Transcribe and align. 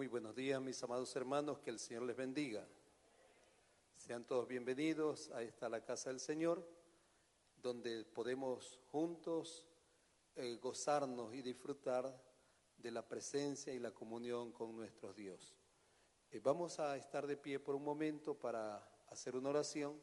Muy 0.00 0.06
buenos 0.06 0.34
días, 0.34 0.62
mis 0.62 0.82
amados 0.82 1.14
hermanos, 1.14 1.58
que 1.58 1.68
el 1.68 1.78
Señor 1.78 2.04
les 2.04 2.16
bendiga. 2.16 2.66
Sean 3.98 4.24
todos 4.24 4.48
bienvenidos 4.48 5.28
a 5.32 5.42
esta 5.42 5.68
la 5.68 5.84
casa 5.84 6.08
del 6.08 6.20
Señor, 6.20 6.66
donde 7.58 8.06
podemos 8.06 8.80
juntos 8.90 9.66
eh, 10.36 10.56
gozarnos 10.56 11.34
y 11.34 11.42
disfrutar 11.42 12.18
de 12.78 12.90
la 12.90 13.06
presencia 13.06 13.74
y 13.74 13.78
la 13.78 13.90
comunión 13.90 14.52
con 14.52 14.74
nuestro 14.74 15.12
Dios. 15.12 15.54
Eh, 16.30 16.40
vamos 16.42 16.80
a 16.80 16.96
estar 16.96 17.26
de 17.26 17.36
pie 17.36 17.60
por 17.60 17.74
un 17.74 17.84
momento 17.84 18.34
para 18.34 18.78
hacer 19.10 19.36
una 19.36 19.50
oración 19.50 20.00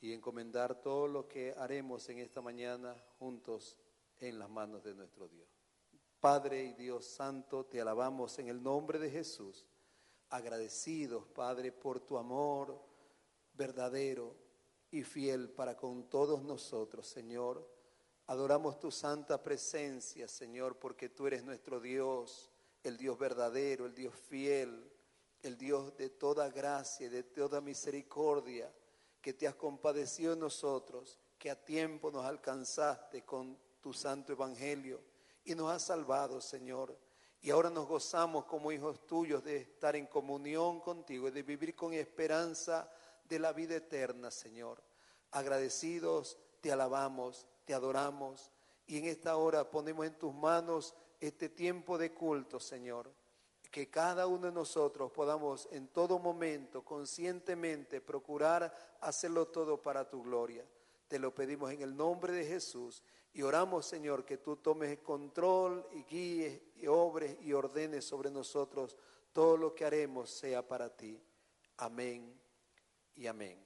y 0.00 0.12
encomendar 0.14 0.80
todo 0.80 1.06
lo 1.06 1.28
que 1.28 1.54
haremos 1.56 2.08
en 2.08 2.18
esta 2.18 2.42
mañana 2.42 2.96
juntos 3.20 3.78
en 4.18 4.36
las 4.36 4.50
manos 4.50 4.82
de 4.82 4.96
nuestro 4.96 5.28
Dios. 5.28 5.55
Padre 6.26 6.64
y 6.64 6.72
Dios 6.72 7.06
Santo, 7.06 7.66
te 7.66 7.80
alabamos 7.80 8.36
en 8.40 8.48
el 8.48 8.60
nombre 8.60 8.98
de 8.98 9.08
Jesús, 9.08 9.64
agradecidos, 10.30 11.24
Padre, 11.28 11.70
por 11.70 12.00
tu 12.00 12.18
amor 12.18 12.82
verdadero 13.52 14.34
y 14.90 15.04
fiel 15.04 15.50
para 15.50 15.76
con 15.76 16.10
todos 16.10 16.42
nosotros, 16.42 17.06
Señor. 17.06 17.64
Adoramos 18.26 18.80
tu 18.80 18.90
santa 18.90 19.40
presencia, 19.40 20.26
Señor, 20.26 20.80
porque 20.80 21.10
tú 21.10 21.28
eres 21.28 21.44
nuestro 21.44 21.78
Dios, 21.78 22.50
el 22.82 22.96
Dios 22.96 23.16
verdadero, 23.16 23.86
el 23.86 23.94
Dios 23.94 24.12
fiel, 24.16 24.90
el 25.42 25.56
Dios 25.56 25.96
de 25.96 26.10
toda 26.10 26.50
gracia 26.50 27.06
y 27.06 27.10
de 27.10 27.22
toda 27.22 27.60
misericordia, 27.60 28.74
que 29.20 29.32
te 29.32 29.46
has 29.46 29.54
compadecido 29.54 30.32
en 30.32 30.40
nosotros, 30.40 31.20
que 31.38 31.52
a 31.52 31.64
tiempo 31.64 32.10
nos 32.10 32.24
alcanzaste 32.24 33.24
con 33.24 33.56
tu 33.80 33.92
santo 33.92 34.32
evangelio 34.32 35.14
y 35.46 35.54
nos 35.54 35.70
has 35.70 35.82
salvado, 35.82 36.40
Señor. 36.40 36.96
Y 37.40 37.50
ahora 37.50 37.70
nos 37.70 37.86
gozamos 37.86 38.44
como 38.44 38.72
hijos 38.72 39.06
tuyos 39.06 39.44
de 39.44 39.58
estar 39.58 39.94
en 39.94 40.06
comunión 40.06 40.80
contigo 40.80 41.28
y 41.28 41.30
de 41.30 41.42
vivir 41.42 41.74
con 41.74 41.92
esperanza 41.94 42.90
de 43.24 43.38
la 43.38 43.52
vida 43.52 43.76
eterna, 43.76 44.30
Señor. 44.30 44.82
Agradecidos, 45.30 46.36
te 46.60 46.72
alabamos, 46.72 47.46
te 47.64 47.74
adoramos 47.74 48.50
y 48.86 48.98
en 48.98 49.04
esta 49.04 49.36
hora 49.36 49.70
ponemos 49.70 50.06
en 50.06 50.18
tus 50.18 50.34
manos 50.34 50.94
este 51.20 51.48
tiempo 51.48 51.96
de 51.96 52.12
culto, 52.12 52.58
Señor. 52.58 53.12
Que 53.70 53.88
cada 53.88 54.26
uno 54.26 54.46
de 54.46 54.52
nosotros 54.52 55.12
podamos 55.12 55.68
en 55.70 55.88
todo 55.88 56.18
momento, 56.18 56.84
conscientemente, 56.84 58.00
procurar 58.00 58.74
hacerlo 59.00 59.46
todo 59.46 59.80
para 59.80 60.08
tu 60.08 60.22
gloria. 60.22 60.64
Te 61.06 61.20
lo 61.20 61.32
pedimos 61.32 61.70
en 61.70 61.82
el 61.82 61.96
nombre 61.96 62.32
de 62.32 62.44
Jesús 62.44 63.04
y 63.36 63.42
oramos, 63.42 63.84
Señor, 63.84 64.24
que 64.24 64.38
tú 64.38 64.56
tomes 64.56 64.98
control 65.00 65.86
y 65.92 66.04
guíes 66.04 66.58
y 66.76 66.86
obres 66.86 67.36
y 67.42 67.52
ordenes 67.52 68.02
sobre 68.06 68.30
nosotros. 68.30 68.96
Todo 69.30 69.58
lo 69.58 69.74
que 69.74 69.84
haremos 69.84 70.30
sea 70.30 70.66
para 70.66 70.88
ti. 70.88 71.20
Amén 71.76 72.34
y 73.14 73.26
amén. 73.26 73.62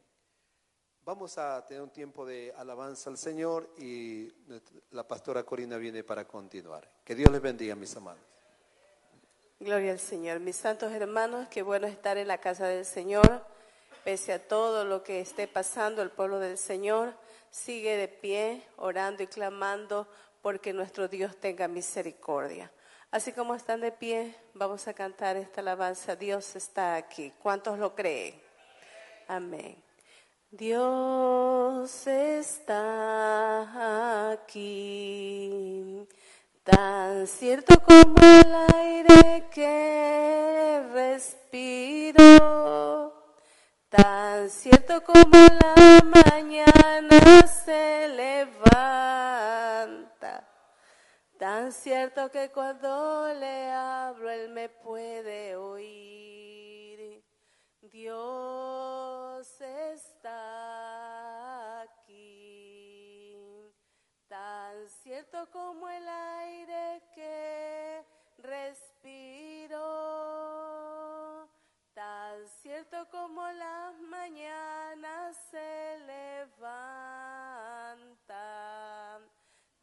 Vamos 1.05 1.39
a 1.39 1.64
tener 1.64 1.84
un 1.84 1.90
tiempo 1.90 2.27
de 2.27 2.52
alabanza 2.56 3.11
al 3.11 3.17
Señor 3.17 3.70
y 3.78 4.28
la 4.90 5.06
pastora 5.06 5.45
Corina 5.45 5.77
viene 5.77 6.02
para 6.02 6.27
continuar. 6.27 6.90
Que 7.05 7.14
Dios 7.14 7.30
les 7.30 7.40
bendiga, 7.40 7.77
mis 7.77 7.95
amados. 7.95 8.20
Gloria 9.61 9.92
al 9.92 10.00
Señor. 10.00 10.40
Mis 10.40 10.56
santos 10.56 10.90
hermanos, 10.90 11.46
qué 11.48 11.62
bueno 11.62 11.86
estar 11.86 12.18
en 12.18 12.27
la 12.27 12.39
casa 12.39 12.66
del 12.66 12.84
Señor. 12.84 13.46
Pese 14.02 14.33
a 14.33 14.48
todo 14.48 14.84
lo 14.84 15.05
que 15.05 15.20
esté 15.20 15.46
pasando, 15.46 16.02
el 16.02 16.11
pueblo 16.11 16.40
del 16.40 16.58
Señor 16.58 17.14
sigue 17.50 17.96
de 17.96 18.08
pie, 18.08 18.66
orando 18.77 19.22
y 19.22 19.27
clamando 19.27 20.08
porque 20.42 20.72
nuestro 20.72 21.08
Dios 21.08 21.36
tenga 21.36 21.68
misericordia. 21.68 22.70
Así 23.11 23.33
como 23.33 23.55
están 23.55 23.80
de 23.80 23.92
pie, 23.92 24.34
vamos 24.55 24.86
a 24.88 24.94
cantar 24.94 25.36
esta 25.36 25.60
alabanza. 25.60 26.16
Dios 26.16 26.56
está 26.56 26.96
aquí. 26.96 27.33
¿Cuántos 27.42 27.78
lo 27.78 27.94
creen? 27.94 28.40
Amén. 29.27 29.83
Dios 30.52 32.08
está 32.08 33.12
aquí, 34.33 36.08
tan 36.64 37.28
cierto 37.28 37.80
como 37.80 38.16
el 38.16 38.52
aire 38.74 39.46
que 39.52 40.83
respiro, 40.92 42.24
tan 43.90 44.48
cierto 44.48 45.02
como 45.02 45.36
la 45.61 45.74
mañana 46.05 47.45
se 47.46 48.08
levanta, 48.08 48.67
tan 51.39 51.73
cierto 51.73 52.30
que 52.30 52.51
cuando 52.51 53.34
le 53.34 53.70
hablo 53.73 54.30
él 54.30 54.48
me 54.51 54.68
puede 54.68 55.56
oír. 55.56 57.24
Dios 57.83 59.61
está 59.61 61.83
aquí, 61.83 63.34
tan 64.28 64.89
cierto 65.02 65.51
como 65.51 65.89
el 65.89 66.08
aire 66.08 67.02
que 67.12 68.05
respiro, 68.39 69.80
tan 72.00 72.48
cierto 72.62 72.96
como 73.11 73.46
las 73.52 74.00
mañanas 74.00 75.36
se 75.50 75.98
levantan, 76.06 76.70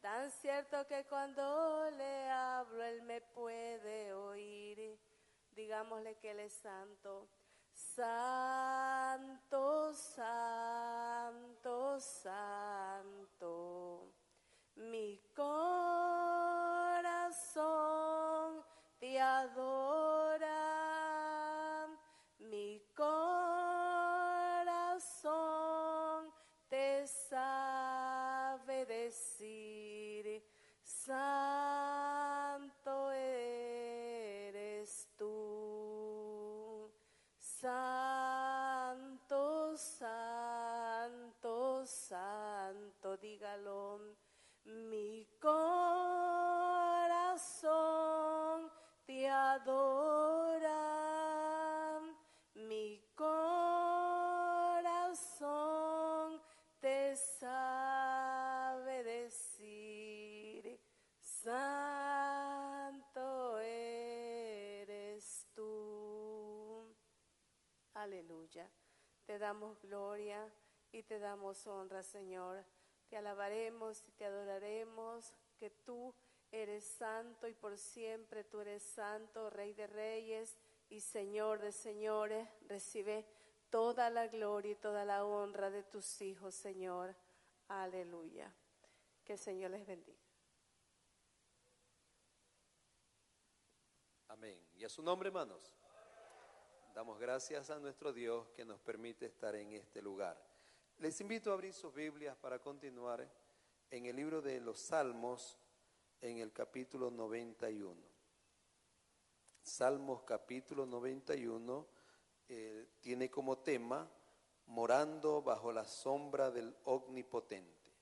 tan 0.00 0.28
cierto 0.32 0.84
que 0.88 1.04
cuando 1.04 1.88
le 1.96 2.28
hablo 2.28 2.82
él 2.82 3.02
me 3.02 3.20
puede 3.20 4.12
oír. 4.14 4.98
Digámosle 5.52 6.16
que 6.16 6.32
él 6.32 6.40
es 6.40 6.54
santo. 6.54 7.28
Santo, 7.72 9.94
santo, 9.94 12.00
santo, 12.00 14.12
mi 14.74 15.22
corazón 15.36 15.78
te 18.98 19.20
adora, 19.20 20.47
santo 31.08 32.92
eres 33.12 35.08
tú. 35.16 36.90
Santo, 37.38 38.92
santo, 39.78 40.76
santo, 41.86 41.86
Te 69.28 69.38
damos 69.38 69.78
gloria 69.82 70.50
y 70.90 71.02
te 71.02 71.18
damos 71.18 71.66
honra, 71.66 72.02
Señor. 72.02 72.64
Te 73.10 73.18
alabaremos 73.18 74.02
y 74.08 74.12
te 74.12 74.24
adoraremos, 74.24 75.34
que 75.58 75.68
tú 75.68 76.14
eres 76.50 76.82
santo 76.82 77.46
y 77.46 77.52
por 77.52 77.76
siempre 77.76 78.42
tú 78.42 78.60
eres 78.60 78.82
santo, 78.82 79.50
Rey 79.50 79.74
de 79.74 79.86
Reyes 79.86 80.56
y 80.88 81.00
Señor 81.00 81.60
de 81.60 81.72
Señores. 81.72 82.48
Recibe 82.68 83.26
toda 83.68 84.08
la 84.08 84.28
gloria 84.28 84.72
y 84.72 84.76
toda 84.76 85.04
la 85.04 85.26
honra 85.26 85.68
de 85.68 85.82
tus 85.82 86.22
hijos, 86.22 86.54
Señor. 86.54 87.14
Aleluya. 87.68 88.50
Que 89.26 89.34
el 89.34 89.38
Señor 89.38 89.72
les 89.72 89.86
bendiga. 89.86 90.22
Amén. 94.28 94.58
¿Y 94.74 94.84
a 94.84 94.88
su 94.88 95.02
nombre, 95.02 95.28
hermanos? 95.28 95.70
Damos 96.98 97.20
gracias 97.20 97.70
a 97.70 97.78
nuestro 97.78 98.12
Dios 98.12 98.48
que 98.56 98.64
nos 98.64 98.80
permite 98.80 99.26
estar 99.26 99.54
en 99.54 99.72
este 99.72 100.02
lugar. 100.02 100.36
Les 100.96 101.20
invito 101.20 101.52
a 101.52 101.54
abrir 101.54 101.72
sus 101.72 101.94
Biblias 101.94 102.36
para 102.36 102.58
continuar 102.58 103.24
en 103.88 104.06
el 104.06 104.16
libro 104.16 104.42
de 104.42 104.60
los 104.60 104.80
Salmos, 104.80 105.56
en 106.20 106.38
el 106.38 106.52
capítulo 106.52 107.08
91. 107.12 107.94
Salmos 109.62 110.24
capítulo 110.24 110.86
91 110.86 111.86
eh, 112.48 112.88
tiene 113.00 113.30
como 113.30 113.58
tema 113.58 114.10
morando 114.66 115.40
bajo 115.40 115.70
la 115.70 115.84
sombra 115.84 116.50
del 116.50 116.76
Omnipotente. 116.82 117.92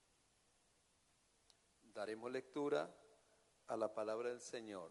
Daremos 1.82 2.32
lectura 2.32 2.90
a 3.66 3.76
la 3.76 3.93
palabra 3.93 4.31
del 4.31 4.40
Señor. 4.40 4.90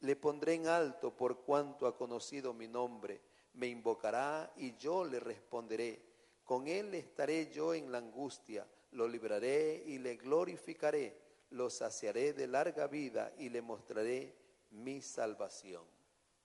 le 0.00 0.16
pondré 0.16 0.54
en 0.54 0.66
alto 0.66 1.14
por 1.14 1.40
cuanto 1.42 1.86
ha 1.86 1.96
conocido 1.96 2.54
mi 2.54 2.68
nombre. 2.68 3.20
Me 3.54 3.66
invocará 3.66 4.52
y 4.56 4.76
yo 4.76 5.04
le 5.04 5.20
responderé. 5.20 6.02
Con 6.44 6.66
él 6.66 6.94
estaré 6.94 7.50
yo 7.50 7.74
en 7.74 7.92
la 7.92 7.98
angustia. 7.98 8.66
Lo 8.92 9.06
libraré 9.06 9.82
y 9.86 9.98
le 9.98 10.16
glorificaré. 10.16 11.16
Lo 11.50 11.68
saciaré 11.68 12.32
de 12.32 12.46
larga 12.46 12.86
vida 12.86 13.32
y 13.38 13.48
le 13.48 13.60
mostraré 13.60 14.34
mi 14.70 15.02
salvación. 15.02 15.84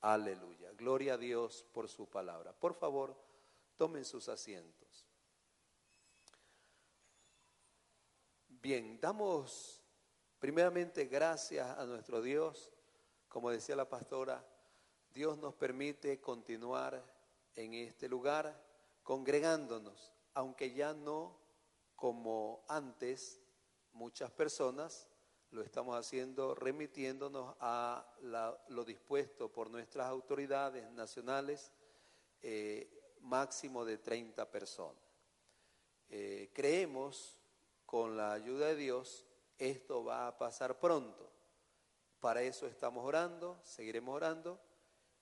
Aleluya. 0.02 0.72
Gloria 0.74 1.14
a 1.14 1.18
Dios 1.18 1.66
por 1.72 1.88
su 1.88 2.08
palabra. 2.08 2.54
Por 2.54 2.74
favor, 2.74 3.16
tomen 3.78 4.04
sus 4.04 4.28
asientos. 4.30 5.06
Bien, 8.50 9.00
damos 9.00 9.82
primeramente 10.40 11.06
gracias 11.06 11.78
a 11.78 11.86
nuestro 11.86 12.22
Dios 12.22 12.72
como 13.36 13.52
decía 13.52 13.76
la 13.76 13.90
pastora, 13.90 14.42
Dios 15.14 15.38
nos 15.38 15.54
permite 15.56 16.22
continuar 16.22 17.04
en 17.54 17.74
este 17.74 18.08
lugar 18.08 18.58
congregándonos, 19.04 20.14
aunque 20.36 20.74
ya 20.74 20.94
no 20.94 21.38
como 21.98 22.64
antes 22.70 23.42
muchas 23.92 24.32
personas 24.32 25.10
lo 25.52 25.62
estamos 25.64 25.98
haciendo 25.98 26.56
remitiéndonos 26.56 27.58
a 27.60 28.10
lo 28.70 28.86
dispuesto 28.86 29.52
por 29.52 29.70
nuestras 29.70 30.08
autoridades 30.08 30.90
nacionales, 30.92 31.74
eh, 32.42 33.18
máximo 33.20 33.84
de 33.84 33.98
30 33.98 34.50
personas. 34.50 35.04
Eh, 36.08 36.52
creemos, 36.54 37.38
con 37.86 38.16
la 38.16 38.32
ayuda 38.32 38.68
de 38.68 38.76
Dios, 38.78 39.26
esto 39.58 40.06
va 40.06 40.28
a 40.28 40.38
pasar 40.38 40.80
pronto. 40.80 41.35
Para 42.26 42.42
eso 42.42 42.66
estamos 42.66 43.06
orando, 43.06 43.60
seguiremos 43.62 44.16
orando 44.16 44.60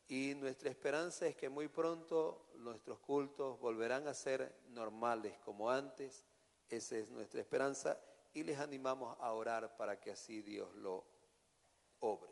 y 0.07 0.35
nuestra 0.35 0.69
esperanza 0.69 1.27
es 1.27 1.35
que 1.35 1.49
muy 1.49 1.67
pronto 1.67 2.47
nuestros 2.55 2.97
cultos 2.99 3.59
volverán 3.59 4.07
a 4.07 4.13
ser 4.13 4.55
normales 4.69 5.37
como 5.39 5.69
antes. 5.69 6.25
Esa 6.69 6.95
es 6.95 7.09
nuestra 7.09 7.41
esperanza 7.41 7.99
y 8.31 8.43
les 8.43 8.57
animamos 8.57 9.17
a 9.19 9.33
orar 9.33 9.75
para 9.75 9.99
que 9.99 10.11
así 10.11 10.41
Dios 10.43 10.73
lo 10.75 11.03
obre. 11.99 12.31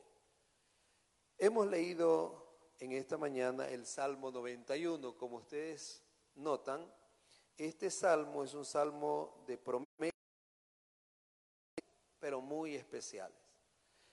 Hemos 1.38 1.68
leído 1.68 2.72
en 2.80 2.94
esta 2.94 3.18
mañana 3.18 3.68
el 3.68 3.86
Salmo 3.86 4.32
91. 4.32 5.18
Como 5.18 5.36
ustedes 5.36 6.02
notan, 6.36 6.90
este 7.58 7.92
salmo 7.92 8.42
es 8.46 8.54
un 8.54 8.64
salmo 8.64 9.44
de 9.46 9.58
promesa, 9.58 10.16
pero 12.22 12.40
muy 12.40 12.76
especial. 12.76 13.34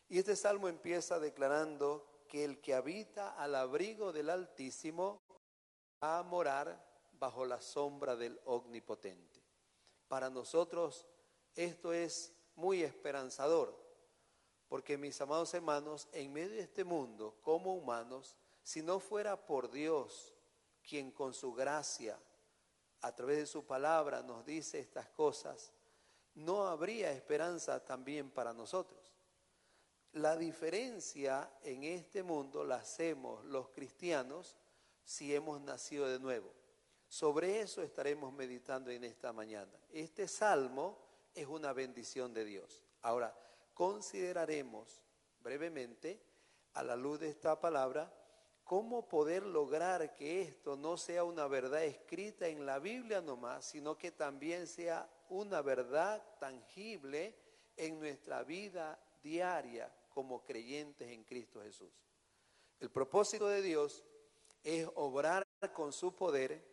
Y 0.09 0.19
este 0.19 0.37
salmo 0.37 0.69
empieza 0.69 1.19
declarando 1.19 2.25
que 2.29 2.45
el 2.45 2.61
que 2.61 2.75
habita 2.75 3.35
al 3.35 3.55
abrigo 3.55 4.13
del 4.13 4.31
Altísimo 4.31 5.21
va 6.03 6.19
a 6.19 6.23
morar 6.23 6.87
bajo 7.13 7.45
la 7.45 7.61
sombra 7.61 8.17
del 8.17 8.41
Omnipotente. 8.45 9.43
Para 10.09 10.31
nosotros 10.31 11.07
esto 11.55 11.93
es 11.93 12.33
muy 12.55 12.83
esperanzador, 12.83 13.77
porque 14.69 14.97
mis 14.97 15.21
amados 15.21 15.53
hermanos, 15.55 16.09
en 16.13 16.33
medio 16.33 16.51
de 16.51 16.61
este 16.61 16.85
mundo, 16.85 17.37
como 17.43 17.75
humanos, 17.75 18.37
si 18.63 18.83
no 18.83 19.01
fuera 19.01 19.47
por 19.47 19.71
Dios, 19.71 20.35
quien 20.83 21.11
con 21.11 21.35
su 21.35 21.53
gracia, 21.53 22.19
a 23.01 23.15
través 23.15 23.39
de 23.39 23.47
su 23.47 23.65
palabra, 23.65 24.23
nos 24.23 24.45
dice 24.45 24.79
estas 24.79 25.09
cosas, 25.11 25.73
no 26.35 26.67
habría 26.67 27.13
esperanza 27.13 27.85
también 27.85 28.31
para 28.31 28.53
nosotros. 28.53 28.98
La 30.13 30.37
diferencia 30.37 31.51
en 31.63 31.85
este 31.85 32.23
mundo 32.23 32.65
la 32.65 32.77
hacemos 32.77 33.45
los 33.45 33.69
cristianos 33.69 34.57
si 35.05 35.35
hemos 35.35 35.61
nacido 35.61 36.09
de 36.09 36.19
nuevo. 36.19 36.53
Sobre 37.09 37.61
eso 37.61 37.83
estaremos 37.83 38.33
meditando 38.33 38.91
en 38.91 39.05
esta 39.05 39.33
mañana. 39.33 39.73
Este 39.91 40.27
salmo 40.27 40.99
es 41.35 41.47
una 41.47 41.73
bendición 41.73 42.35
de 42.35 42.45
Dios. 42.45 42.83
Ahora, 43.03 43.35
consideraremos 43.75 45.03
brevemente, 45.41 46.21
a 46.75 46.83
la 46.83 46.97
luz 46.97 47.21
de 47.21 47.29
esta 47.29 47.61
palabra, 47.61 48.13
cómo 48.65 49.09
poder 49.09 49.45
lograr 49.45 50.15
que 50.15 50.43
esto 50.43 50.77
no 50.77 50.97
sea 50.97 51.25
una 51.25 51.47
verdad 51.47 51.85
escrita 51.85 52.49
en 52.49 52.67
la 52.67 52.79
Biblia 52.79 53.21
nomás, 53.21 53.65
sino 53.65 53.97
que 53.97 54.11
también 54.11 54.67
sea 54.67 55.09
una 55.29 55.63
verdad 55.63 56.23
tangible 56.39 57.35
en 57.77 57.99
nuestra 57.99 58.43
vida 58.43 58.99
diaria 59.29 59.93
como 60.09 60.43
creyentes 60.43 61.09
en 61.11 61.23
Cristo 61.25 61.61
Jesús. 61.63 61.93
El 62.81 62.91
propósito 62.91 63.47
de 63.47 63.61
Dios 63.61 64.05
es 64.65 64.89
obrar 64.95 65.47
con 65.75 65.93
su 65.93 66.15
poder 66.15 66.65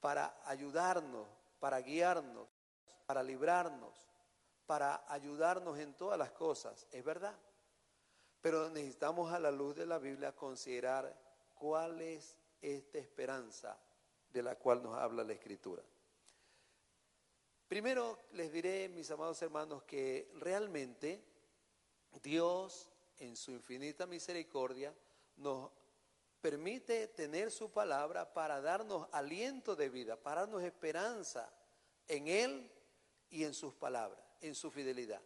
para 0.00 0.38
ayudarnos, 0.44 1.26
para 1.58 1.80
guiarnos, 1.80 2.48
para 3.06 3.22
librarnos, 3.22 4.08
para 4.66 5.10
ayudarnos 5.10 5.78
en 5.78 5.94
todas 5.94 6.18
las 6.18 6.32
cosas. 6.32 6.86
Es 6.92 7.02
verdad. 7.02 7.34
Pero 8.42 8.68
necesitamos 8.68 9.32
a 9.32 9.40
la 9.40 9.50
luz 9.50 9.74
de 9.74 9.86
la 9.86 9.98
Biblia 9.98 10.32
considerar 10.32 11.16
cuál 11.54 12.00
es 12.02 12.36
esta 12.60 12.98
esperanza 12.98 13.78
de 14.28 14.42
la 14.42 14.56
cual 14.56 14.82
nos 14.82 14.94
habla 14.94 15.24
la 15.24 15.32
Escritura. 15.32 15.82
Primero 17.66 18.18
les 18.32 18.52
diré, 18.52 18.88
mis 18.88 19.10
amados 19.10 19.40
hermanos, 19.42 19.82
que 19.84 20.30
realmente 20.34 21.35
Dios, 22.22 22.88
en 23.18 23.36
su 23.36 23.52
infinita 23.52 24.06
misericordia, 24.06 24.94
nos 25.36 25.70
permite 26.40 27.08
tener 27.08 27.50
su 27.50 27.70
palabra 27.70 28.32
para 28.32 28.60
darnos 28.60 29.08
aliento 29.12 29.74
de 29.74 29.88
vida, 29.88 30.16
para 30.16 30.42
darnos 30.42 30.62
esperanza 30.62 31.52
en 32.08 32.28
Él 32.28 32.70
y 33.30 33.44
en 33.44 33.54
sus 33.54 33.74
palabras, 33.74 34.20
en 34.40 34.54
su 34.54 34.70
fidelidad. 34.70 35.20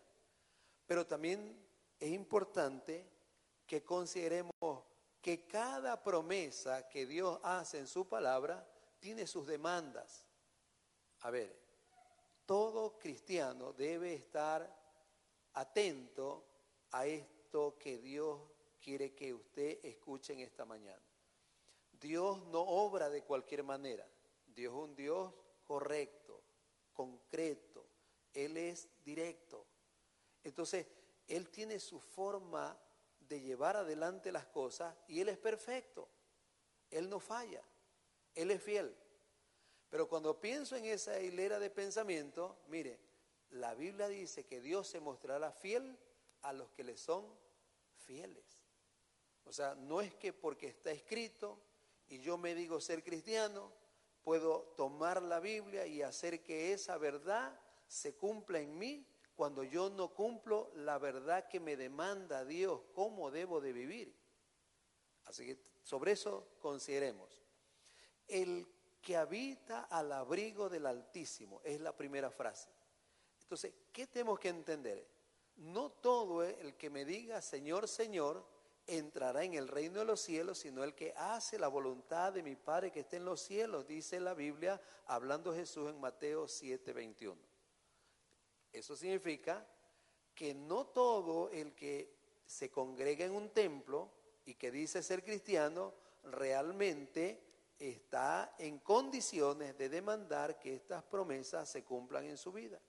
Pero 0.87 1.07
también 1.07 1.57
es 1.99 2.11
importante 2.11 3.07
que 3.67 3.85
consideremos 3.85 4.53
que 5.21 5.47
cada 5.47 6.03
promesa 6.03 6.89
que 6.89 7.07
Dios 7.07 7.39
hace 7.43 7.79
en 7.79 7.87
su 7.87 8.09
palabra 8.09 8.67
tiene 8.99 9.27
sus 9.27 9.47
demandas. 9.47 10.25
A 11.21 11.31
ver, 11.31 11.55
todo 12.47 12.99
cristiano 12.99 13.73
debe 13.73 14.15
estar 14.15 14.75
atento 15.53 16.50
a 16.93 17.07
esto 17.07 17.77
que 17.79 17.99
Dios 17.99 18.41
quiere 18.81 19.15
que 19.15 19.35
usted 19.35 19.79
escuche 19.85 20.33
en 20.33 20.41
esta 20.41 20.65
mañana. 20.65 21.03
Dios 22.01 22.43
no 22.47 22.61
obra 22.63 23.11
de 23.11 23.23
cualquier 23.23 23.63
manera. 23.63 24.07
Dios 24.47 24.73
es 24.73 24.79
un 24.79 24.97
Dios 24.97 25.33
correcto, 25.65 26.41
concreto. 26.93 27.85
Él 28.33 28.57
es 28.57 28.89
directo. 29.05 29.67
Entonces, 30.43 30.87
Él 31.29 31.49
tiene 31.51 31.79
su 31.79 32.01
forma 32.01 32.77
de 33.29 33.41
llevar 33.41 33.77
adelante 33.77 34.33
las 34.33 34.47
cosas 34.47 34.97
y 35.07 35.21
Él 35.21 35.29
es 35.29 35.39
perfecto. 35.39 36.09
Él 36.91 37.09
no 37.09 37.21
falla. 37.21 37.63
Él 38.35 38.51
es 38.51 38.63
fiel. 38.63 38.97
Pero 39.91 40.09
cuando 40.09 40.41
pienso 40.41 40.77
en 40.77 40.87
esa 40.87 41.21
hilera 41.21 41.59
de 41.59 41.69
pensamiento, 41.69 42.57
mire, 42.69 42.99
la 43.51 43.75
Biblia 43.75 44.09
dice 44.09 44.47
que 44.47 44.61
Dios 44.61 44.87
se 44.89 45.01
mostrará 45.01 45.53
fiel 45.53 45.99
a 46.43 46.53
los 46.53 46.71
que 46.71 46.85
le 46.85 46.97
son 46.97 47.27
fieles. 48.07 48.63
O 49.45 49.53
sea, 49.53 49.75
no 49.75 50.01
es 50.01 50.15
que 50.15 50.33
porque 50.33 50.69
está 50.69 50.91
escrito 50.91 51.59
y 52.09 52.21
yo 52.21 52.39
me 52.39 52.55
digo 52.55 52.81
ser 52.81 53.03
cristiano, 53.03 53.73
puedo 54.23 54.75
tomar 54.77 55.23
la 55.23 55.41
Biblia 55.41 55.87
y 55.87 56.03
hacer 56.03 56.43
que 56.43 56.73
esa 56.73 56.99
verdad 56.99 57.59
se 57.87 58.15
cumpla 58.15 58.61
en 58.61 58.79
mí 58.79 59.07
cuando 59.35 59.65
yo 59.65 59.89
no 59.91 60.13
cumplo 60.13 60.71
la 60.75 60.99
verdad 60.99 61.49
que 61.49 61.61
me 61.61 61.77
demanda 61.77 62.45
Dios, 62.45 62.83
cómo 62.93 63.31
debo 63.31 63.61
de 63.61 63.73
vivir. 63.73 64.15
Así 65.25 65.47
que 65.47 65.59
sobre 65.83 66.13
eso 66.13 66.47
consideremos. 66.61 67.43
El 68.29 68.67
que 69.01 69.17
habita 69.17 69.85
al 69.85 70.13
abrigo 70.13 70.69
del 70.69 70.87
Altísimo 70.87 71.61
es 71.65 71.81
la 71.81 71.97
primera 71.97 72.31
frase. 72.31 72.69
Entonces, 73.43 73.73
¿qué 73.93 74.07
tenemos 74.07 74.39
que 74.39 74.51
entender? 74.51 75.09
No 75.61 75.91
todo 75.91 76.43
el 76.43 76.75
que 76.77 76.89
me 76.89 77.05
diga 77.05 77.43
Señor, 77.43 77.87
Señor, 77.87 78.43
entrará 78.87 79.45
en 79.45 79.55
el 79.55 79.69
reino 79.69 79.99
de 79.99 80.07
los 80.07 80.21
cielos, 80.21 80.59
sino 80.59 80.83
el 80.83 80.95
que 80.95 81.13
hace 81.17 81.59
la 81.59 81.69
voluntad 81.69 82.33
de 82.33 82.43
mi 82.43 82.57
Padre 82.57 82.91
que 82.91 83.01
esté 83.01 83.19
en 83.19 83.27
los 83.27 83.43
cielos, 83.43 83.87
dice 83.87 84.19
la 84.21 84.33
Biblia, 84.33 84.81
hablando 85.07 85.55
Jesús 85.55 85.91
en 85.91 86.01
Mateo 86.01 86.49
7, 86.49 86.95
21. 86.95 87.39
Eso 88.73 88.97
significa 88.97 89.67
que 90.35 90.55
no 90.55 90.87
todo 90.87 91.51
el 91.51 91.75
que 91.75 92.17
se 92.47 92.71
congrega 92.71 93.27
en 93.27 93.33
un 93.33 93.51
templo 93.51 94.11
y 94.47 94.55
que 94.55 94.71
dice 94.71 95.03
ser 95.03 95.23
cristiano, 95.23 95.93
realmente 96.25 97.39
está 97.79 98.55
en 98.59 98.79
condiciones 98.79 99.77
de 99.77 99.91
demandar 99.91 100.59
que 100.59 100.75
estas 100.75 101.03
promesas 101.03 101.69
se 101.69 101.85
cumplan 101.85 102.25
en 102.25 102.39
su 102.39 102.51
vida. 102.51 102.81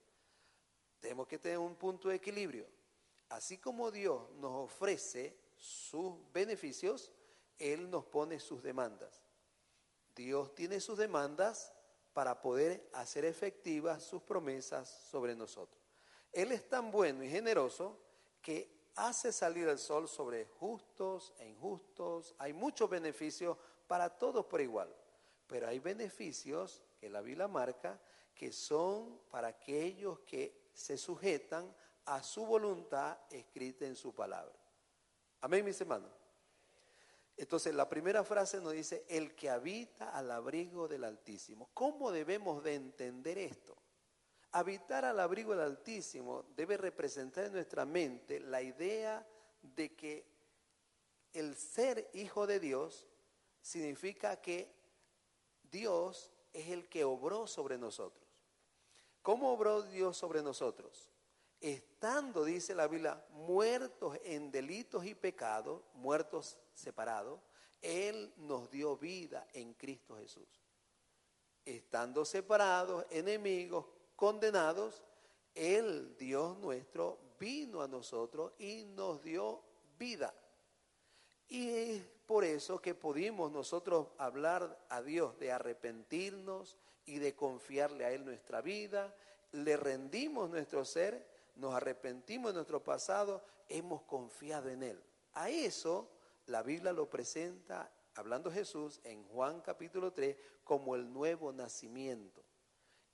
Tenemos 1.02 1.26
que 1.26 1.36
tener 1.36 1.58
un 1.58 1.74
punto 1.74 2.08
de 2.08 2.14
equilibrio. 2.14 2.64
Así 3.28 3.58
como 3.58 3.90
Dios 3.90 4.30
nos 4.36 4.70
ofrece 4.70 5.36
sus 5.56 6.14
beneficios, 6.32 7.10
Él 7.58 7.90
nos 7.90 8.04
pone 8.04 8.38
sus 8.38 8.62
demandas. 8.62 9.26
Dios 10.14 10.54
tiene 10.54 10.78
sus 10.78 10.96
demandas 10.96 11.72
para 12.12 12.40
poder 12.40 12.88
hacer 12.92 13.24
efectivas 13.24 14.04
sus 14.04 14.22
promesas 14.22 14.88
sobre 15.10 15.34
nosotros. 15.34 15.82
Él 16.30 16.52
es 16.52 16.68
tan 16.68 16.92
bueno 16.92 17.24
y 17.24 17.28
generoso 17.28 17.98
que 18.40 18.92
hace 18.94 19.32
salir 19.32 19.66
el 19.66 19.78
sol 19.78 20.08
sobre 20.08 20.46
justos 20.46 21.34
e 21.38 21.48
injustos. 21.48 22.36
Hay 22.38 22.52
muchos 22.52 22.88
beneficios 22.88 23.58
para 23.88 24.08
todos 24.08 24.46
por 24.46 24.60
igual. 24.60 24.94
Pero 25.48 25.66
hay 25.66 25.80
beneficios 25.80 26.84
que 26.96 27.10
la 27.10 27.22
Biblia 27.22 27.48
marca 27.48 28.00
que 28.36 28.52
son 28.52 29.20
para 29.30 29.48
aquellos 29.48 30.20
que 30.20 30.61
se 30.72 30.96
sujetan 30.96 31.74
a 32.04 32.22
su 32.22 32.44
voluntad 32.44 33.18
escrita 33.30 33.86
en 33.86 33.96
su 33.96 34.14
palabra. 34.14 34.54
Amén, 35.40 35.64
mis 35.64 35.80
hermanos. 35.80 36.10
Entonces, 37.36 37.74
la 37.74 37.88
primera 37.88 38.24
frase 38.24 38.60
nos 38.60 38.72
dice, 38.72 39.04
el 39.08 39.34
que 39.34 39.50
habita 39.50 40.10
al 40.10 40.30
abrigo 40.30 40.86
del 40.86 41.04
Altísimo. 41.04 41.70
¿Cómo 41.74 42.12
debemos 42.12 42.62
de 42.62 42.74
entender 42.74 43.38
esto? 43.38 43.76
Habitar 44.52 45.04
al 45.04 45.18
abrigo 45.18 45.52
del 45.52 45.64
Altísimo 45.64 46.44
debe 46.54 46.76
representar 46.76 47.46
en 47.46 47.52
nuestra 47.52 47.84
mente 47.86 48.38
la 48.38 48.62
idea 48.62 49.26
de 49.62 49.94
que 49.94 50.26
el 51.32 51.56
ser 51.56 52.10
hijo 52.12 52.46
de 52.46 52.60
Dios 52.60 53.08
significa 53.62 54.40
que 54.40 54.70
Dios 55.62 56.30
es 56.52 56.68
el 56.68 56.88
que 56.88 57.04
obró 57.04 57.46
sobre 57.46 57.78
nosotros. 57.78 58.21
¿Cómo 59.22 59.52
obró 59.52 59.82
Dios 59.82 60.16
sobre 60.16 60.42
nosotros? 60.42 61.08
Estando, 61.60 62.44
dice 62.44 62.74
la 62.74 62.88
Biblia, 62.88 63.24
muertos 63.30 64.18
en 64.24 64.50
delitos 64.50 65.06
y 65.06 65.14
pecados, 65.14 65.80
muertos 65.94 66.58
separados, 66.74 67.40
Él 67.80 68.32
nos 68.36 68.68
dio 68.68 68.96
vida 68.96 69.46
en 69.52 69.74
Cristo 69.74 70.16
Jesús. 70.16 70.48
Estando 71.64 72.24
separados, 72.24 73.06
enemigos, 73.10 73.86
condenados, 74.16 75.04
Él, 75.54 76.16
Dios 76.18 76.58
nuestro, 76.58 77.20
vino 77.38 77.80
a 77.80 77.86
nosotros 77.86 78.52
y 78.58 78.82
nos 78.82 79.22
dio 79.22 79.62
vida. 79.96 80.34
Y 81.46 81.68
es 81.68 82.02
por 82.26 82.44
eso 82.44 82.80
que 82.80 82.96
pudimos 82.96 83.52
nosotros 83.52 84.08
hablar 84.18 84.84
a 84.88 85.00
Dios 85.00 85.38
de 85.38 85.52
arrepentirnos 85.52 86.76
y 87.06 87.18
de 87.18 87.34
confiarle 87.34 88.04
a 88.04 88.12
Él 88.12 88.24
nuestra 88.24 88.60
vida. 88.60 89.14
Le 89.52 89.76
rendimos 89.76 90.50
nuestro 90.50 90.84
ser, 90.84 91.26
nos 91.56 91.74
arrepentimos 91.74 92.52
de 92.52 92.54
nuestro 92.54 92.82
pasado, 92.82 93.42
hemos 93.68 94.02
confiado 94.02 94.68
en 94.68 94.82
Él. 94.82 95.02
A 95.34 95.50
eso 95.50 96.08
la 96.46 96.62
Biblia 96.62 96.92
lo 96.92 97.08
presenta, 97.08 97.90
hablando 98.14 98.50
Jesús, 98.50 99.00
en 99.04 99.24
Juan 99.24 99.60
capítulo 99.60 100.12
3, 100.12 100.36
como 100.64 100.94
el 100.96 101.12
nuevo 101.12 101.52
nacimiento. 101.52 102.42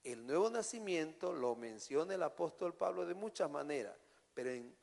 El 0.03 0.25
nuevo 0.25 0.49
nacimiento 0.49 1.33
lo 1.33 1.55
menciona 1.55 2.15
el 2.15 2.23
apóstol 2.23 2.73
Pablo 2.73 3.05
de 3.05 3.13
muchas 3.13 3.49
maneras, 3.49 3.95
pero 4.33 4.49
en 4.49 4.73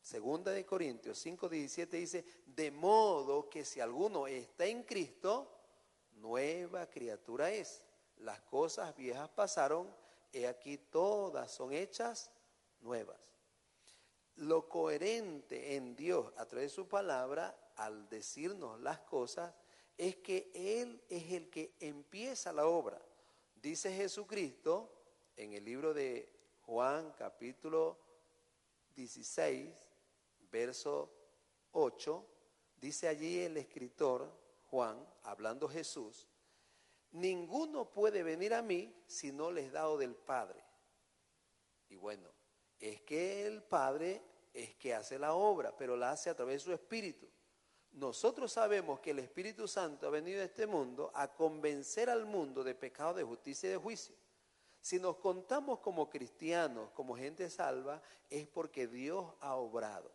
Segunda 0.00 0.50
de 0.50 0.66
Corintios 0.66 1.18
5, 1.18 1.48
17 1.48 1.96
dice, 1.96 2.24
de 2.44 2.72
modo 2.72 3.48
que 3.48 3.64
si 3.64 3.80
alguno 3.80 4.26
está 4.26 4.66
en 4.66 4.82
Cristo, 4.82 5.48
nueva 6.14 6.90
criatura 6.90 7.50
es. 7.52 7.84
Las 8.22 8.40
cosas 8.42 8.96
viejas 8.96 9.28
pasaron, 9.30 9.92
y 10.32 10.44
aquí 10.44 10.78
todas 10.78 11.50
son 11.50 11.72
hechas 11.72 12.30
nuevas. 12.80 13.18
Lo 14.36 14.68
coherente 14.68 15.76
en 15.76 15.94
Dios 15.94 16.32
a 16.36 16.46
través 16.46 16.70
de 16.70 16.74
su 16.76 16.88
palabra, 16.88 17.54
al 17.76 18.08
decirnos 18.08 18.80
las 18.80 19.00
cosas, 19.00 19.52
es 19.98 20.16
que 20.16 20.50
Él 20.54 21.02
es 21.08 21.32
el 21.32 21.50
que 21.50 21.74
empieza 21.80 22.52
la 22.52 22.66
obra. 22.66 23.00
Dice 23.56 23.94
Jesucristo 23.94 24.90
en 25.36 25.52
el 25.52 25.64
libro 25.64 25.92
de 25.92 26.32
Juan 26.64 27.12
capítulo 27.18 27.98
16, 28.94 29.68
verso 30.50 31.10
8, 31.72 32.24
dice 32.80 33.08
allí 33.08 33.40
el 33.40 33.56
escritor 33.56 34.30
Juan, 34.70 35.04
hablando 35.24 35.68
Jesús, 35.68 36.28
ninguno 37.12 37.90
puede 37.90 38.22
venir 38.22 38.54
a 38.54 38.62
mí 38.62 38.94
si 39.06 39.32
no 39.32 39.50
les 39.50 39.72
dado 39.72 39.96
del 39.98 40.14
Padre. 40.14 40.62
Y 41.88 41.96
bueno, 41.96 42.28
es 42.78 43.00
que 43.02 43.46
el 43.46 43.62
Padre 43.62 44.22
es 44.52 44.74
que 44.74 44.94
hace 44.94 45.18
la 45.18 45.34
obra, 45.34 45.76
pero 45.76 45.96
la 45.96 46.10
hace 46.10 46.30
a 46.30 46.34
través 46.34 46.56
de 46.56 46.64
su 46.66 46.72
Espíritu. 46.72 47.28
Nosotros 47.92 48.52
sabemos 48.52 49.00
que 49.00 49.10
el 49.10 49.18
Espíritu 49.18 49.68
Santo 49.68 50.06
ha 50.06 50.10
venido 50.10 50.40
a 50.40 50.44
este 50.44 50.66
mundo 50.66 51.10
a 51.14 51.32
convencer 51.34 52.08
al 52.08 52.24
mundo 52.24 52.64
de 52.64 52.74
pecado, 52.74 53.14
de 53.14 53.22
justicia 53.22 53.68
y 53.68 53.72
de 53.72 53.76
juicio. 53.76 54.16
Si 54.80 54.98
nos 54.98 55.18
contamos 55.18 55.78
como 55.80 56.08
cristianos, 56.08 56.90
como 56.92 57.16
gente 57.16 57.48
salva, 57.50 58.02
es 58.30 58.48
porque 58.48 58.88
Dios 58.88 59.32
ha 59.40 59.54
obrado. 59.54 60.10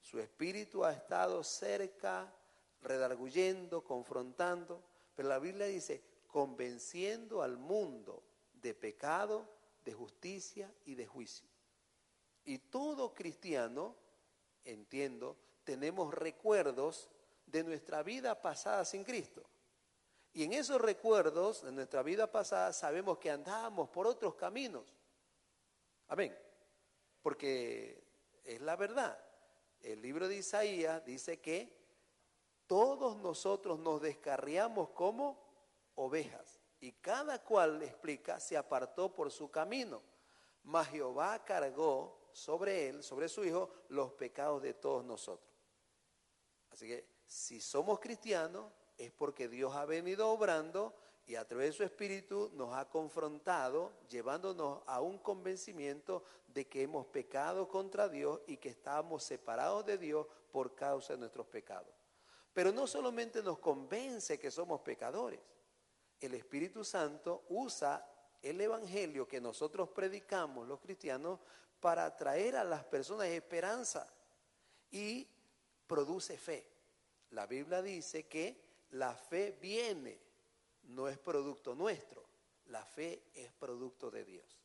Su 0.00 0.20
espíritu 0.20 0.84
ha 0.84 0.92
estado 0.92 1.42
cerca, 1.42 2.32
redarguyendo, 2.80 3.82
confrontando, 3.82 4.82
pero 5.14 5.28
la 5.28 5.40
Biblia 5.40 5.66
dice, 5.66 6.02
convenciendo 6.28 7.42
al 7.42 7.56
mundo 7.56 8.22
de 8.52 8.74
pecado, 8.74 9.48
de 9.84 9.92
justicia 9.92 10.72
y 10.84 10.94
de 10.94 11.06
juicio. 11.06 11.48
Y 12.44 12.58
todo 12.58 13.12
cristiano, 13.12 13.96
entiendo, 14.64 15.36
tenemos 15.64 16.14
recuerdos 16.14 17.08
de 17.46 17.64
nuestra 17.64 18.02
vida 18.02 18.40
pasada 18.40 18.84
sin 18.84 19.04
Cristo. 19.04 19.42
Y 20.32 20.44
en 20.44 20.52
esos 20.52 20.80
recuerdos 20.80 21.62
de 21.62 21.72
nuestra 21.72 22.02
vida 22.02 22.30
pasada 22.30 22.72
sabemos 22.72 23.18
que 23.18 23.30
andábamos 23.30 23.88
por 23.88 24.06
otros 24.06 24.34
caminos. 24.34 24.84
Amén. 26.08 26.36
Porque 27.22 28.02
es 28.44 28.60
la 28.60 28.76
verdad. 28.76 29.18
El 29.80 30.02
libro 30.02 30.28
de 30.28 30.36
Isaías 30.36 31.04
dice 31.04 31.40
que 31.40 31.76
todos 32.66 33.16
nosotros 33.16 33.78
nos 33.78 34.00
descarriamos 34.00 34.90
como 34.90 35.47
ovejas 35.98 36.60
y 36.80 36.92
cada 36.92 37.42
cual, 37.42 37.82
explica, 37.82 38.40
se 38.40 38.56
apartó 38.56 39.12
por 39.12 39.30
su 39.30 39.50
camino. 39.50 40.02
Mas 40.62 40.88
Jehová 40.88 41.44
cargó 41.44 42.28
sobre 42.32 42.88
él, 42.88 43.02
sobre 43.02 43.28
su 43.28 43.44
hijo, 43.44 43.70
los 43.88 44.12
pecados 44.12 44.62
de 44.62 44.74
todos 44.74 45.04
nosotros. 45.04 45.50
Así 46.70 46.86
que 46.86 47.06
si 47.26 47.60
somos 47.60 47.98
cristianos 47.98 48.72
es 48.96 49.10
porque 49.10 49.48
Dios 49.48 49.74
ha 49.74 49.84
venido 49.84 50.28
obrando 50.28 50.94
y 51.26 51.34
a 51.34 51.46
través 51.46 51.70
de 51.70 51.72
su 51.76 51.84
espíritu 51.84 52.50
nos 52.54 52.74
ha 52.74 52.88
confrontado, 52.88 53.92
llevándonos 54.08 54.82
a 54.86 55.00
un 55.00 55.18
convencimiento 55.18 56.24
de 56.46 56.66
que 56.68 56.82
hemos 56.82 57.06
pecado 57.06 57.68
contra 57.68 58.08
Dios 58.08 58.40
y 58.46 58.56
que 58.56 58.70
estamos 58.70 59.24
separados 59.24 59.84
de 59.84 59.98
Dios 59.98 60.26
por 60.50 60.74
causa 60.74 61.12
de 61.12 61.18
nuestros 61.18 61.46
pecados. 61.46 61.94
Pero 62.54 62.72
no 62.72 62.86
solamente 62.86 63.42
nos 63.42 63.58
convence 63.58 64.38
que 64.38 64.50
somos 64.50 64.80
pecadores, 64.80 65.40
el 66.20 66.34
Espíritu 66.34 66.84
Santo 66.84 67.44
usa 67.48 68.06
el 68.42 68.60
Evangelio 68.60 69.26
que 69.26 69.40
nosotros 69.40 69.88
predicamos 69.90 70.66
los 70.66 70.80
cristianos 70.80 71.40
para 71.80 72.14
traer 72.16 72.56
a 72.56 72.64
las 72.64 72.84
personas 72.84 73.28
esperanza 73.28 74.08
y 74.90 75.26
produce 75.86 76.36
fe. 76.36 76.66
La 77.30 77.46
Biblia 77.46 77.82
dice 77.82 78.26
que 78.26 78.60
la 78.90 79.14
fe 79.14 79.56
viene, 79.60 80.18
no 80.84 81.08
es 81.08 81.18
producto 81.18 81.74
nuestro, 81.74 82.24
la 82.66 82.84
fe 82.84 83.22
es 83.34 83.52
producto 83.52 84.10
de 84.10 84.24
Dios. 84.24 84.58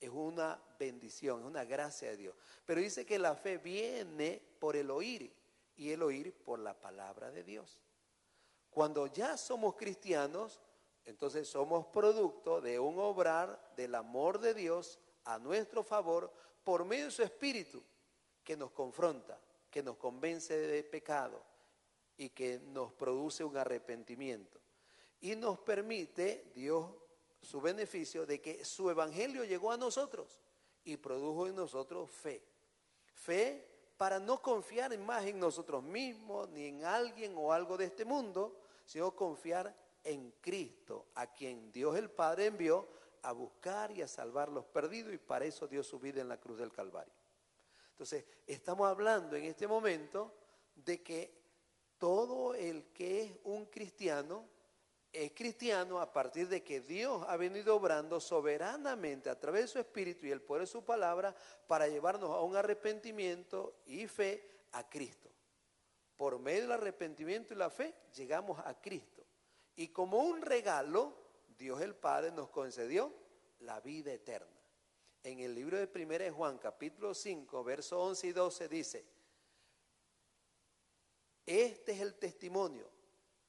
Es 0.00 0.10
una 0.10 0.60
bendición, 0.78 1.40
es 1.40 1.46
una 1.46 1.64
gracia 1.64 2.10
de 2.10 2.16
Dios. 2.16 2.36
Pero 2.64 2.80
dice 2.80 3.04
que 3.04 3.18
la 3.18 3.34
fe 3.34 3.58
viene 3.58 4.40
por 4.58 4.76
el 4.76 4.90
oír 4.90 5.32
y 5.76 5.90
el 5.90 6.02
oír 6.02 6.32
por 6.32 6.58
la 6.60 6.74
palabra 6.74 7.30
de 7.30 7.42
Dios. 7.42 7.80
Cuando 8.70 9.06
ya 9.08 9.36
somos 9.36 9.74
cristianos, 9.74 10.60
entonces 11.08 11.48
somos 11.48 11.86
producto 11.86 12.60
de 12.60 12.78
un 12.78 12.98
obrar 12.98 13.72
del 13.74 13.94
amor 13.94 14.38
de 14.38 14.52
Dios 14.52 14.98
a 15.24 15.38
nuestro 15.38 15.82
favor 15.82 16.30
por 16.62 16.84
medio 16.84 17.06
de 17.06 17.10
su 17.10 17.22
espíritu 17.22 17.82
que 18.44 18.58
nos 18.58 18.72
confronta, 18.72 19.40
que 19.70 19.82
nos 19.82 19.96
convence 19.96 20.54
de 20.54 20.84
pecado 20.84 21.42
y 22.18 22.28
que 22.28 22.58
nos 22.58 22.92
produce 22.92 23.42
un 23.42 23.56
arrepentimiento. 23.56 24.60
Y 25.22 25.34
nos 25.34 25.58
permite, 25.60 26.52
Dios, 26.54 26.90
su 27.40 27.58
beneficio 27.62 28.26
de 28.26 28.42
que 28.42 28.62
su 28.62 28.90
evangelio 28.90 29.44
llegó 29.44 29.72
a 29.72 29.78
nosotros 29.78 30.38
y 30.84 30.98
produjo 30.98 31.46
en 31.46 31.56
nosotros 31.56 32.10
fe. 32.10 32.44
Fe 33.14 33.66
para 33.96 34.18
no 34.18 34.42
confiar 34.42 34.96
más 34.98 35.24
en 35.24 35.40
nosotros 35.40 35.82
mismos, 35.82 36.50
ni 36.50 36.66
en 36.66 36.84
alguien 36.84 37.32
o 37.34 37.50
algo 37.50 37.78
de 37.78 37.86
este 37.86 38.04
mundo, 38.04 38.60
sino 38.84 39.16
confiar 39.16 39.74
en 40.08 40.32
Cristo, 40.40 41.08
a 41.14 41.32
quien 41.32 41.70
Dios 41.70 41.96
el 41.96 42.10
Padre 42.10 42.46
envió 42.46 42.88
a 43.22 43.32
buscar 43.32 43.90
y 43.90 44.02
a 44.02 44.08
salvar 44.08 44.48
los 44.48 44.64
perdidos 44.64 45.12
y 45.12 45.18
para 45.18 45.44
eso 45.44 45.66
dio 45.66 45.82
su 45.82 45.98
vida 45.98 46.20
en 46.20 46.28
la 46.28 46.40
cruz 46.40 46.58
del 46.58 46.72
Calvario. 46.72 47.12
Entonces, 47.90 48.24
estamos 48.46 48.88
hablando 48.88 49.36
en 49.36 49.44
este 49.44 49.66
momento 49.66 50.34
de 50.74 51.02
que 51.02 51.38
todo 51.98 52.54
el 52.54 52.92
que 52.92 53.22
es 53.22 53.32
un 53.44 53.66
cristiano 53.66 54.48
es 55.12 55.32
cristiano 55.32 56.00
a 56.00 56.12
partir 56.12 56.48
de 56.48 56.62
que 56.62 56.80
Dios 56.80 57.24
ha 57.28 57.36
venido 57.36 57.74
obrando 57.74 58.20
soberanamente 58.20 59.30
a 59.30 59.38
través 59.38 59.62
de 59.62 59.68
su 59.68 59.78
espíritu 59.78 60.26
y 60.26 60.30
el 60.30 60.42
poder 60.42 60.62
de 60.62 60.66
su 60.66 60.84
palabra 60.84 61.34
para 61.66 61.88
llevarnos 61.88 62.30
a 62.30 62.42
un 62.42 62.56
arrepentimiento 62.56 63.80
y 63.86 64.06
fe 64.06 64.46
a 64.72 64.88
Cristo. 64.88 65.30
Por 66.16 66.38
medio 66.38 66.62
del 66.62 66.72
arrepentimiento 66.72 67.54
y 67.54 67.56
la 67.56 67.70
fe 67.70 67.94
llegamos 68.14 68.58
a 68.64 68.74
Cristo. 68.80 69.17
Y 69.78 69.90
como 69.90 70.18
un 70.18 70.42
regalo, 70.42 71.14
Dios 71.56 71.80
el 71.82 71.94
Padre 71.94 72.32
nos 72.32 72.48
concedió 72.50 73.14
la 73.60 73.78
vida 73.78 74.12
eterna. 74.12 74.60
En 75.22 75.38
el 75.38 75.54
libro 75.54 75.78
de 75.78 75.88
1 75.94 76.34
Juan 76.34 76.58
capítulo 76.58 77.14
5, 77.14 77.62
versos 77.62 77.96
11 77.96 78.26
y 78.26 78.32
12 78.32 78.68
dice, 78.68 79.06
este 81.46 81.92
es 81.92 82.00
el 82.00 82.16
testimonio 82.16 82.90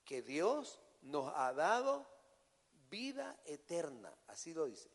que 0.06 0.22
Dios 0.22 0.80
nos 1.02 1.34
ha 1.36 1.52
dado 1.52 2.08
vida 2.92 3.42
eterna, 3.46 4.16
así 4.28 4.54
lo 4.54 4.68
dice. 4.68 4.92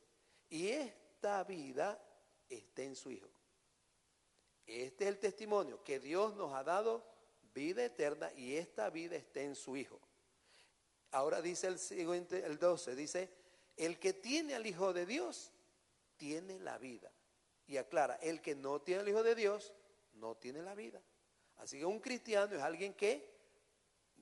Y 0.49 0.68
esta 0.68 1.42
vida 1.42 2.01
está 2.49 2.85
en 2.85 2.94
su 2.94 3.11
Hijo. 3.11 3.29
Este 4.66 5.03
es 5.03 5.11
el 5.11 5.18
testimonio 5.18 5.83
que 5.83 5.99
Dios 5.99 6.37
nos 6.37 6.55
ha 6.55 6.62
dado 6.62 7.05
vida 7.53 7.85
eterna 7.85 8.33
y 8.35 8.55
esta 8.55 8.88
vida 8.88 9.16
está 9.16 9.40
en 9.40 9.57
su 9.57 9.77
Hijo. 9.77 10.01
Ahora 11.14 11.40
dice 11.40 11.68
el 11.68 11.79
siguiente, 11.79 12.44
el 12.44 12.59
12, 12.59 12.96
dice, 12.96 13.31
el 13.77 14.00
que 14.00 14.14
tiene 14.14 14.57
al 14.57 14.66
Hijo 14.66 14.92
de 14.92 15.07
Dios 15.07 15.53
tiene 16.16 16.59
la 16.59 16.77
vida. 16.77 17.12
Y 17.68 17.77
aclara, 17.77 18.16
el 18.16 18.42
que 18.42 18.57
no 18.57 18.83
tiene 18.83 19.03
al 19.03 19.09
Hijo 19.09 19.22
de 19.22 19.37
Dios 19.37 19.72
no 20.14 20.35
tiene 20.35 20.61
la 20.61 20.74
vida. 20.74 21.00
Así 21.59 21.79
que 21.79 21.85
un 21.85 22.00
cristiano 22.00 22.57
es 22.57 22.61
alguien 22.61 22.94
que 22.94 23.33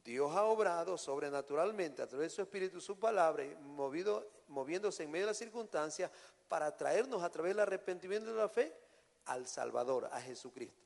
Dios 0.04 0.36
ha 0.36 0.44
obrado 0.44 0.98
sobrenaturalmente 0.98 2.02
a 2.02 2.06
través 2.06 2.32
de 2.32 2.36
su 2.36 2.42
espíritu, 2.42 2.78
su 2.78 2.98
palabra, 2.98 3.42
movido, 3.60 4.30
moviéndose 4.48 5.04
en 5.04 5.12
medio 5.12 5.24
de 5.24 5.30
las 5.30 5.38
circunstancias 5.38 6.10
para 6.46 6.76
traernos 6.76 7.22
a 7.22 7.30
través 7.30 7.52
del 7.52 7.60
arrepentimiento 7.60 8.34
de 8.34 8.36
la 8.36 8.50
fe 8.50 8.76
al 9.24 9.46
Salvador, 9.46 10.10
a 10.12 10.20
Jesucristo, 10.20 10.84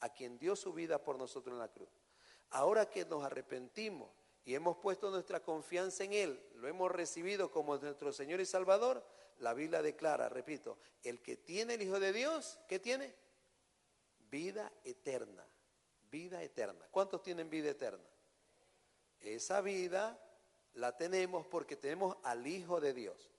a 0.00 0.10
quien 0.10 0.38
dio 0.38 0.54
su 0.54 0.74
vida 0.74 1.02
por 1.02 1.16
nosotros 1.16 1.54
en 1.54 1.60
la 1.60 1.68
cruz. 1.68 1.88
Ahora 2.50 2.90
que 2.90 3.06
nos 3.06 3.24
arrepentimos 3.24 4.10
y 4.46 4.54
hemos 4.54 4.78
puesto 4.78 5.10
nuestra 5.10 5.42
confianza 5.42 6.04
en 6.04 6.14
Él, 6.14 6.42
lo 6.54 6.68
hemos 6.68 6.90
recibido 6.90 7.50
como 7.50 7.76
nuestro 7.76 8.14
Señor 8.14 8.40
y 8.40 8.46
Salvador, 8.46 9.04
la 9.40 9.52
Biblia 9.52 9.82
declara, 9.82 10.30
repito, 10.30 10.78
el 11.02 11.20
que 11.20 11.36
tiene 11.36 11.74
el 11.74 11.82
Hijo 11.82 12.00
de 12.00 12.14
Dios, 12.14 12.58
¿qué 12.66 12.78
tiene? 12.78 13.14
Vida 14.30 14.72
eterna 14.84 15.46
vida 16.10 16.42
eterna. 16.42 16.86
¿Cuántos 16.90 17.22
tienen 17.22 17.50
vida 17.50 17.70
eterna? 17.70 18.04
Esa 19.20 19.60
vida 19.60 20.18
la 20.74 20.96
tenemos 20.96 21.46
porque 21.46 21.76
tenemos 21.76 22.16
al 22.22 22.46
Hijo 22.46 22.80
de 22.80 22.92
Dios. 22.92 23.30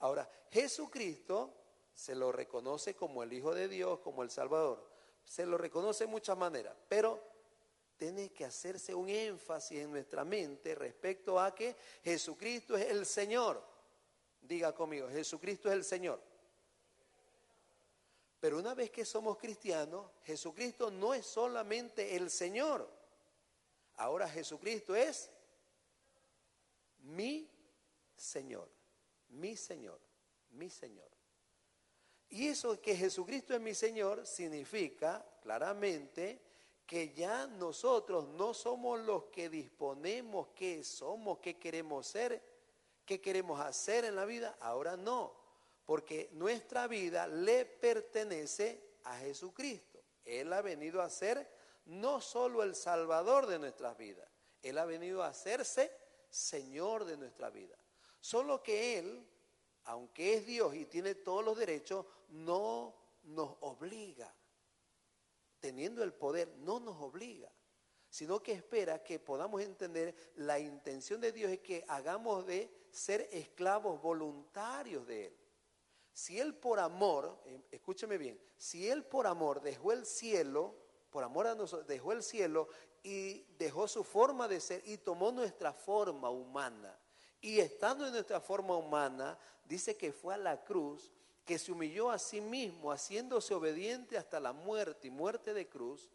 Ahora, 0.00 0.28
Jesucristo 0.50 1.54
se 1.94 2.14
lo 2.14 2.32
reconoce 2.32 2.94
como 2.94 3.22
el 3.22 3.32
Hijo 3.32 3.54
de 3.54 3.68
Dios, 3.68 4.00
como 4.00 4.22
el 4.22 4.30
Salvador. 4.30 4.88
Se 5.24 5.46
lo 5.46 5.58
reconoce 5.58 6.04
de 6.04 6.10
muchas 6.10 6.36
maneras, 6.36 6.76
pero 6.88 7.22
tiene 7.98 8.30
que 8.30 8.44
hacerse 8.44 8.94
un 8.94 9.08
énfasis 9.08 9.80
en 9.80 9.90
nuestra 9.90 10.24
mente 10.24 10.74
respecto 10.76 11.38
a 11.38 11.52
que 11.52 11.76
Jesucristo 12.04 12.76
es 12.76 12.86
el 12.86 13.04
Señor. 13.04 13.62
Diga 14.40 14.72
conmigo, 14.72 15.08
Jesucristo 15.08 15.68
es 15.68 15.74
el 15.74 15.84
Señor. 15.84 16.22
Pero 18.38 18.58
una 18.58 18.72
vez 18.74 18.90
que 18.90 19.04
somos 19.04 19.36
cristianos, 19.36 20.06
Jesucristo 20.22 20.92
no 20.92 21.12
es 21.12 21.26
solamente 21.26 22.14
el 22.14 22.30
Señor. 22.30 22.88
Ahora 23.96 24.28
Jesucristo 24.28 24.94
es 24.94 25.28
mi 27.00 27.50
Señor, 28.16 28.70
mi 29.30 29.56
Señor, 29.56 29.98
mi 30.50 30.70
Señor. 30.70 31.10
Y 32.30 32.46
eso 32.46 32.80
que 32.80 32.94
Jesucristo 32.94 33.54
es 33.54 33.60
mi 33.60 33.74
Señor 33.74 34.24
significa 34.24 35.26
claramente 35.42 36.47
que 36.88 37.12
ya 37.12 37.46
nosotros 37.46 38.26
no 38.30 38.52
somos 38.52 38.98
los 39.00 39.26
que 39.26 39.48
disponemos 39.48 40.48
qué 40.56 40.82
somos, 40.82 41.38
qué 41.38 41.56
queremos 41.56 42.06
ser, 42.06 42.42
qué 43.04 43.20
queremos 43.20 43.60
hacer 43.60 44.04
en 44.06 44.16
la 44.16 44.24
vida. 44.24 44.56
Ahora 44.60 44.96
no 44.96 45.38
porque 45.88 46.28
nuestra 46.32 46.86
vida 46.86 47.26
le 47.26 47.64
pertenece 47.64 48.98
a 49.04 49.16
Jesucristo. 49.20 49.98
Él 50.22 50.52
ha 50.52 50.60
venido 50.60 51.00
a 51.00 51.08
ser 51.08 51.50
no 51.86 52.20
solo 52.20 52.62
el 52.62 52.74
Salvador 52.74 53.46
de 53.46 53.58
nuestras 53.58 53.96
vidas, 53.96 54.28
Él 54.60 54.76
ha 54.76 54.84
venido 54.84 55.22
a 55.22 55.28
hacerse 55.28 55.90
Señor 56.28 57.06
de 57.06 57.16
nuestra 57.16 57.48
vida. 57.48 57.74
Solo 58.20 58.62
que 58.62 58.98
Él, 58.98 59.26
aunque 59.84 60.34
es 60.34 60.44
Dios 60.44 60.74
y 60.74 60.84
tiene 60.84 61.14
todos 61.14 61.42
los 61.42 61.56
derechos, 61.56 62.04
no 62.28 62.94
nos 63.22 63.56
obliga. 63.60 64.30
Teniendo 65.60 66.02
el 66.02 66.12
poder, 66.12 66.48
no 66.58 66.80
nos 66.80 67.00
obliga, 67.00 67.50
sino 68.08 68.42
que 68.42 68.52
espera 68.52 69.02
que 69.02 69.18
podamos 69.18 69.60
entender 69.60 70.14
la 70.36 70.58
intención 70.58 71.20
de 71.20 71.32
Dios 71.32 71.50
es 71.50 71.60
que 71.60 71.84
hagamos 71.88 72.46
de 72.46 72.70
ser 72.90 73.28
esclavos 73.32 74.00
voluntarios 74.00 75.06
de 75.06 75.26
Él. 75.26 75.36
Si 76.12 76.38
Él 76.40 76.54
por 76.54 76.80
amor, 76.80 77.40
eh, 77.44 77.60
escúcheme 77.70 78.18
bien, 78.18 78.40
si 78.56 78.88
Él 78.88 79.04
por 79.04 79.26
amor 79.26 79.60
dejó 79.60 79.92
el 79.92 80.04
cielo, 80.04 80.74
por 81.10 81.22
amor 81.22 81.46
a 81.46 81.54
nosotros, 81.54 81.86
dejó 81.86 82.12
el 82.12 82.22
cielo 82.22 82.68
y 83.02 83.44
dejó 83.56 83.86
su 83.86 84.04
forma 84.04 84.48
de 84.48 84.60
ser 84.60 84.82
y 84.84 84.98
tomó 84.98 85.30
nuestra 85.30 85.72
forma 85.72 86.30
humana. 86.30 86.98
Y 87.40 87.60
estando 87.60 88.06
en 88.06 88.12
nuestra 88.12 88.40
forma 88.40 88.76
humana, 88.76 89.38
dice 89.64 89.96
que 89.96 90.12
fue 90.12 90.34
a 90.34 90.38
la 90.38 90.64
cruz, 90.64 91.12
que 91.48 91.58
se 91.58 91.72
humilló 91.72 92.10
a 92.10 92.18
sí 92.18 92.42
mismo, 92.42 92.92
haciéndose 92.92 93.54
obediente 93.54 94.18
hasta 94.18 94.38
la 94.38 94.52
muerte 94.52 95.08
y 95.08 95.10
muerte 95.10 95.54
de 95.54 95.66
cruz, 95.66 96.10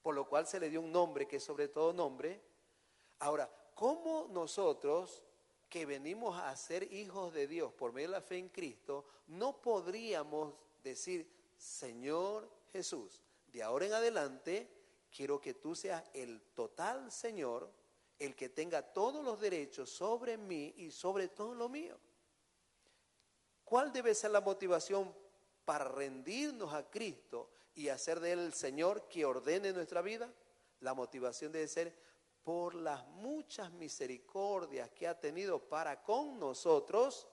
por 0.00 0.14
lo 0.14 0.26
cual 0.26 0.46
se 0.46 0.58
le 0.58 0.70
dio 0.70 0.80
un 0.80 0.90
nombre 0.90 1.28
que 1.28 1.36
es 1.36 1.44
sobre 1.44 1.68
todo 1.68 1.92
nombre. 1.92 2.40
Ahora, 3.18 3.50
¿cómo 3.74 4.26
nosotros 4.30 5.22
que 5.68 5.84
venimos 5.84 6.40
a 6.40 6.56
ser 6.56 6.90
hijos 6.90 7.34
de 7.34 7.46
Dios 7.46 7.70
por 7.74 7.92
medio 7.92 8.08
de 8.08 8.14
la 8.14 8.22
fe 8.22 8.38
en 8.38 8.48
Cristo, 8.48 9.04
no 9.26 9.60
podríamos 9.60 10.54
decir, 10.82 11.30
Señor 11.58 12.48
Jesús, 12.72 13.20
de 13.48 13.62
ahora 13.62 13.84
en 13.84 13.92
adelante 13.92 14.70
quiero 15.14 15.38
que 15.38 15.52
tú 15.52 15.74
seas 15.74 16.02
el 16.14 16.40
total 16.54 17.12
Señor, 17.12 17.70
el 18.18 18.34
que 18.34 18.48
tenga 18.48 18.80
todos 18.80 19.22
los 19.22 19.38
derechos 19.38 19.90
sobre 19.90 20.38
mí 20.38 20.72
y 20.78 20.92
sobre 20.92 21.28
todo 21.28 21.54
lo 21.54 21.68
mío. 21.68 21.98
¿Cuál 23.68 23.92
debe 23.92 24.14
ser 24.14 24.30
la 24.30 24.40
motivación 24.40 25.14
para 25.66 25.84
rendirnos 25.84 26.72
a 26.72 26.88
Cristo 26.88 27.50
y 27.74 27.90
hacer 27.90 28.18
de 28.18 28.32
Él 28.32 28.38
el 28.38 28.54
Señor 28.54 29.02
que 29.08 29.26
ordene 29.26 29.74
nuestra 29.74 30.00
vida? 30.00 30.32
La 30.80 30.94
motivación 30.94 31.52
debe 31.52 31.68
ser 31.68 31.94
por 32.42 32.74
las 32.74 33.06
muchas 33.08 33.70
misericordias 33.72 34.88
que 34.92 35.06
ha 35.06 35.20
tenido 35.20 35.58
para 35.58 36.02
con 36.02 36.40
nosotros, 36.40 37.28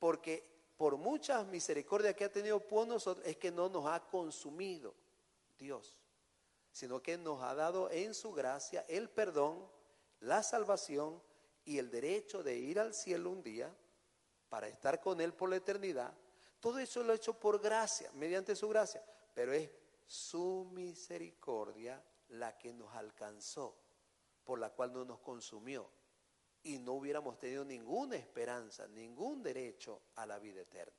porque 0.00 0.44
por 0.76 0.96
muchas 0.96 1.46
misericordias 1.46 2.16
que 2.16 2.24
ha 2.24 2.32
tenido 2.32 2.58
por 2.58 2.88
nosotros 2.88 3.24
es 3.24 3.36
que 3.36 3.52
no 3.52 3.68
nos 3.68 3.86
ha 3.86 4.00
consumido 4.00 4.92
Dios, 5.56 6.00
sino 6.72 7.00
que 7.00 7.16
nos 7.16 7.44
ha 7.44 7.54
dado 7.54 7.88
en 7.92 8.12
su 8.14 8.32
gracia 8.32 8.84
el 8.88 9.08
perdón, 9.08 9.64
la 10.18 10.42
salvación 10.42 11.22
y 11.64 11.78
el 11.78 11.92
derecho 11.92 12.42
de 12.42 12.58
ir 12.58 12.80
al 12.80 12.92
cielo 12.92 13.30
un 13.30 13.44
día 13.44 13.72
para 14.50 14.68
estar 14.68 15.00
con 15.00 15.20
Él 15.22 15.32
por 15.32 15.48
la 15.48 15.56
eternidad. 15.56 16.12
Todo 16.60 16.78
eso 16.78 17.02
lo 17.02 17.12
ha 17.12 17.16
hecho 17.16 17.38
por 17.38 17.58
gracia, 17.60 18.10
mediante 18.12 18.54
su 18.54 18.68
gracia, 18.68 19.02
pero 19.32 19.54
es 19.54 19.70
su 20.06 20.68
misericordia 20.72 22.02
la 22.30 22.58
que 22.58 22.74
nos 22.74 22.94
alcanzó 22.94 23.74
por 24.44 24.58
la 24.58 24.70
cual 24.70 24.92
no 24.92 25.04
nos 25.04 25.20
consumió 25.20 25.88
y 26.62 26.78
no 26.78 26.94
hubiéramos 26.94 27.38
tenido 27.38 27.64
ninguna 27.64 28.16
esperanza, 28.16 28.86
ningún 28.88 29.42
derecho 29.42 30.02
a 30.16 30.26
la 30.26 30.38
vida 30.38 30.60
eterna. 30.60 30.92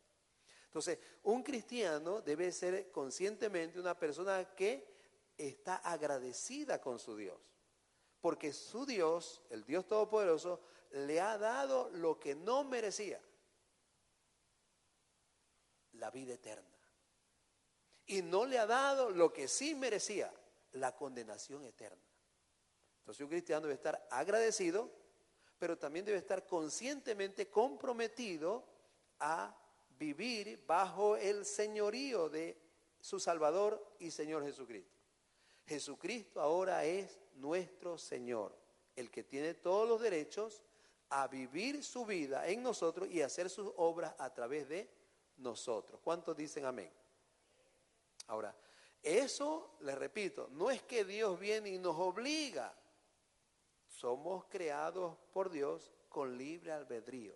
Entonces, 0.65 0.97
un 1.23 1.43
cristiano 1.43 2.21
debe 2.21 2.51
ser 2.51 2.89
conscientemente 2.91 3.79
una 3.79 3.99
persona 3.99 4.55
que 4.55 4.87
está 5.37 5.75
agradecida 5.75 6.79
con 6.79 6.97
su 6.97 7.15
Dios, 7.15 7.37
porque 8.21 8.53
su 8.53 8.85
Dios, 8.85 9.41
el 9.49 9.65
Dios 9.65 9.85
Todopoderoso, 9.85 10.61
le 10.91 11.19
ha 11.19 11.37
dado 11.37 11.89
lo 11.89 12.19
que 12.19 12.35
no 12.35 12.63
merecía, 12.63 13.21
la 16.01 16.09
vida 16.09 16.33
eterna. 16.33 16.67
Y 18.07 18.23
no 18.23 18.45
le 18.45 18.57
ha 18.57 18.65
dado 18.65 19.11
lo 19.11 19.31
que 19.31 19.47
sí 19.47 19.75
merecía, 19.75 20.33
la 20.73 20.95
condenación 20.95 21.63
eterna. 21.63 22.01
Entonces 22.99 23.21
un 23.21 23.29
cristiano 23.29 23.61
debe 23.61 23.75
estar 23.75 24.07
agradecido, 24.09 24.89
pero 25.59 25.77
también 25.77 26.03
debe 26.03 26.17
estar 26.17 26.45
conscientemente 26.45 27.49
comprometido 27.49 28.65
a 29.19 29.55
vivir 29.99 30.65
bajo 30.65 31.15
el 31.15 31.45
señorío 31.45 32.29
de 32.29 32.57
su 32.99 33.19
Salvador 33.19 33.95
y 33.99 34.09
Señor 34.09 34.43
Jesucristo. 34.43 34.97
Jesucristo 35.67 36.41
ahora 36.41 36.83
es 36.83 37.19
nuestro 37.35 37.99
Señor, 37.99 38.57
el 38.95 39.11
que 39.11 39.23
tiene 39.23 39.53
todos 39.53 39.87
los 39.87 40.01
derechos 40.01 40.63
a 41.09 41.27
vivir 41.27 41.83
su 41.83 42.05
vida 42.05 42.47
en 42.47 42.63
nosotros 42.63 43.07
y 43.09 43.21
hacer 43.21 43.49
sus 43.51 43.71
obras 43.75 44.15
a 44.17 44.33
través 44.33 44.67
de 44.67 45.00
nosotros. 45.41 45.99
¿Cuántos 46.03 46.35
dicen 46.37 46.65
amén? 46.65 46.91
Ahora, 48.27 48.55
eso, 49.01 49.75
les 49.81 49.97
repito, 49.97 50.47
no 50.51 50.69
es 50.71 50.81
que 50.83 51.03
Dios 51.03 51.39
viene 51.39 51.69
y 51.69 51.77
nos 51.77 51.97
obliga 51.97 52.73
somos 54.01 54.45
creados 54.45 55.15
por 55.31 55.51
Dios 55.51 55.91
con 56.09 56.35
libre 56.35 56.71
albedrío. 56.71 57.35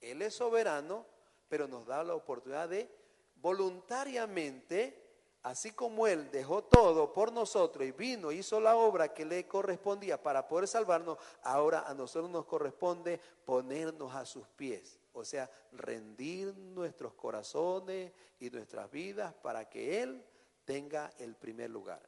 Él 0.00 0.22
es 0.22 0.34
soberano, 0.34 1.06
pero 1.48 1.68
nos 1.68 1.86
da 1.86 2.02
la 2.02 2.16
oportunidad 2.16 2.68
de 2.68 2.90
voluntariamente, 3.36 5.00
así 5.44 5.70
como 5.70 6.08
Él 6.08 6.28
dejó 6.32 6.64
todo 6.64 7.12
por 7.12 7.32
nosotros 7.32 7.86
y 7.86 7.92
vino, 7.92 8.32
hizo 8.32 8.60
la 8.60 8.74
obra 8.74 9.14
que 9.14 9.24
le 9.24 9.46
correspondía 9.46 10.20
para 10.20 10.48
poder 10.48 10.66
salvarnos, 10.66 11.18
ahora 11.44 11.84
a 11.86 11.94
nosotros 11.94 12.30
nos 12.30 12.46
corresponde 12.46 13.20
ponernos 13.44 14.12
a 14.12 14.24
sus 14.24 14.48
pies. 14.48 14.98
O 15.12 15.24
sea, 15.24 15.50
rendir 15.72 16.56
nuestros 16.56 17.14
corazones 17.14 18.12
y 18.40 18.50
nuestras 18.50 18.90
vidas 18.90 19.34
para 19.34 19.68
que 19.68 20.02
Él 20.02 20.24
tenga 20.64 21.10
el 21.18 21.36
primer 21.36 21.70
lugar. 21.70 22.02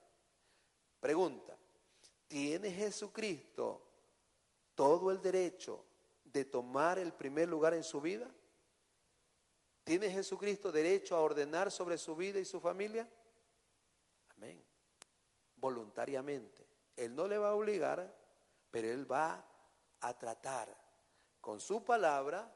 Pregunta, 1.00 1.56
¿Tiene 2.28 2.70
Jesucristo 2.70 3.80
todo 4.74 5.10
el 5.12 5.20
derecho 5.20 5.84
de 6.24 6.44
tomar 6.44 6.98
el 6.98 7.12
primer 7.12 7.48
lugar 7.48 7.74
en 7.74 7.84
su 7.84 8.00
vida? 8.00 8.28
¿Tiene 9.84 10.10
Jesucristo 10.10 10.72
derecho 10.72 11.14
a 11.14 11.20
ordenar 11.20 11.70
sobre 11.70 11.98
su 11.98 12.16
vida 12.16 12.40
y 12.40 12.44
su 12.44 12.60
familia? 12.60 13.08
Amén. 14.36 14.60
Voluntariamente. 15.54 16.66
Él 16.96 17.14
no 17.14 17.28
le 17.28 17.38
va 17.38 17.50
a 17.50 17.54
obligar, 17.54 18.12
pero 18.70 18.88
Él 18.88 19.10
va 19.10 19.46
a 20.00 20.18
tratar 20.18 20.76
con 21.40 21.60
su 21.60 21.84
palabra, 21.84 22.52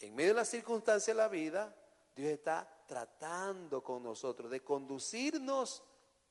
en 0.00 0.14
medio 0.14 0.30
de 0.30 0.36
las 0.36 0.48
circunstancias 0.48 1.14
de 1.14 1.22
la 1.22 1.28
vida, 1.28 1.74
Dios 2.16 2.30
está 2.30 2.68
tratando 2.86 3.82
con 3.82 4.02
nosotros 4.02 4.50
de 4.50 4.64
conducirnos 4.64 5.82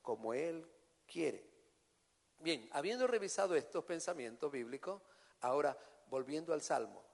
como 0.02 0.34
Él 0.34 0.66
quiere. 1.06 1.48
Bien, 2.38 2.68
habiendo 2.72 3.06
revisado 3.06 3.54
estos 3.54 3.84
pensamientos 3.84 4.50
bíblicos, 4.50 5.00
ahora 5.40 5.76
volviendo 6.08 6.52
al 6.52 6.62
Salmo, 6.62 7.04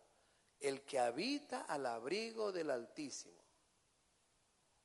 el 0.60 0.82
que 0.82 0.98
habita 0.98 1.62
al 1.62 1.84
abrigo 1.86 2.52
del 2.52 2.70
Altísimo, 2.70 3.36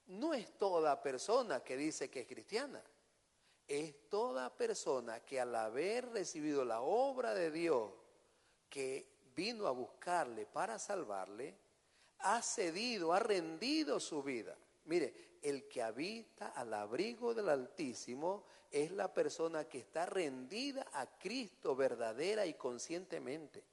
no 0.07 0.33
es 0.33 0.57
toda 0.57 1.01
persona 1.01 1.63
que 1.63 1.77
dice 1.77 2.09
que 2.09 2.21
es 2.21 2.27
cristiana, 2.27 2.83
es 3.67 4.09
toda 4.09 4.55
persona 4.55 5.21
que 5.21 5.39
al 5.39 5.55
haber 5.55 6.09
recibido 6.09 6.65
la 6.65 6.81
obra 6.81 7.33
de 7.33 7.51
Dios 7.51 7.93
que 8.69 9.20
vino 9.41 9.65
a 9.65 9.71
buscarle 9.71 10.45
para 10.45 10.77
salvarle, 10.77 11.55
ha 12.19 12.43
cedido, 12.43 13.11
ha 13.11 13.19
rendido 13.19 13.99
su 13.99 14.21
vida. 14.21 14.55
Mire, 14.85 15.39
el 15.41 15.67
que 15.67 15.81
habita 15.81 16.49
al 16.49 16.71
abrigo 16.75 17.33
del 17.33 17.49
Altísimo 17.49 18.43
es 18.69 18.91
la 18.91 19.11
persona 19.11 19.63
que 19.63 19.79
está 19.79 20.05
rendida 20.05 20.85
a 20.93 21.17
Cristo 21.17 21.75
verdadera 21.75 22.45
y 22.45 22.53
conscientemente, 22.53 23.63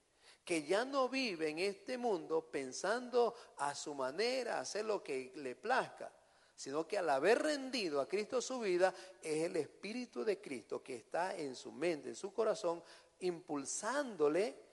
que 0.42 0.62
ya 0.62 0.86
no 0.86 1.06
vive 1.10 1.50
en 1.50 1.58
este 1.58 1.98
mundo 1.98 2.48
pensando 2.50 3.34
a 3.58 3.74
su 3.74 3.94
manera, 3.94 4.60
hacer 4.60 4.86
lo 4.86 5.02
que 5.02 5.32
le 5.34 5.54
plazca, 5.54 6.10
sino 6.56 6.88
que 6.88 6.96
al 6.96 7.10
haber 7.10 7.42
rendido 7.42 8.00
a 8.00 8.08
Cristo 8.08 8.40
su 8.40 8.60
vida, 8.60 8.94
es 9.22 9.44
el 9.44 9.56
Espíritu 9.56 10.24
de 10.24 10.40
Cristo 10.40 10.82
que 10.82 10.96
está 10.96 11.36
en 11.36 11.54
su 11.54 11.70
mente, 11.70 12.08
en 12.08 12.16
su 12.16 12.32
corazón, 12.32 12.82
impulsándole 13.20 14.67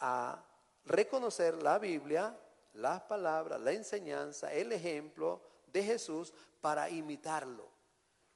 a 0.00 0.44
reconocer 0.84 1.62
la 1.62 1.78
Biblia, 1.78 2.38
las 2.74 3.02
palabras, 3.02 3.60
la 3.60 3.72
enseñanza, 3.72 4.52
el 4.52 4.72
ejemplo 4.72 5.40
de 5.66 5.82
Jesús 5.82 6.32
para 6.60 6.90
imitarlo. 6.90 7.68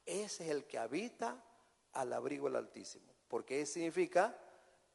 Ese 0.05 0.45
es 0.45 0.51
el 0.51 0.65
que 0.65 0.77
habita 0.77 1.43
al 1.93 2.13
abrigo 2.13 2.47
del 2.47 2.57
Altísimo. 2.57 3.13
Porque 3.27 3.65
significa 3.65 4.37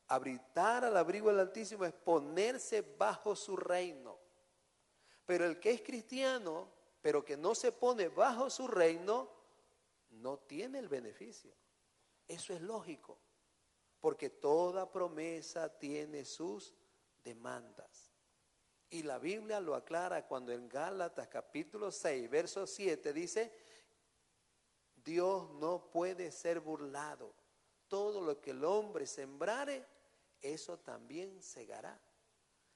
habitar 0.09 0.85
al 0.85 0.97
abrigo 0.97 1.29
del 1.29 1.41
Altísimo 1.41 1.85
es 1.85 1.93
ponerse 1.93 2.83
bajo 2.83 3.35
su 3.35 3.57
reino. 3.57 4.19
Pero 5.27 5.45
el 5.45 5.59
que 5.59 5.71
es 5.71 5.83
cristiano, 5.83 6.69
pero 7.01 7.25
que 7.25 7.37
no 7.37 7.55
se 7.55 7.73
pone 7.73 8.09
bajo 8.09 8.51
su 8.51 8.69
reino, 8.69 9.29
no 10.11 10.39
tiene 10.39 10.79
el 10.79 10.89
beneficio. 10.89 11.53
Eso 12.27 12.53
es 12.53 12.61
lógico. 12.61 13.19
Porque 14.01 14.31
toda 14.31 14.91
promesa 14.91 15.69
tiene 15.79 16.25
sus 16.25 16.75
demandas. 17.23 18.11
Y 18.89 19.05
la 19.05 19.19
Biblia 19.19 19.61
lo 19.61 19.75
aclara 19.75 20.27
cuando 20.27 20.53
en 20.53 20.69
Gálatas 20.69 21.29
capítulo 21.29 21.93
6, 21.93 22.29
verso 22.29 22.67
7 22.67 23.13
dice, 23.13 23.53
Dios 25.05 25.51
no 25.53 25.91
puede 25.91 26.33
ser 26.33 26.61
burlado. 26.61 27.33
Todo 27.87 28.21
lo 28.21 28.41
que 28.41 28.51
el 28.51 28.65
hombre 28.65 29.07
sembrare, 29.07 29.87
eso 30.43 30.79
también 30.79 31.43
segará. 31.43 32.01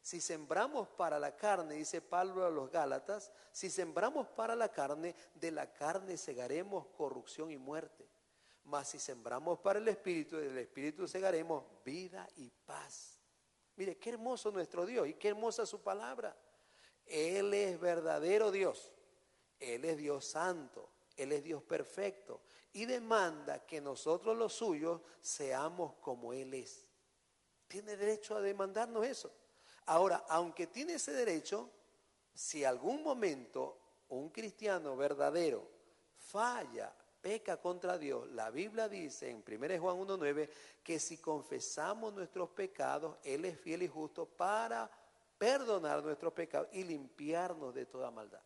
Si 0.00 0.20
sembramos 0.20 0.87
para 0.88 1.18
la 1.18 1.34
carne, 1.34 1.76
dice 1.76 2.00
Pablo 2.00 2.44
a 2.44 2.50
los 2.50 2.70
Gálatas, 2.70 3.32
si 3.50 3.70
sembramos 3.70 4.28
para 4.28 4.54
la 4.54 4.70
carne, 4.70 5.16
de 5.34 5.50
la 5.50 5.72
carne 5.72 6.16
segaremos 6.16 6.87
corrupción 6.96 7.50
y 7.50 7.56
muerte. 7.56 8.06
Mas 8.64 8.88
si 8.88 8.98
sembramos 8.98 9.59
para 9.59 9.79
el 9.79 9.88
Espíritu, 9.88 10.37
del 10.37 10.57
Espíritu 10.59 11.07
segaremos 11.07 11.64
vida 11.85 12.29
y 12.37 12.50
paz. 12.50 13.20
Mire, 13.77 13.98
qué 13.98 14.11
hermoso 14.11 14.50
nuestro 14.50 14.87
Dios 14.87 15.09
y 15.09 15.14
qué 15.14 15.29
hermosa 15.29 15.66
su 15.66 15.83
palabra. 15.83 16.37
Él 17.07 17.53
es 17.53 17.79
verdadero 17.79 18.50
Dios. 18.50 18.92
Él 19.59 19.85
es 19.85 19.96
Dios 19.96 20.24
santo. 20.24 20.90
Él 21.16 21.33
es 21.33 21.44
Dios 21.44 21.62
perfecto. 21.62 22.40
Y 22.72 22.87
demanda 22.87 23.66
que 23.66 23.81
nosotros 23.81 24.37
los 24.37 24.53
suyos 24.53 25.00
seamos 25.20 25.94
como 26.00 26.33
Él 26.33 26.55
es. 26.55 26.88
Tiene 27.68 27.96
derecho 27.96 28.37
a 28.37 28.40
demandarnos 28.40 29.07
eso. 29.07 29.33
Ahora, 29.87 30.24
aunque 30.29 30.66
tiene 30.66 30.94
ese 30.94 31.12
derecho, 31.12 31.70
si 32.33 32.64
algún 32.64 33.03
momento 33.03 33.79
un 34.09 34.31
cristiano 34.31 34.96
verdadero 34.96 35.68
falla, 36.16 36.94
peca 37.24 37.56
contra 37.56 37.96
Dios, 37.96 38.28
la 38.32 38.50
Biblia 38.50 38.87
dice 38.87 39.30
en 39.30 39.37
1 39.37 39.80
Juan 39.80 39.96
1.9 39.96 40.46
que 40.82 41.00
si 41.00 41.16
confesamos 41.16 42.12
nuestros 42.12 42.50
pecados, 42.50 43.16
Él 43.24 43.46
es 43.46 43.58
fiel 43.58 43.82
y 43.82 43.88
justo 43.88 44.26
para 44.26 44.90
perdonar 45.38 46.04
nuestros 46.04 46.34
pecados 46.34 46.68
y 46.72 46.84
limpiarnos 46.84 47.74
de 47.74 47.87
toda 47.87 48.10
maldad. 48.10 48.42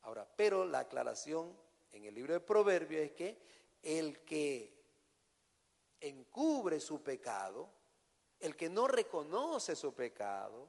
Ahora, 0.00 0.26
pero 0.34 0.64
la 0.64 0.78
aclaración 0.78 1.54
en 1.92 2.06
el 2.06 2.14
libro 2.14 2.32
de 2.32 2.40
Proverbios 2.40 3.02
es 3.02 3.12
que 3.12 3.38
el 3.82 4.24
que 4.24 4.82
encubre 6.00 6.80
su 6.80 7.02
pecado, 7.02 7.68
el 8.40 8.56
que 8.56 8.70
no 8.70 8.88
reconoce 8.88 9.76
su 9.76 9.92
pecado, 9.92 10.66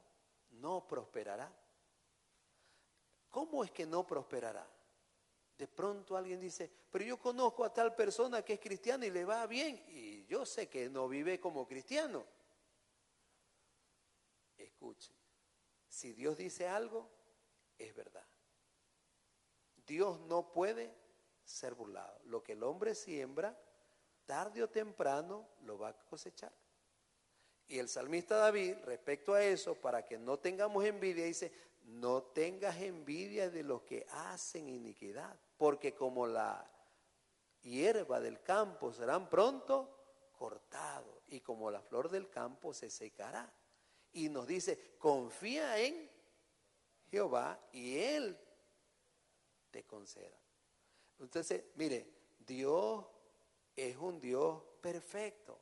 no 0.52 0.86
prosperará. 0.86 1.50
¿Cómo 3.30 3.64
es 3.64 3.72
que 3.72 3.86
no 3.86 4.06
prosperará? 4.06 4.75
De 5.58 5.68
pronto 5.68 6.18
alguien 6.18 6.40
dice, 6.40 6.70
pero 6.92 7.06
yo 7.06 7.18
conozco 7.18 7.64
a 7.64 7.74
tal 7.74 7.96
persona 7.96 8.42
que 8.42 8.54
es 8.54 8.60
cristiana 8.60 9.06
y 9.06 9.12
le 9.12 9.24
va 9.24 9.48
bien 9.48 9.82
y 9.88 10.26
yo 10.26 10.46
sé 10.46 10.68
que 10.68 10.90
no 10.90 11.08
vive 11.08 11.40
como 11.40 11.66
cristiano. 11.66 12.26
Escuche, 14.58 15.14
si 15.88 16.12
Dios 16.14 16.38
dice 16.38 16.68
algo, 16.68 17.10
es 17.78 17.96
verdad. 17.96 18.26
Dios 19.86 20.20
no 20.22 20.52
puede 20.52 20.94
ser 21.44 21.74
burlado. 21.76 22.20
Lo 22.26 22.44
que 22.44 22.54
el 22.54 22.64
hombre 22.64 22.96
siembra, 22.96 23.58
tarde 24.26 24.64
o 24.64 24.70
temprano 24.70 25.48
lo 25.62 25.78
va 25.78 25.90
a 25.90 26.06
cosechar. 26.06 26.52
Y 27.68 27.80
el 27.80 27.88
salmista 27.88 28.36
David, 28.38 28.76
respecto 28.84 29.34
a 29.34 29.44
eso, 29.44 29.76
para 29.76 30.04
que 30.04 30.18
no 30.18 30.38
tengamos 30.38 30.84
envidia, 30.86 31.26
dice, 31.26 31.52
no 31.84 32.24
tengas 32.24 32.78
envidia 32.78 33.50
de 33.50 33.64
los 33.64 33.84
que 33.84 34.06
hacen 34.10 34.70
iniquidad, 34.70 35.40
porque 35.58 35.94
como 35.94 36.28
la 36.28 36.70
hierba 37.62 38.20
del 38.20 38.42
campo 38.42 38.92
serán 38.94 39.30
pronto 39.30 39.96
cortados 40.38 41.24
y 41.28 41.40
como 41.42 41.72
la 41.72 41.82
flor 41.82 42.10
del 42.10 42.30
campo 42.30 42.74
se 42.74 42.90
secará. 42.90 43.52
Y 44.12 44.30
nos 44.30 44.48
dice, 44.48 44.96
confía 44.98 45.78
en 45.80 46.10
Jehová 47.10 47.60
y 47.72 47.98
Él 47.98 48.38
te 49.72 49.84
conceda. 49.84 50.40
Entonces, 51.20 51.64
mire, 51.76 52.08
Dios 52.40 53.06
es 53.76 53.98
un 53.98 54.20
Dios 54.20 54.64
perfecto. 54.82 55.60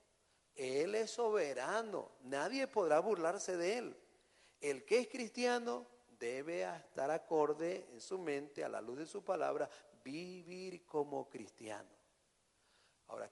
Él 0.55 0.95
es 0.95 1.11
soberano. 1.11 2.11
Nadie 2.23 2.67
podrá 2.67 2.99
burlarse 2.99 3.57
de 3.57 3.77
Él. 3.77 3.97
El 4.61 4.85
que 4.85 4.99
es 4.99 5.07
cristiano 5.07 5.87
debe 6.23 6.63
estar 6.63 7.11
acorde 7.11 7.85
en 7.91 7.99
su 7.99 8.17
mente, 8.17 8.63
a 8.63 8.69
la 8.69 8.79
luz 8.79 8.97
de 8.97 9.05
su 9.05 9.25
palabra, 9.25 9.69
vivir 10.05 10.85
como 10.85 11.29
cristiano. 11.29 11.89
Ahora, 13.07 13.29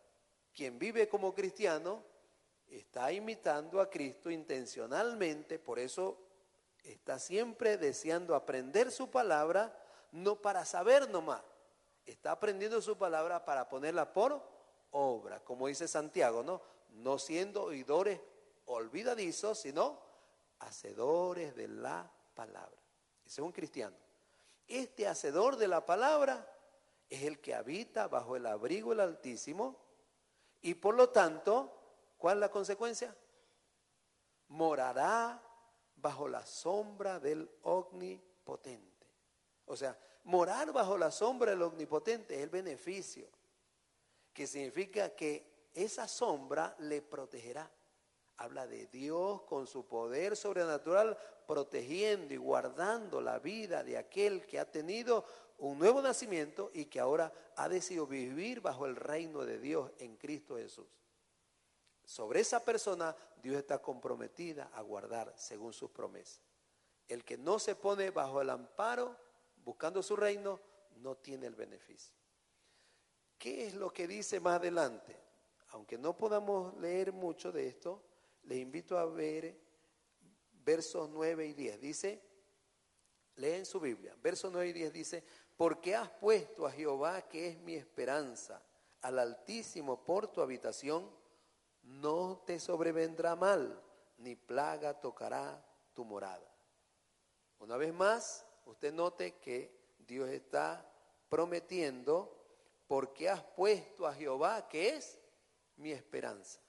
quien 0.54 0.78
vive 0.78 1.08
como 1.08 1.34
cristiano 1.34 2.04
está 2.68 3.14
imitando 3.14 3.80
a 3.80 3.90
Cristo 3.90 4.30
intencionalmente, 4.30 5.58
por 5.58 5.80
eso 5.80 6.18
está 6.84 7.18
siempre 7.18 7.78
deseando 7.78 8.36
aprender 8.36 8.92
su 8.92 9.10
palabra, 9.10 9.74
no 10.12 10.42
para 10.42 10.66
saber 10.66 11.10
nomás, 11.10 11.42
está 12.06 12.34
aprendiendo 12.34 12.82
su 12.82 12.98
palabra 12.98 13.46
para 13.46 13.70
ponerla 13.70 14.12
por 14.12 14.44
obra, 14.92 15.40
como 15.46 15.68
dice 15.68 15.88
Santiago, 15.88 16.44
¿no? 16.44 16.62
No 16.90 17.18
siendo 17.18 17.64
oidores 17.64 18.20
olvidadizos, 18.66 19.60
sino 19.60 19.98
hacedores 20.60 21.56
de 21.56 21.70
la 21.70 22.12
palabra. 22.36 22.81
Ese 23.32 23.39
es 23.39 23.46
un 23.46 23.54
cristiano. 23.54 23.96
Este 24.67 25.08
hacedor 25.08 25.56
de 25.56 25.70
la 25.70 25.86
palabra 25.86 26.54
es 27.10 27.24
el 27.24 27.39
que 27.39 27.56
habita 27.56 28.10
bajo 28.10 28.36
el 28.36 28.46
abrigo 28.46 28.89
del 28.89 29.00
Altísimo 29.00 29.78
y 30.62 30.74
por 30.74 30.96
lo 30.96 31.12
tanto, 31.12 31.72
¿cuál 32.17 32.36
es 32.36 32.41
la 32.41 32.52
consecuencia? 32.52 33.15
Morará 34.50 35.41
bajo 35.96 36.28
la 36.28 36.46
sombra 36.46 37.22
del 37.22 37.50
omnipotente. 37.62 39.08
O 39.63 39.78
sea, 39.78 39.98
morar 40.26 40.74
bajo 40.74 40.98
la 40.98 41.10
sombra 41.10 41.52
del 41.52 41.62
omnipotente 41.62 42.36
es 42.36 42.41
el 42.41 42.50
beneficio, 42.50 43.30
que 44.34 44.46
significa 44.46 45.15
que 45.15 45.70
esa 45.74 46.06
sombra 46.06 46.76
le 46.80 47.02
protegerá. 47.02 47.72
Habla 48.38 48.67
de 48.67 48.88
Dios 48.88 49.41
con 49.44 49.67
su 49.67 49.86
poder 49.86 50.36
sobrenatural 50.36 51.17
protegiendo 51.46 52.34
y 52.34 52.38
guardando 52.38 53.22
la 53.22 53.39
vida 53.39 53.84
de 53.84 53.98
aquel 53.98 54.46
que 54.46 54.60
ha 54.60 54.70
tenido 54.70 55.26
un 55.60 55.78
nuevo 55.78 56.02
nacimiento 56.02 56.72
y 56.74 56.86
que 56.86 57.00
ahora 57.00 57.32
ha 57.56 57.70
decidido 57.70 58.08
vivir 58.08 58.62
bajo 58.62 58.86
el 58.86 58.96
reino 58.96 59.46
de 59.46 59.60
Dios 59.60 59.91
en 60.00 60.17
Cristo 60.17 60.58
Jesús. 60.58 60.88
Sobre 62.04 62.39
esa 62.39 62.65
persona 62.65 63.15
Dios 63.41 63.58
está 63.58 63.80
comprometida 63.80 64.72
a 64.74 64.82
guardar 64.82 65.34
según 65.38 65.72
sus 65.72 65.91
promesas. 65.91 66.41
El 67.08 67.24
que 67.24 67.38
no 67.38 67.60
se 67.60 67.76
pone 67.76 68.10
bajo 68.10 68.41
el 68.41 68.50
amparo 68.50 69.15
buscando 69.63 70.02
su 70.02 70.15
reino 70.15 70.60
no 70.98 71.15
tiene 71.15 71.48
el 71.48 71.56
beneficio. 71.56 72.15
¿Qué 73.38 73.67
es 73.67 73.76
lo 73.76 73.91
que 73.91 74.08
dice 74.08 74.39
más 74.39 74.56
adelante? 74.58 75.17
Aunque 75.70 75.98
no 75.98 76.15
podamos 76.15 76.76
leer 76.78 77.12
mucho 77.12 77.52
de 77.52 77.67
esto, 77.67 78.02
les 78.44 78.60
invito 78.60 78.98
a 78.98 79.06
ver 79.06 79.58
versos 80.64 81.10
9 81.10 81.48
y 81.48 81.54
10. 81.54 81.82
Dice, 81.82 82.22
leen 83.36 83.66
su 83.66 83.80
Biblia, 83.80 84.16
versos 84.22 84.52
9 84.52 84.70
y 84.70 84.74
10 84.74 84.94
dice, 84.94 85.24
porque 85.58 85.96
has 85.96 86.10
puesto 86.10 86.66
a 86.66 86.72
Jehová, 86.72 87.28
que 87.28 87.48
es 87.48 87.60
mi 87.60 87.76
esperanza, 87.76 88.62
al 89.02 89.20
Altísimo 89.20 90.04
por 90.04 90.28
tu 90.28 90.42
habitación, 90.42 91.10
no 91.84 92.44
te 92.46 92.60
sobrevendrá 92.60 93.36
mal, 93.36 93.82
ni 94.18 94.36
plaga 94.36 95.00
tocará 95.00 95.64
tu 95.94 96.06
morada. 96.06 96.48
Una 97.60 97.78
vez 97.78 97.94
más, 97.94 98.46
usted 98.66 98.94
note 98.94 99.38
que 99.38 99.96
Dios 100.00 100.30
está 100.30 100.88
prometiendo, 101.30 102.38
porque 102.88 103.30
has 103.30 103.42
puesto 103.42 104.06
a 104.06 104.14
Jehová, 104.14 104.68
que 104.68 104.96
es 104.96 105.20
mi 105.78 105.92
esperanza. 105.92 106.60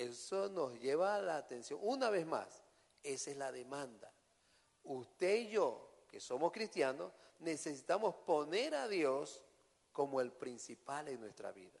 Eso 0.00 0.48
nos 0.48 0.80
lleva 0.80 1.16
a 1.16 1.20
la 1.20 1.36
atención. 1.36 1.78
Una 1.82 2.08
vez 2.08 2.24
más, 2.24 2.64
esa 3.02 3.30
es 3.32 3.36
la 3.36 3.52
demanda. 3.52 4.10
Usted 4.84 5.40
y 5.40 5.50
yo, 5.50 6.04
que 6.08 6.18
somos 6.20 6.52
cristianos, 6.52 7.12
necesitamos 7.40 8.14
poner 8.14 8.74
a 8.74 8.88
Dios 8.88 9.44
como 9.92 10.22
el 10.22 10.32
principal 10.32 11.08
en 11.08 11.20
nuestra 11.20 11.52
vida. 11.52 11.78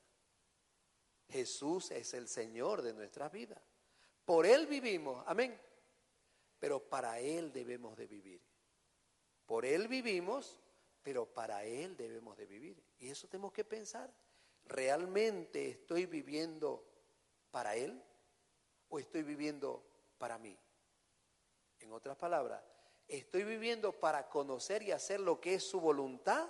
Jesús 1.30 1.92
es 1.92 2.12
el 2.12 2.28
Señor 2.28 2.82
de 2.82 2.92
nuestra 2.92 3.30
vida. 3.30 3.58
Por 4.26 4.44
Él 4.44 4.66
vivimos, 4.66 5.24
amén. 5.26 5.58
Pero 6.58 6.78
para 6.90 7.20
Él 7.20 7.50
debemos 7.54 7.96
de 7.96 8.06
vivir. 8.06 8.42
Por 9.46 9.64
Él 9.64 9.88
vivimos, 9.88 10.60
pero 11.02 11.24
para 11.24 11.64
Él 11.64 11.96
debemos 11.96 12.36
de 12.36 12.44
vivir. 12.44 12.84
Y 12.98 13.08
eso 13.08 13.28
tenemos 13.28 13.54
que 13.54 13.64
pensar. 13.64 14.12
¿Realmente 14.64 15.70
estoy 15.70 16.04
viviendo 16.04 16.84
para 17.50 17.74
Él 17.76 18.04
o 18.90 18.98
estoy 18.98 19.22
viviendo 19.22 19.82
para 20.18 20.38
mí? 20.38 20.56
En 21.80 21.92
otras 21.92 22.16
palabras, 22.16 22.62
¿estoy 23.08 23.44
viviendo 23.44 23.92
para 23.92 24.28
conocer 24.28 24.82
y 24.82 24.92
hacer 24.92 25.20
lo 25.20 25.40
que 25.40 25.54
es 25.54 25.64
su 25.64 25.80
voluntad? 25.80 26.48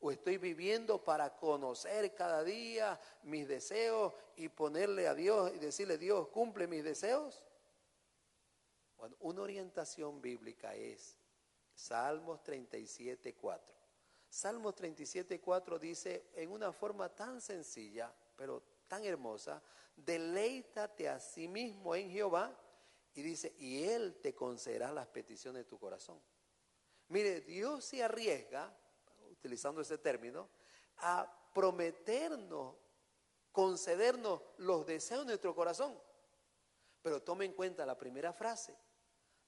¿O 0.00 0.10
estoy 0.10 0.36
viviendo 0.36 1.02
para 1.02 1.36
conocer 1.36 2.14
cada 2.14 2.44
día 2.44 3.00
mis 3.22 3.48
deseos 3.48 4.12
y 4.36 4.48
ponerle 4.48 5.08
a 5.08 5.14
Dios 5.14 5.52
y 5.54 5.58
decirle, 5.58 5.98
Dios, 5.98 6.28
cumple 6.28 6.66
mis 6.66 6.84
deseos? 6.84 7.44
Una 9.20 9.42
orientación 9.42 10.20
bíblica 10.20 10.74
es 10.74 11.16
Salmos 11.74 12.42
37, 12.42 13.34
4. 13.34 13.74
Salmos 14.28 14.74
37, 14.74 15.40
4 15.40 15.78
dice 15.78 16.26
en 16.34 16.50
una 16.50 16.72
forma 16.72 17.08
tan 17.08 17.40
sencilla, 17.40 18.12
pero 18.36 18.62
tan 18.88 19.04
hermosa, 19.04 19.62
deleítate 20.04 21.08
a 21.08 21.18
sí 21.18 21.48
mismo 21.48 21.94
en 21.94 22.10
Jehová 22.10 22.56
y 23.14 23.22
dice, 23.22 23.54
y 23.58 23.84
Él 23.84 24.18
te 24.22 24.34
concederá 24.34 24.92
las 24.92 25.08
peticiones 25.08 25.64
de 25.64 25.68
tu 25.68 25.78
corazón. 25.78 26.22
Mire, 27.08 27.40
Dios 27.40 27.84
se 27.84 28.02
arriesga, 28.02 28.72
utilizando 29.30 29.80
ese 29.80 29.98
término, 29.98 30.48
a 30.98 31.50
prometernos, 31.54 32.76
concedernos 33.50 34.40
los 34.58 34.86
deseos 34.86 35.20
de 35.22 35.26
nuestro 35.32 35.54
corazón. 35.54 35.98
Pero 37.02 37.22
tome 37.22 37.44
en 37.44 37.52
cuenta 37.52 37.86
la 37.86 37.98
primera 37.98 38.32
frase. 38.32 38.76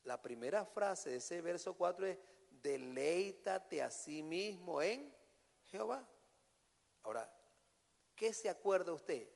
La 0.05 0.21
primera 0.21 0.65
frase 0.65 1.11
de 1.11 1.17
ese 1.17 1.41
verso 1.43 1.75
4 1.75 2.07
es, 2.07 2.19
deleítate 2.51 3.83
a 3.83 3.91
sí 3.91 4.23
mismo 4.23 4.83
en 4.83 5.15
Jehová. 5.67 6.09
Ahora, 7.03 7.33
¿qué 8.15 8.33
se 8.33 8.49
acuerda 8.49 8.93
usted? 8.93 9.29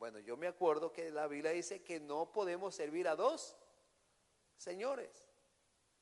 Bueno, 0.00 0.18
yo 0.18 0.38
me 0.38 0.46
acuerdo 0.46 0.94
que 0.94 1.10
la 1.10 1.26
Biblia 1.26 1.50
dice 1.50 1.82
que 1.82 2.00
no 2.00 2.32
podemos 2.32 2.74
servir 2.74 3.06
a 3.06 3.14
dos 3.14 3.54
señores, 4.56 5.28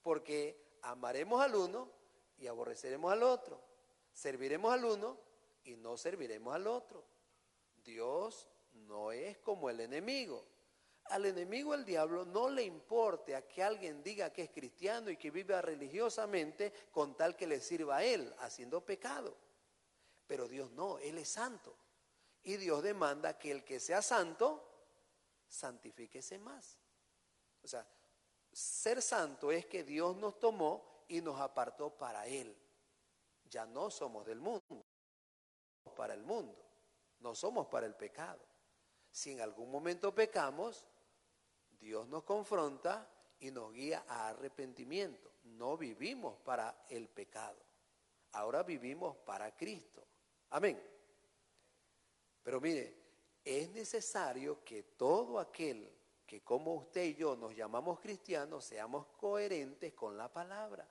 porque 0.02 0.78
amaremos 0.82 1.42
al 1.42 1.56
uno 1.56 1.90
y 2.36 2.46
aborreceremos 2.46 3.12
al 3.12 3.24
otro. 3.24 3.60
Serviremos 4.12 4.72
al 4.72 4.84
uno 4.84 5.18
y 5.64 5.74
no 5.74 5.96
serviremos 5.96 6.54
al 6.54 6.68
otro. 6.68 7.02
Dios 7.82 8.46
no 8.72 9.10
es 9.10 9.36
como 9.38 9.68
el 9.68 9.80
enemigo. 9.80 10.46
Al 11.06 11.26
enemigo, 11.26 11.74
el 11.74 11.84
diablo, 11.84 12.24
no 12.24 12.50
le 12.50 12.62
importe 12.62 13.34
a 13.34 13.48
que 13.48 13.64
alguien 13.64 14.04
diga 14.04 14.32
que 14.32 14.42
es 14.42 14.50
cristiano 14.50 15.10
y 15.10 15.16
que 15.16 15.32
viva 15.32 15.60
religiosamente 15.60 16.72
con 16.92 17.16
tal 17.16 17.34
que 17.34 17.48
le 17.48 17.60
sirva 17.60 17.96
a 17.96 18.04
él, 18.04 18.32
haciendo 18.38 18.80
pecado. 18.80 19.36
Pero 20.28 20.46
Dios 20.46 20.70
no, 20.70 20.98
Él 21.00 21.18
es 21.18 21.30
santo. 21.30 21.74
Y 22.48 22.56
Dios 22.56 22.82
demanda 22.82 23.38
que 23.38 23.50
el 23.50 23.62
que 23.62 23.78
sea 23.78 24.00
santo, 24.00 24.64
santifíquese 25.46 26.38
más. 26.38 26.78
O 27.62 27.68
sea, 27.68 27.86
ser 28.50 29.02
santo 29.02 29.52
es 29.52 29.66
que 29.66 29.84
Dios 29.84 30.16
nos 30.16 30.38
tomó 30.38 31.04
y 31.08 31.20
nos 31.20 31.38
apartó 31.38 31.90
para 31.90 32.26
Él. 32.26 32.56
Ya 33.50 33.66
no 33.66 33.90
somos 33.90 34.24
del 34.24 34.40
mundo, 34.40 34.82
para 35.94 36.14
el 36.14 36.22
mundo, 36.22 36.64
no 37.18 37.34
somos 37.34 37.66
para 37.66 37.84
el 37.84 37.94
pecado. 37.94 38.40
Si 39.10 39.32
en 39.32 39.42
algún 39.42 39.70
momento 39.70 40.14
pecamos, 40.14 40.86
Dios 41.78 42.08
nos 42.08 42.22
confronta 42.24 43.10
y 43.40 43.50
nos 43.50 43.74
guía 43.74 44.06
a 44.08 44.28
arrepentimiento. 44.28 45.30
No 45.42 45.76
vivimos 45.76 46.38
para 46.38 46.86
el 46.88 47.10
pecado, 47.10 47.62
ahora 48.32 48.62
vivimos 48.62 49.18
para 49.18 49.54
Cristo. 49.54 50.02
Amén. 50.48 50.97
Pero 52.48 52.62
mire, 52.62 52.96
es 53.44 53.68
necesario 53.72 54.64
que 54.64 54.82
todo 54.82 55.38
aquel 55.38 55.86
que 56.26 56.42
como 56.42 56.76
usted 56.76 57.04
y 57.04 57.14
yo 57.14 57.36
nos 57.36 57.54
llamamos 57.54 58.00
cristianos 58.00 58.64
seamos 58.64 59.04
coherentes 59.18 59.92
con 59.92 60.16
la 60.16 60.32
palabra. 60.32 60.88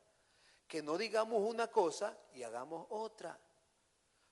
Que 0.67 0.84
no 0.84 1.00
digamos 1.00 1.41
una 1.41 1.65
cosa 1.65 2.15
y 2.36 2.43
hagamos 2.43 2.86
otra. 2.91 3.39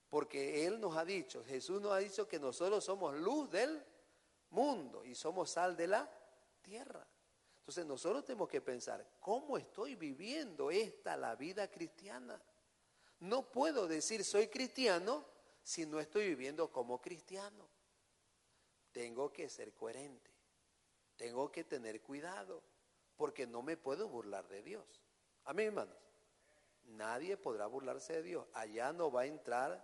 Porque 0.07 0.67
Él 0.67 0.79
nos 0.79 0.95
ha 0.97 1.03
dicho, 1.03 1.43
Jesús 1.43 1.81
nos 1.81 1.93
ha 1.93 1.97
dicho 1.97 2.27
que 2.27 2.37
nosotros 2.37 2.83
somos 2.83 3.15
luz 3.15 3.49
del 3.49 3.83
mundo 4.51 5.03
y 5.03 5.15
somos 5.15 5.49
sal 5.49 5.75
de 5.75 5.87
la 5.87 6.07
tierra. 6.61 7.07
Entonces 7.57 7.87
nosotros 7.87 8.23
tenemos 8.23 8.49
que 8.49 8.61
pensar, 8.61 9.03
¿cómo 9.19 9.57
estoy 9.57 9.95
viviendo 9.95 10.69
esta 10.69 11.17
la 11.17 11.35
vida 11.35 11.71
cristiana? 11.71 12.39
No 13.21 13.51
puedo 13.51 13.87
decir 13.87 14.23
soy 14.23 14.47
cristiano 14.47 15.33
si 15.65 15.87
no 15.87 15.99
estoy 15.99 16.27
viviendo 16.27 16.71
como 16.71 17.01
cristiano. 17.01 17.67
Tengo 18.91 19.33
que 19.33 19.49
ser 19.49 19.73
coherente. 19.73 20.29
Tengo 21.17 21.51
que 21.51 21.63
tener 21.63 22.01
cuidado 22.01 22.61
porque 23.17 23.47
no 23.47 23.63
me 23.63 23.75
puedo 23.75 24.07
burlar 24.07 24.47
de 24.47 24.61
Dios. 24.61 25.01
Amén, 25.43 25.67
hermanos. 25.67 25.97
Nadie 26.83 27.35
podrá 27.35 27.65
burlarse 27.65 28.13
de 28.13 28.21
Dios. 28.21 28.45
Allá 28.53 28.93
no 28.93 29.11
va 29.11 29.21
a 29.21 29.25
entrar 29.25 29.83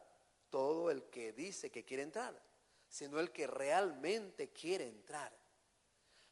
todo 0.52 0.91
el 0.91 1.06
que 1.06 1.34
dice 1.34 1.72
que 1.72 1.84
quiere 1.84 2.04
entrar, 2.04 2.39
sino 2.88 3.20
el 3.20 3.32
que 3.32 3.48
realmente 3.48 4.50
quiere 4.50 4.88
entrar. 4.88 5.36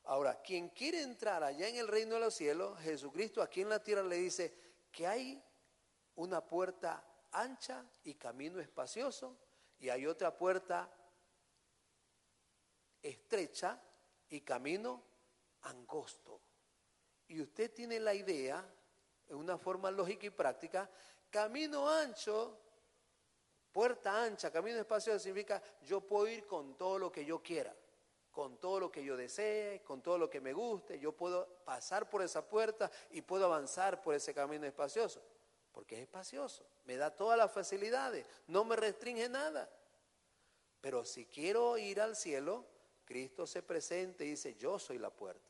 Ahora, 0.03 0.39
quien 0.43 0.69
quiere 0.69 1.01
entrar 1.01 1.43
allá 1.43 1.67
en 1.67 1.77
el 1.77 1.87
reino 1.87 2.15
de 2.15 2.21
los 2.21 2.35
cielos, 2.35 2.79
Jesucristo 2.81 3.41
aquí 3.41 3.61
en 3.61 3.69
la 3.69 3.81
tierra 3.81 4.03
le 4.03 4.17
dice 4.17 4.53
que 4.91 5.07
hay 5.07 5.43
una 6.15 6.45
puerta 6.45 7.03
ancha 7.31 7.85
y 8.03 8.15
camino 8.15 8.59
espacioso, 8.59 9.37
y 9.79 9.89
hay 9.89 10.05
otra 10.05 10.35
puerta 10.35 10.91
estrecha 13.01 13.81
y 14.29 14.41
camino 14.41 15.03
angosto. 15.61 16.41
Y 17.27 17.41
usted 17.41 17.73
tiene 17.73 17.99
la 17.99 18.13
idea, 18.13 18.65
en 19.27 19.37
una 19.37 19.57
forma 19.57 19.91
lógica 19.91 20.25
y 20.25 20.31
práctica, 20.31 20.89
camino 21.29 21.87
ancho, 21.87 22.59
puerta 23.71 24.23
ancha, 24.23 24.51
camino 24.51 24.79
espacioso 24.79 25.19
significa 25.19 25.61
yo 25.83 26.01
puedo 26.01 26.27
ir 26.27 26.45
con 26.47 26.75
todo 26.75 26.97
lo 26.97 27.11
que 27.11 27.23
yo 27.23 27.41
quiera, 27.41 27.75
con 28.31 28.57
todo 28.57 28.79
lo 28.79 28.91
que 28.91 29.03
yo 29.03 29.15
desee, 29.15 29.83
con 29.83 30.01
todo 30.01 30.17
lo 30.17 30.29
que 30.29 30.41
me 30.41 30.53
guste, 30.53 30.99
yo 30.99 31.15
puedo 31.15 31.47
pasar 31.63 32.09
por 32.09 32.23
esa 32.23 32.47
puerta 32.47 32.89
y 33.11 33.21
puedo 33.21 33.45
avanzar 33.45 34.01
por 34.01 34.15
ese 34.15 34.33
camino 34.33 34.65
espacioso 34.65 35.21
porque 35.71 35.95
es 35.95 36.01
espacioso, 36.01 36.65
me 36.85 36.97
da 36.97 37.15
todas 37.15 37.37
las 37.37 37.51
facilidades, 37.51 38.25
no 38.47 38.65
me 38.65 38.75
restringe 38.75 39.29
nada. 39.29 39.69
Pero 40.81 41.03
si 41.05 41.25
quiero 41.25 41.77
ir 41.77 41.99
al 42.01 42.15
cielo, 42.15 42.65
Cristo 43.05 43.45
se 43.45 43.61
presenta 43.61 44.23
y 44.23 44.31
dice, 44.31 44.55
yo 44.55 44.79
soy 44.79 44.97
la 44.97 45.09
puerta. 45.09 45.49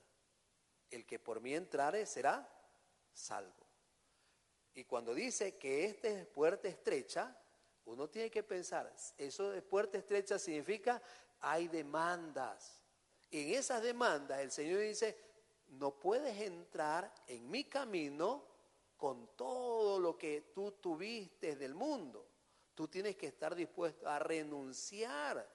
El 0.90 1.06
que 1.06 1.20
por 1.20 1.40
mí 1.40 1.54
entrare 1.54 2.06
será 2.06 2.48
salvo. 3.14 3.68
Y 4.74 4.86
cuando 4.86 5.14
dice 5.14 5.56
que 5.58 5.86
esta 5.86 6.08
es 6.08 6.26
puerta 6.26 6.68
estrecha, 6.68 7.36
uno 7.86 8.08
tiene 8.10 8.30
que 8.30 8.44
pensar, 8.44 8.94
eso 9.18 9.50
de 9.50 9.62
puerta 9.62 9.98
estrecha 9.98 10.40
significa 10.40 11.02
hay 11.42 11.68
demandas. 11.68 12.80
Y 13.30 13.42
en 13.42 13.60
esas 13.60 13.82
demandas 13.82 14.40
el 14.40 14.52
Señor 14.52 14.80
dice, 14.80 15.18
no 15.68 15.92
puedes 16.00 16.40
entrar 16.42 17.14
en 17.28 17.50
mi 17.50 17.64
camino 17.66 18.49
con 19.00 19.28
todo 19.38 19.98
lo 19.98 20.18
que 20.18 20.52
tú 20.54 20.74
tuviste 20.74 21.56
del 21.56 21.74
mundo. 21.74 22.28
Tú 22.76 22.90
tienes 22.90 23.16
que 23.16 23.28
estar 23.28 23.56
dispuesto 23.56 24.08
a 24.08 24.20
renunciar 24.20 25.48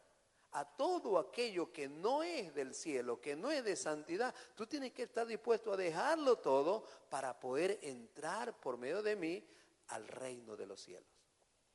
a 0.53 0.65
todo 0.65 1.19
aquello 1.19 1.71
que 1.71 1.87
no 1.87 2.23
es 2.23 2.55
del 2.55 2.75
cielo, 2.75 3.21
que 3.21 3.37
no 3.37 3.51
es 3.51 3.63
de 3.63 3.77
santidad. 3.77 4.35
Tú 4.55 4.67
tienes 4.67 4.93
que 4.93 5.03
estar 5.03 5.27
dispuesto 5.27 5.73
a 5.73 5.77
dejarlo 5.77 6.39
todo 6.39 6.85
para 7.11 7.39
poder 7.39 7.79
entrar 7.83 8.59
por 8.59 8.79
medio 8.79 9.03
de 9.03 9.15
mí 9.15 9.47
al 9.89 10.09
reino 10.09 10.57
de 10.57 10.67
los 10.67 10.81
cielos. 10.81 11.09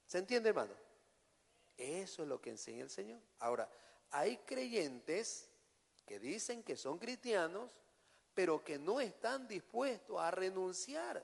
¿Se 0.07 0.17
entiende, 0.17 0.49
hermano? 0.49 0.73
Eso 1.77 2.23
es 2.23 2.27
lo 2.27 2.41
que 2.41 2.49
enseña 2.49 2.81
el 2.81 2.89
Señor. 2.89 3.21
Ahora, 3.37 3.69
hay 4.09 4.37
creyentes 4.37 5.49
que 6.05 6.19
dicen 6.19 6.63
que 6.63 6.75
son 6.75 6.97
cristianos, 6.97 7.75
pero 8.33 8.63
que 8.63 8.79
no 8.79 8.99
están 8.99 9.47
dispuestos 9.47 10.19
a 10.19 10.31
renunciar 10.31 11.23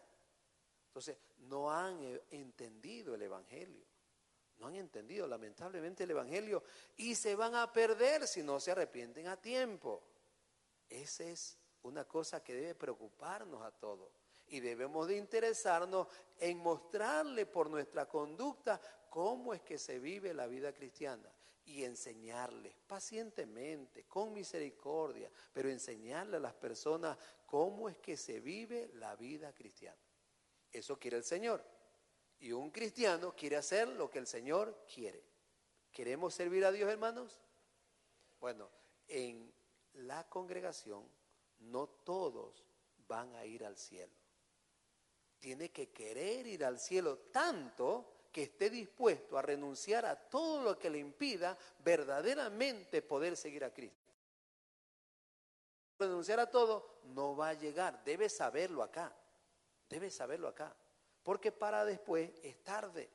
entonces, 0.96 1.18
no 1.50 1.70
han 1.70 2.02
eh, 2.02 2.24
entendido 2.32 3.16
el 3.16 3.22
Evangelio. 3.24 3.84
No 4.60 4.68
han 4.68 4.76
entendido 4.76 5.28
lamentablemente 5.28 6.06
el 6.06 6.12
Evangelio 6.12 6.64
y 6.96 7.16
se 7.16 7.36
van 7.36 7.54
a 7.54 7.70
perder 7.74 8.26
si 8.26 8.42
no 8.42 8.62
se 8.62 8.72
arrepienten 8.72 9.28
a 9.28 9.36
tiempo. 9.36 10.02
Esa 10.90 11.26
es 11.26 11.58
una 11.82 12.06
cosa 12.06 12.42
que 12.42 12.54
debe 12.54 12.76
preocuparnos 12.76 13.62
a 13.62 13.72
todos. 13.72 14.10
Y 14.48 14.62
debemos 14.62 15.10
de 15.10 15.18
interesarnos 15.18 16.08
en 16.40 16.60
mostrarle 16.60 17.46
por 17.46 17.70
nuestra 17.70 18.08
conducta 18.08 18.80
cómo 19.10 19.54
es 19.54 19.62
que 19.64 19.78
se 19.78 20.00
vive 20.00 20.34
la 20.34 20.48
vida 20.48 20.72
cristiana 20.72 21.30
y 21.66 21.84
enseñarles 21.84 22.74
pacientemente, 22.88 24.06
con 24.06 24.32
misericordia, 24.32 25.30
pero 25.52 25.68
enseñarle 25.68 26.38
a 26.38 26.40
las 26.40 26.54
personas 26.54 27.18
cómo 27.46 27.90
es 27.90 27.98
que 27.98 28.16
se 28.16 28.40
vive 28.40 28.92
la 28.94 29.18
vida 29.18 29.52
cristiana. 29.52 30.05
Eso 30.76 31.00
quiere 31.00 31.16
el 31.16 31.24
Señor. 31.24 31.64
Y 32.40 32.52
un 32.52 32.70
cristiano 32.70 33.34
quiere 33.34 33.56
hacer 33.56 33.88
lo 33.88 34.10
que 34.10 34.20
el 34.20 34.28
Señor 34.28 34.84
quiere. 34.94 35.24
¿Queremos 35.90 36.34
servir 36.34 36.66
a 36.66 36.72
Dios, 36.74 36.90
hermanos? 36.90 37.40
Bueno, 38.42 38.70
en 39.08 39.54
la 39.94 40.28
congregación 40.28 41.10
no 41.60 41.88
todos 41.88 42.66
van 43.08 43.34
a 43.38 43.46
ir 43.46 43.64
al 43.64 43.78
cielo. 43.78 44.14
Tiene 45.40 45.72
que 45.72 45.92
querer 45.92 46.46
ir 46.46 46.66
al 46.66 46.78
cielo 46.78 47.20
tanto 47.32 48.28
que 48.34 48.44
esté 48.44 48.70
dispuesto 48.70 49.38
a 49.38 49.42
renunciar 49.42 50.06
a 50.06 50.18
todo 50.28 50.62
lo 50.62 50.78
que 50.78 50.90
le 50.90 50.98
impida 50.98 51.58
verdaderamente 51.86 53.02
poder 53.02 53.38
seguir 53.38 53.64
a 53.64 53.74
Cristo. 53.74 54.12
Renunciar 55.98 56.42
a 56.42 56.52
todo 56.52 57.00
no 57.06 57.34
va 57.34 57.50
a 57.50 57.54
llegar, 57.54 58.04
debe 58.04 58.28
saberlo 58.28 58.84
acá. 58.84 59.16
Debe 59.90 60.10
saberlo 60.10 60.48
acá, 60.48 60.76
porque 61.24 61.52
para 61.52 61.86
después 61.86 62.32
es 62.44 62.64
tarde. 62.64 63.10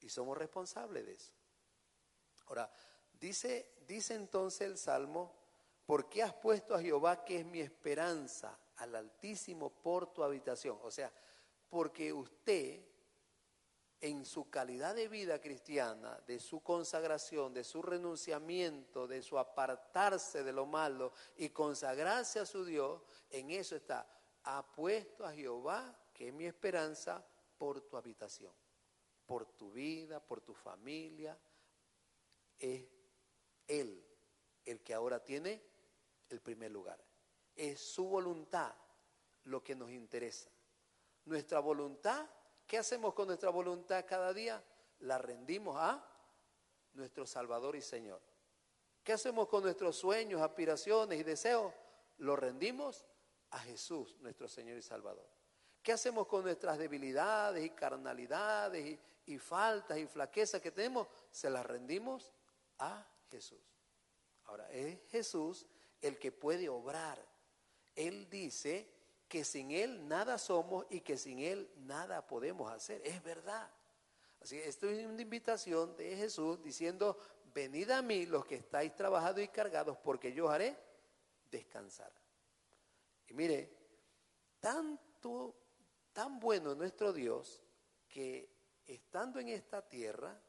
Y 0.00 0.08
somos 0.08 0.36
responsables 0.36 1.04
de 1.06 1.12
eso. 1.12 1.32
Ahora, 2.46 2.70
dice, 3.12 3.74
dice 3.86 4.14
entonces 4.14 4.62
el 4.62 4.78
Salmo, 4.78 5.34
¿por 5.84 6.08
qué 6.08 6.22
has 6.22 6.34
puesto 6.34 6.74
a 6.74 6.80
Jehová 6.80 7.24
que 7.24 7.40
es 7.40 7.46
mi 7.46 7.60
esperanza, 7.60 8.58
al 8.76 8.94
Altísimo 8.94 9.70
por 9.70 10.12
tu 10.12 10.22
habitación? 10.22 10.78
O 10.82 10.90
sea, 10.90 11.12
porque 11.68 12.12
usted 12.12 12.84
en 14.00 14.24
su 14.24 14.50
calidad 14.50 14.94
de 14.94 15.08
vida 15.08 15.40
cristiana, 15.40 16.20
de 16.26 16.38
su 16.38 16.62
consagración, 16.62 17.54
de 17.54 17.64
su 17.64 17.82
renunciamiento, 17.82 19.06
de 19.06 19.22
su 19.22 19.38
apartarse 19.38 20.44
de 20.44 20.52
lo 20.52 20.66
malo 20.66 21.12
y 21.36 21.48
consagrarse 21.48 22.38
a 22.38 22.46
su 22.46 22.64
Dios, 22.64 23.02
en 23.30 23.50
eso 23.50 23.74
está, 23.74 24.06
apuesto 24.46 25.24
a 25.24 25.32
Jehová, 25.32 25.96
que 26.12 26.28
es 26.28 26.34
mi 26.34 26.46
esperanza, 26.46 27.24
por 27.58 27.80
tu 27.82 27.96
habitación, 27.96 28.52
por 29.24 29.46
tu 29.46 29.70
vida, 29.70 30.20
por 30.20 30.40
tu 30.40 30.54
familia. 30.54 31.38
Es 32.58 32.84
Él 33.66 34.04
el 34.64 34.82
que 34.82 34.94
ahora 34.94 35.22
tiene 35.22 35.62
el 36.28 36.40
primer 36.40 36.70
lugar. 36.70 37.02
Es 37.54 37.80
su 37.80 38.08
voluntad 38.08 38.74
lo 39.44 39.62
que 39.62 39.74
nos 39.74 39.90
interesa. 39.90 40.50
Nuestra 41.24 41.60
voluntad 41.60 42.28
¿Qué 42.66 42.78
hacemos 42.78 43.14
con 43.14 43.28
nuestra 43.28 43.50
voluntad 43.50 44.04
cada 44.06 44.32
día? 44.32 44.62
La 45.00 45.18
rendimos 45.18 45.76
a 45.78 46.04
nuestro 46.94 47.24
Salvador 47.26 47.76
y 47.76 47.80
Señor. 47.80 48.20
¿Qué 49.04 49.12
hacemos 49.12 49.46
con 49.46 49.62
nuestros 49.62 49.96
sueños, 49.96 50.42
aspiraciones 50.42 51.20
y 51.20 51.22
deseos? 51.22 51.72
Lo 52.18 52.34
rendimos 52.34 53.06
a 53.56 53.60
Jesús, 53.60 54.14
nuestro 54.20 54.46
Señor 54.48 54.76
y 54.76 54.82
Salvador. 54.82 55.26
¿Qué 55.82 55.92
hacemos 55.92 56.26
con 56.26 56.44
nuestras 56.44 56.76
debilidades 56.76 57.64
y 57.64 57.70
carnalidades 57.70 58.98
y, 59.24 59.38
faltas 59.38 59.96
y 59.96 60.06
flaquezas 60.06 60.60
que 60.60 60.70
tenemos? 60.70 61.08
Se 61.30 61.48
las 61.48 61.64
rendimos 61.64 62.32
a 62.78 63.06
Jesús. 63.30 63.58
Ahora, 64.44 64.70
es 64.70 64.98
Jesús 65.10 65.66
el 66.02 66.18
que 66.18 66.32
puede 66.32 66.68
obrar. 66.68 67.18
Él 67.94 68.28
dice 68.28 68.90
que 69.26 69.42
sin 69.42 69.70
Él 69.70 70.06
nada 70.06 70.36
somos 70.36 70.84
y 70.90 71.00
que 71.00 71.16
sin 71.16 71.38
Él 71.38 71.70
nada 71.78 72.26
podemos 72.26 72.70
hacer. 72.70 73.00
Es 73.04 73.22
verdad. 73.22 73.70
Así 74.42 74.56
que 74.56 74.68
esto 74.68 74.86
es 74.90 75.06
una 75.06 75.22
invitación 75.22 75.96
de 75.96 76.14
Jesús 76.14 76.62
diciendo, 76.62 77.18
venid 77.54 77.90
a 77.90 78.02
mí 78.02 78.26
los 78.26 78.44
que 78.44 78.56
estáis 78.56 78.94
trabajados 78.94 79.42
y 79.42 79.48
cargados, 79.48 79.96
porque 79.96 80.34
yo 80.34 80.50
haré 80.50 80.76
descansar. 81.50 82.12
Y 83.28 83.34
mire, 83.34 83.70
tanto, 84.60 85.54
tan 86.12 86.38
bueno 86.38 86.74
nuestro 86.74 87.12
Dios 87.12 87.62
que 88.08 88.48
estando 88.86 89.40
en 89.40 89.48
esta 89.48 89.86
tierra, 89.86 90.40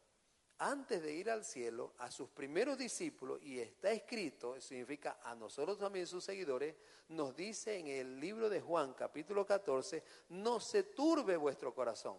antes 0.59 1.01
de 1.03 1.13
ir 1.13 1.29
al 1.29 1.45
cielo, 1.45 1.93
a 1.99 2.09
sus 2.09 2.29
primeros 2.29 2.77
discípulos, 2.77 3.41
y 3.43 3.59
está 3.59 3.91
escrito, 3.91 4.59
significa 4.59 5.19
a 5.23 5.35
nosotros 5.35 5.77
también 5.77 6.07
sus 6.07 6.23
seguidores, 6.23 6.75
nos 7.09 7.35
dice 7.35 7.77
en 7.77 7.87
el 7.87 8.19
libro 8.19 8.49
de 8.49 8.61
Juan 8.61 8.93
capítulo 8.93 9.45
14, 9.45 10.03
no 10.29 10.59
se 10.59 10.83
turbe 10.83 11.37
vuestro 11.37 11.73
corazón. 11.73 12.17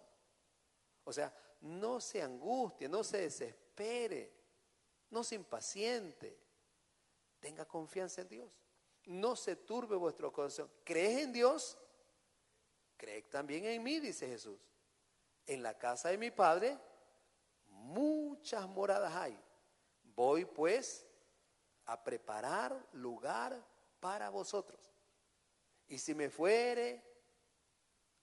O 1.04 1.12
sea, 1.12 1.34
no 1.62 2.00
se 2.00 2.22
angustie, 2.22 2.88
no 2.88 3.02
se 3.02 3.22
desespere, 3.22 4.32
no 5.10 5.24
se 5.24 5.34
impaciente, 5.34 6.38
tenga 7.40 7.64
confianza 7.64 8.20
en 8.20 8.28
Dios. 8.28 8.52
No 9.08 9.36
se 9.36 9.56
turbe 9.56 9.96
vuestro 9.96 10.32
corazón. 10.32 10.70
¿Crees 10.84 11.22
en 11.22 11.32
Dios? 11.32 11.76
Creed 12.96 13.24
también 13.30 13.64
en 13.64 13.82
mí, 13.82 14.00
dice 14.00 14.26
Jesús. 14.26 14.58
En 15.46 15.62
la 15.62 15.76
casa 15.76 16.10
de 16.10 16.18
mi 16.18 16.30
Padre 16.30 16.78
muchas 17.68 18.68
moradas 18.68 19.14
hay. 19.14 19.38
Voy 20.02 20.44
pues 20.44 21.06
a 21.86 22.02
preparar 22.02 22.86
lugar 22.92 23.64
para 24.00 24.28
vosotros. 24.30 24.80
Y 25.86 25.98
si 25.98 26.14
me 26.14 26.28
fuere, 26.28 27.02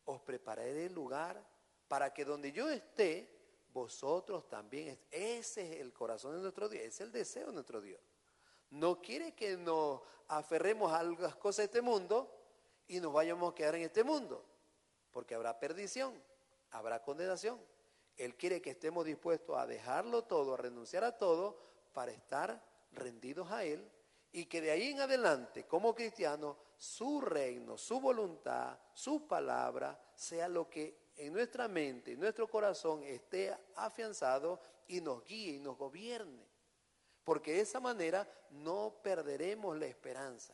os 0.06 0.22
prepararé 0.22 0.86
el 0.86 0.94
lugar 0.94 1.44
para 1.88 2.14
que 2.14 2.26
donde 2.26 2.52
yo 2.52 2.70
esté, 2.70 3.32
vosotros 3.70 4.48
también. 4.48 5.00
Ese 5.10 5.74
es 5.74 5.82
el 5.82 5.94
corazón 5.94 6.36
de 6.36 6.42
nuestro 6.42 6.70
Dios, 6.70 6.84
es 6.84 7.02
el 7.02 7.12
deseo 7.12 7.48
de 7.48 7.54
nuestro 7.54 7.82
Dios. 7.82 8.00
No 8.70 9.02
quiere 9.02 9.34
que 9.34 9.58
nos 9.58 10.02
aferremos 10.28 10.92
a 10.92 11.04
las 11.04 11.36
cosas 11.36 11.58
de 11.58 11.66
este 11.66 11.82
mundo 11.82 12.32
y 12.88 13.00
nos 13.00 13.14
vayamos 13.14 13.52
a 13.52 13.56
quedar 13.56 13.76
en 13.76 13.84
este 13.84 14.04
mundo, 14.04 14.44
porque 15.12 15.36
habrá 15.36 15.60
perdición, 15.60 16.14
habrá 16.72 17.02
condenación. 17.02 17.60
Él 18.18 18.36
quiere 18.36 18.62
que 18.62 18.72
estemos 18.72 19.06
dispuestos 19.06 19.58
a 19.58 19.66
dejarlo 19.66 20.24
todo, 20.24 20.54
a 20.54 20.58
renunciar 20.58 21.04
a 21.04 21.18
todo, 21.18 21.58
para 21.94 22.12
estar 22.12 22.62
rendidos 22.92 23.52
a 23.52 23.64
Él 23.64 23.90
y 24.32 24.46
que 24.46 24.60
de 24.62 24.72
ahí 24.72 24.90
en 24.90 25.00
adelante, 25.00 25.66
como 25.66 25.96
cristianos, 25.96 26.58
su 26.78 27.22
reino, 27.22 27.78
su 27.78 28.02
voluntad, 28.02 28.78
su 28.94 29.26
palabra, 29.28 29.98
sea 30.14 30.50
lo 30.50 30.70
que 30.70 31.06
en 31.16 31.32
nuestra 31.32 31.70
mente, 31.70 32.12
en 32.12 32.20
nuestro 32.20 32.50
corazón 32.50 33.02
esté 33.04 33.56
afianzado 33.76 34.60
y 34.88 35.00
nos 35.00 35.24
guíe 35.24 35.54
y 35.54 35.60
nos 35.60 35.78
gobierne. 35.78 36.46
Porque 37.26 37.54
de 37.54 37.62
esa 37.62 37.82
manera 37.82 38.26
no 38.52 38.96
perderemos 39.04 39.78
la 39.78 39.88
esperanza. 39.88 40.54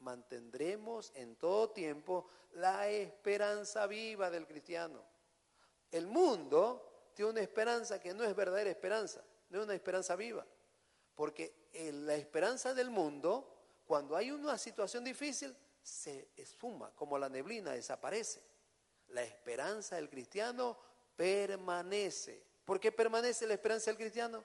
Mantendremos 0.00 1.12
en 1.14 1.36
todo 1.36 1.70
tiempo 1.70 2.28
la 2.54 2.88
esperanza 2.90 3.86
viva 3.86 4.28
del 4.28 4.46
cristiano. 4.46 5.02
El 5.90 6.06
mundo 6.06 7.10
tiene 7.14 7.30
una 7.30 7.40
esperanza 7.40 7.98
que 8.00 8.12
no 8.12 8.24
es 8.24 8.34
verdadera 8.34 8.68
esperanza, 8.68 9.24
no 9.48 9.60
es 9.60 9.64
una 9.64 9.74
esperanza 9.74 10.16
viva. 10.16 10.44
Porque 11.14 11.68
en 11.72 12.04
la 12.06 12.14
esperanza 12.14 12.74
del 12.74 12.90
mundo, 12.90 13.56
cuando 13.86 14.16
hay 14.16 14.30
una 14.30 14.58
situación 14.58 15.04
difícil, 15.04 15.56
se 15.82 16.28
esfuma, 16.36 16.90
como 16.94 17.16
la 17.16 17.28
neblina, 17.28 17.72
desaparece. 17.72 18.42
La 19.08 19.22
esperanza 19.22 19.96
del 19.96 20.10
cristiano 20.10 20.76
permanece. 21.16 22.42
¿Por 22.64 22.78
qué 22.78 22.92
permanece 22.92 23.46
la 23.46 23.54
esperanza 23.54 23.90
del 23.90 23.96
cristiano? 23.96 24.44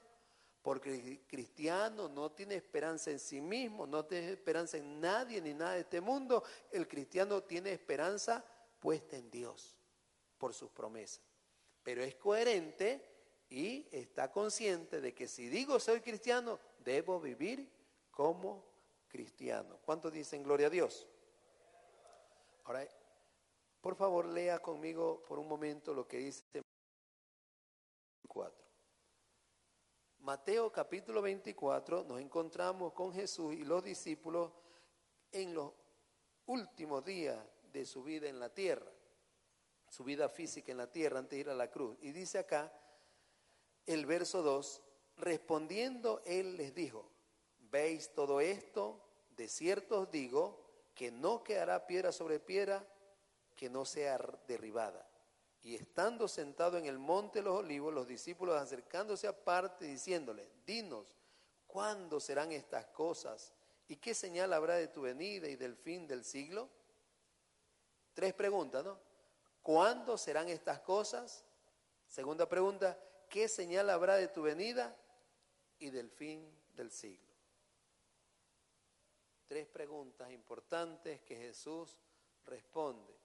Porque 0.63 0.89
el 0.95 1.27
cristiano 1.27 2.09
no 2.09 2.31
tiene 2.31 2.55
esperanza 2.55 3.11
en 3.11 3.19
sí 3.19 3.39
mismo, 3.39 3.85
no 3.85 4.05
tiene 4.05 4.31
esperanza 4.31 4.77
en 4.77 4.99
nadie 4.99 5.39
ni 5.41 5.53
nada 5.53 5.73
de 5.73 5.81
este 5.81 6.01
mundo. 6.01 6.43
El 6.71 6.87
cristiano 6.87 7.43
tiene 7.43 7.71
esperanza 7.71 8.43
puesta 8.79 9.15
en 9.15 9.29
Dios 9.29 9.75
por 10.39 10.53
sus 10.55 10.71
promesas 10.71 11.21
pero 11.83 12.01
es 12.01 12.15
coherente 12.15 13.03
y 13.49 13.87
está 13.91 14.31
consciente 14.31 15.01
de 15.01 15.13
que 15.13 15.27
si 15.27 15.49
digo 15.49 15.79
soy 15.79 15.99
cristiano, 15.99 16.59
debo 16.79 17.19
vivir 17.19 17.69
como 18.09 18.63
cristiano. 19.09 19.77
¿Cuántos 19.85 20.13
dicen 20.13 20.41
gloria 20.41 20.67
a 20.67 20.71
Dios? 20.71 21.05
Ahora, 22.63 22.87
por 23.81 23.95
favor, 23.95 24.25
lea 24.25 24.59
conmigo 24.59 25.21
por 25.27 25.37
un 25.37 25.47
momento 25.47 25.93
lo 25.93 26.07
que 26.07 26.17
dice 26.17 26.43
24. 28.23 28.62
Mateo 30.23 30.71
capítulo 30.71 31.21
24 31.21 32.05
nos 32.05 32.19
encontramos 32.21 32.93
con 32.93 33.13
Jesús 33.13 33.53
y 33.55 33.65
los 33.65 33.83
discípulos 33.83 34.53
en 35.33 35.53
los 35.53 35.73
últimos 36.45 37.03
días 37.03 37.37
de 37.73 37.85
su 37.85 38.03
vida 38.03 38.29
en 38.29 38.39
la 38.39 38.47
tierra 38.47 38.89
su 39.89 40.03
vida 40.03 40.27
física 40.27 40.71
en 40.71 40.79
la 40.79 40.91
tierra 40.91 41.19
antes 41.19 41.37
de 41.37 41.41
ir 41.41 41.49
a 41.49 41.53
la 41.53 41.69
cruz. 41.69 41.97
Y 42.01 42.13
dice 42.13 42.39
acá 42.39 42.73
el 43.85 44.07
verso 44.07 44.41
2, 44.41 44.81
respondiendo 45.17 46.23
él 46.25 46.57
les 46.57 46.73
dijo, 46.73 47.11
¿veis 47.59 48.11
todo 48.13 48.39
esto? 48.41 49.05
De 49.29 49.47
cierto 49.47 50.01
os 50.01 50.09
digo 50.09 50.65
que 50.95 51.11
no 51.11 51.43
quedará 51.43 51.85
piedra 51.85 52.11
sobre 52.11 52.39
piedra 52.39 52.87
que 53.55 53.69
no 53.69 53.85
sea 53.85 54.17
derribada. 54.47 55.07
Y 55.63 55.75
estando 55.75 56.27
sentado 56.27 56.77
en 56.77 56.85
el 56.85 56.99
monte 56.99 57.39
de 57.39 57.45
los 57.45 57.59
olivos, 57.59 57.93
los 57.93 58.05
discípulos 58.05 58.61
acercándose 58.61 59.27
aparte, 59.27 59.85
diciéndole, 59.85 60.49
dinos, 60.65 61.15
¿cuándo 61.65 62.19
serán 62.19 62.51
estas 62.51 62.85
cosas? 62.87 63.53
¿Y 63.87 63.95
qué 63.95 64.13
señal 64.13 64.51
habrá 64.51 64.75
de 64.75 64.89
tu 64.89 65.01
venida 65.01 65.47
y 65.47 65.55
del 65.55 65.77
fin 65.77 66.05
del 66.05 66.25
siglo? 66.25 66.69
Tres 68.13 68.33
preguntas, 68.33 68.83
¿no? 68.83 68.99
¿Cuándo 69.61 70.17
serán 70.17 70.49
estas 70.49 70.81
cosas? 70.81 71.45
Segunda 72.07 72.47
pregunta, 72.47 72.99
¿qué 73.29 73.47
señal 73.47 73.89
habrá 73.89 74.17
de 74.17 74.27
tu 74.27 74.41
venida 74.41 74.95
y 75.79 75.89
del 75.89 76.11
fin 76.11 76.45
del 76.75 76.91
siglo? 76.91 77.33
Tres 79.47 79.65
preguntas 79.67 80.29
importantes 80.31 81.21
que 81.21 81.37
Jesús 81.37 81.97
responde. 82.45 83.22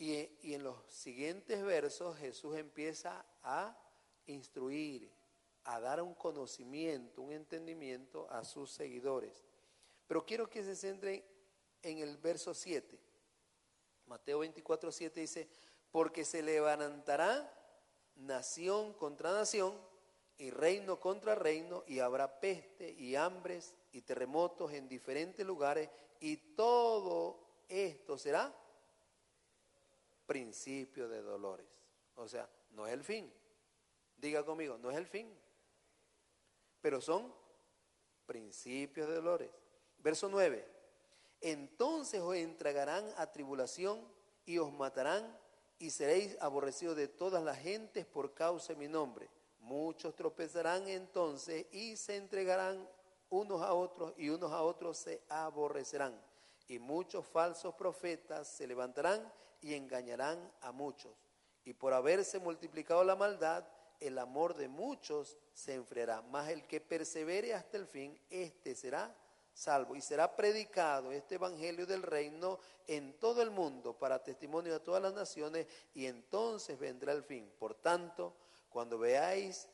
Y, 0.00 0.54
en 0.54 0.64
los 0.64 0.78
siguientes 0.88 1.62
versos 1.62 2.16
Jesús 2.16 2.56
empieza 2.56 3.22
a 3.42 3.76
instruir, 4.24 5.12
a 5.64 5.78
dar 5.78 6.00
un 6.00 6.14
conocimiento, 6.14 7.20
un 7.20 7.32
entendimiento 7.32 8.26
a 8.30 8.42
sus 8.42 8.70
seguidores. 8.70 9.44
Pero 10.06 10.24
quiero 10.24 10.48
que 10.48 10.64
se 10.64 10.74
centren 10.74 11.22
en 11.82 11.98
el 11.98 12.16
verso 12.16 12.54
7. 12.54 12.98
Mateo 14.06 14.38
24, 14.38 14.90
7 14.90 15.20
dice, 15.20 15.48
porque 15.92 16.24
se 16.24 16.42
levantará 16.42 17.52
nación 18.16 18.94
contra 18.94 19.32
nación 19.32 19.78
y 20.38 20.48
reino 20.48 20.98
contra 20.98 21.34
reino 21.34 21.84
y 21.86 21.98
habrá 21.98 22.40
peste 22.40 22.90
y 22.92 23.16
hambres 23.16 23.74
y 23.92 24.00
terremotos 24.00 24.72
en 24.72 24.88
diferentes 24.88 25.44
lugares 25.44 25.90
y 26.20 26.38
todo 26.38 27.38
esto 27.68 28.16
será 28.16 28.50
principio 30.30 31.08
de 31.08 31.22
dolores. 31.22 31.66
O 32.14 32.28
sea, 32.28 32.48
no 32.70 32.86
es 32.86 32.92
el 32.92 33.02
fin. 33.02 33.28
Diga 34.16 34.44
conmigo, 34.44 34.78
no 34.78 34.88
es 34.88 34.96
el 34.96 35.08
fin. 35.08 35.28
Pero 36.80 37.00
son 37.00 37.34
principios 38.26 39.08
de 39.08 39.16
dolores. 39.16 39.50
Verso 39.98 40.28
9. 40.28 40.64
Entonces 41.40 42.20
os 42.20 42.36
entregarán 42.36 43.12
a 43.16 43.26
tribulación 43.32 44.06
y 44.46 44.58
os 44.58 44.72
matarán 44.72 45.36
y 45.80 45.90
seréis 45.90 46.36
aborrecidos 46.40 46.96
de 46.96 47.08
todas 47.08 47.42
las 47.42 47.58
gentes 47.58 48.06
por 48.06 48.32
causa 48.32 48.72
de 48.72 48.78
mi 48.78 48.86
nombre. 48.86 49.28
Muchos 49.58 50.14
tropezarán 50.14 50.86
entonces 50.86 51.66
y 51.72 51.96
se 51.96 52.14
entregarán 52.14 52.88
unos 53.30 53.62
a 53.62 53.74
otros 53.74 54.14
y 54.16 54.28
unos 54.28 54.52
a 54.52 54.62
otros 54.62 54.96
se 54.96 55.24
aborrecerán. 55.28 56.14
Y 56.68 56.78
muchos 56.78 57.26
falsos 57.26 57.74
profetas 57.74 58.46
se 58.46 58.68
levantarán 58.68 59.28
y 59.60 59.74
engañarán 59.74 60.52
a 60.60 60.72
muchos. 60.72 61.12
Y 61.64 61.74
por 61.74 61.92
haberse 61.92 62.38
multiplicado 62.38 63.04
la 63.04 63.16
maldad, 63.16 63.66
el 64.00 64.18
amor 64.18 64.54
de 64.54 64.68
muchos 64.68 65.36
se 65.52 65.74
enfriará. 65.74 66.22
Mas 66.22 66.48
el 66.48 66.66
que 66.66 66.80
persevere 66.80 67.54
hasta 67.54 67.76
el 67.76 67.86
fin, 67.86 68.18
éste 68.30 68.74
será 68.74 69.14
salvo. 69.52 69.94
Y 69.94 70.00
será 70.00 70.34
predicado 70.34 71.12
este 71.12 71.34
evangelio 71.34 71.86
del 71.86 72.02
reino 72.02 72.58
en 72.86 73.18
todo 73.18 73.42
el 73.42 73.50
mundo 73.50 73.96
para 73.96 74.22
testimonio 74.22 74.72
de 74.72 74.80
todas 74.80 75.02
las 75.02 75.14
naciones, 75.14 75.66
y 75.94 76.06
entonces 76.06 76.78
vendrá 76.78 77.12
el 77.12 77.22
fin. 77.22 77.52
Por 77.58 77.74
tanto, 77.74 78.34
cuando 78.68 78.98
veáis 78.98 79.68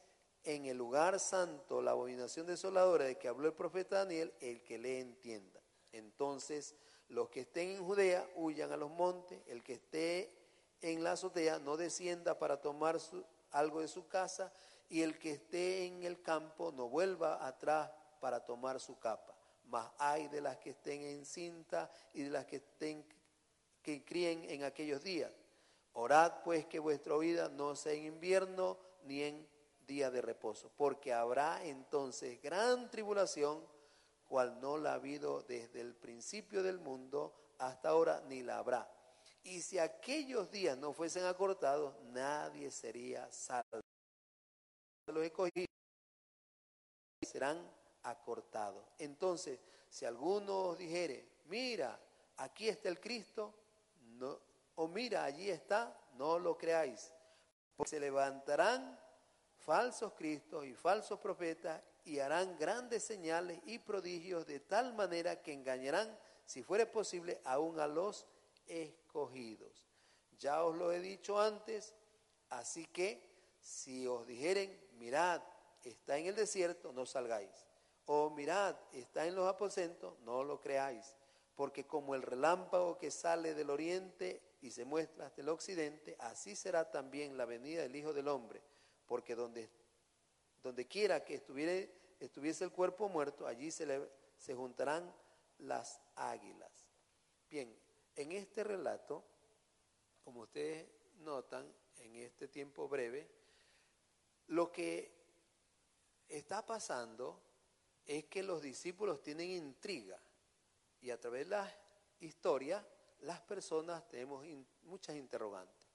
en 0.44 0.66
el 0.66 0.76
lugar 0.76 1.18
santo 1.18 1.80
la 1.80 1.92
abominación 1.92 2.46
desoladora 2.46 3.04
de 3.04 3.16
que 3.16 3.28
habló 3.28 3.48
el 3.48 3.54
profeta 3.54 3.98
Daniel, 3.98 4.32
el 4.40 4.62
que 4.62 4.78
le 4.78 5.00
entienda. 5.00 5.60
Entonces, 5.92 6.74
los 7.08 7.28
que 7.28 7.40
estén 7.40 7.70
en 7.70 7.84
Judea 7.84 8.28
huyan 8.36 8.72
a 8.72 8.76
los 8.76 8.90
montes, 8.90 9.40
el 9.46 9.62
que 9.62 9.74
esté 9.74 10.32
en 10.80 11.02
la 11.02 11.12
azotea 11.12 11.58
no 11.58 11.76
descienda 11.76 12.38
para 12.38 12.60
tomar 12.60 12.98
algo 13.52 13.80
de 13.80 13.88
su 13.88 14.08
casa, 14.08 14.52
y 14.88 15.02
el 15.02 15.18
que 15.18 15.32
esté 15.32 15.86
en 15.86 16.04
el 16.04 16.22
campo 16.22 16.72
no 16.72 16.88
vuelva 16.88 17.46
atrás 17.46 17.90
para 18.20 18.44
tomar 18.44 18.80
su 18.80 18.98
capa. 18.98 19.36
Mas 19.64 19.90
hay 19.98 20.28
de 20.28 20.40
las 20.40 20.58
que 20.58 20.70
estén 20.70 21.02
en 21.02 21.24
cinta 21.24 21.90
y 22.14 22.22
de 22.22 22.30
las 22.30 22.44
que 22.46 22.56
estén 22.56 23.04
que 23.82 24.04
críen 24.04 24.44
en 24.50 24.64
aquellos 24.64 25.02
días. 25.02 25.30
Orad 25.92 26.42
pues 26.42 26.66
que 26.66 26.78
vuestra 26.78 27.16
vida 27.16 27.48
no 27.48 27.76
sea 27.76 27.92
en 27.92 28.04
invierno 28.04 28.76
ni 29.04 29.22
en 29.22 29.48
día 29.86 30.10
de 30.10 30.20
reposo, 30.20 30.70
porque 30.76 31.12
habrá 31.12 31.64
entonces 31.64 32.42
gran 32.42 32.90
tribulación, 32.90 33.64
cual 34.26 34.60
no 34.60 34.76
la 34.76 34.92
ha 34.92 34.94
habido 34.94 35.42
desde 35.42 35.80
el 35.80 35.94
principio 35.94 36.62
del 36.62 36.78
mundo 36.78 37.34
hasta 37.58 37.90
ahora, 37.90 38.22
ni 38.28 38.42
la 38.42 38.58
habrá. 38.58 38.90
Y 39.44 39.62
si 39.62 39.78
aquellos 39.78 40.50
días 40.50 40.76
no 40.76 40.92
fuesen 40.92 41.24
acortados, 41.24 41.94
nadie 42.06 42.70
sería 42.70 43.30
salvo. 43.30 43.80
Los 45.06 45.24
escogidos 45.24 45.68
serán 47.22 47.58
acortados. 48.02 48.84
Entonces, 48.98 49.60
si 49.88 50.04
alguno 50.04 50.70
os 50.70 50.78
dijere, 50.78 51.28
mira, 51.46 51.98
aquí 52.38 52.68
está 52.68 52.88
el 52.88 53.00
Cristo, 53.00 53.54
o 54.74 54.88
mira, 54.88 55.24
allí 55.24 55.48
está, 55.48 55.96
no 56.14 56.38
lo 56.38 56.58
creáis. 56.58 57.12
Porque 57.76 57.90
se 57.90 58.00
levantarán 58.00 58.98
falsos 59.58 60.12
cristos 60.14 60.64
y 60.64 60.74
falsos 60.74 61.18
profetas 61.18 61.80
y 62.06 62.20
harán 62.20 62.56
grandes 62.56 63.04
señales 63.04 63.60
y 63.66 63.78
prodigios 63.78 64.46
de 64.46 64.60
tal 64.60 64.94
manera 64.94 65.42
que 65.42 65.52
engañarán, 65.52 66.18
si 66.46 66.62
fuere 66.62 66.86
posible, 66.86 67.40
aún 67.44 67.78
a 67.80 67.86
los 67.86 68.26
escogidos. 68.66 69.86
Ya 70.38 70.64
os 70.64 70.76
lo 70.76 70.92
he 70.92 71.00
dicho 71.00 71.40
antes, 71.40 71.94
así 72.50 72.86
que 72.86 73.20
si 73.60 74.06
os 74.06 74.26
dijeren, 74.26 74.80
mirad, 74.92 75.42
está 75.82 76.16
en 76.16 76.26
el 76.26 76.34
desierto, 76.34 76.92
no 76.92 77.04
salgáis. 77.04 77.66
O 78.06 78.30
mirad, 78.30 78.76
está 78.92 79.26
en 79.26 79.34
los 79.34 79.48
aposentos, 79.48 80.18
no 80.20 80.44
lo 80.44 80.60
creáis. 80.60 81.16
Porque 81.54 81.86
como 81.86 82.14
el 82.14 82.22
relámpago 82.22 82.98
que 82.98 83.10
sale 83.10 83.54
del 83.54 83.70
oriente 83.70 84.42
y 84.60 84.70
se 84.70 84.84
muestra 84.84 85.26
hasta 85.26 85.40
el 85.40 85.48
occidente, 85.48 86.16
así 86.20 86.54
será 86.54 86.90
también 86.90 87.36
la 87.36 87.46
venida 87.46 87.82
del 87.82 87.96
Hijo 87.96 88.12
del 88.12 88.28
Hombre 88.28 88.62
porque 89.06 89.34
donde, 89.34 89.70
donde 90.66 90.88
quiera 90.88 91.24
que 91.24 91.34
estuviese 91.34 92.64
el 92.64 92.72
cuerpo 92.72 93.08
muerto, 93.08 93.46
allí 93.46 93.70
se, 93.70 93.86
le, 93.86 94.10
se 94.36 94.52
juntarán 94.52 95.14
las 95.58 96.00
águilas. 96.16 96.70
Bien, 97.48 97.72
en 98.16 98.32
este 98.32 98.64
relato, 98.64 99.22
como 100.24 100.40
ustedes 100.40 100.88
notan, 101.18 101.72
en 101.98 102.16
este 102.16 102.48
tiempo 102.48 102.88
breve, 102.88 103.30
lo 104.48 104.72
que 104.72 105.12
está 106.28 106.66
pasando 106.66 107.40
es 108.04 108.24
que 108.24 108.42
los 108.42 108.60
discípulos 108.60 109.22
tienen 109.22 109.50
intriga 109.50 110.20
y 111.00 111.10
a 111.10 111.20
través 111.20 111.44
de 111.44 111.50
la 111.50 111.72
historia 112.18 112.84
las 113.20 113.40
personas 113.40 114.06
tenemos 114.08 114.44
muchas 114.82 115.14
interrogantes. 115.14 115.86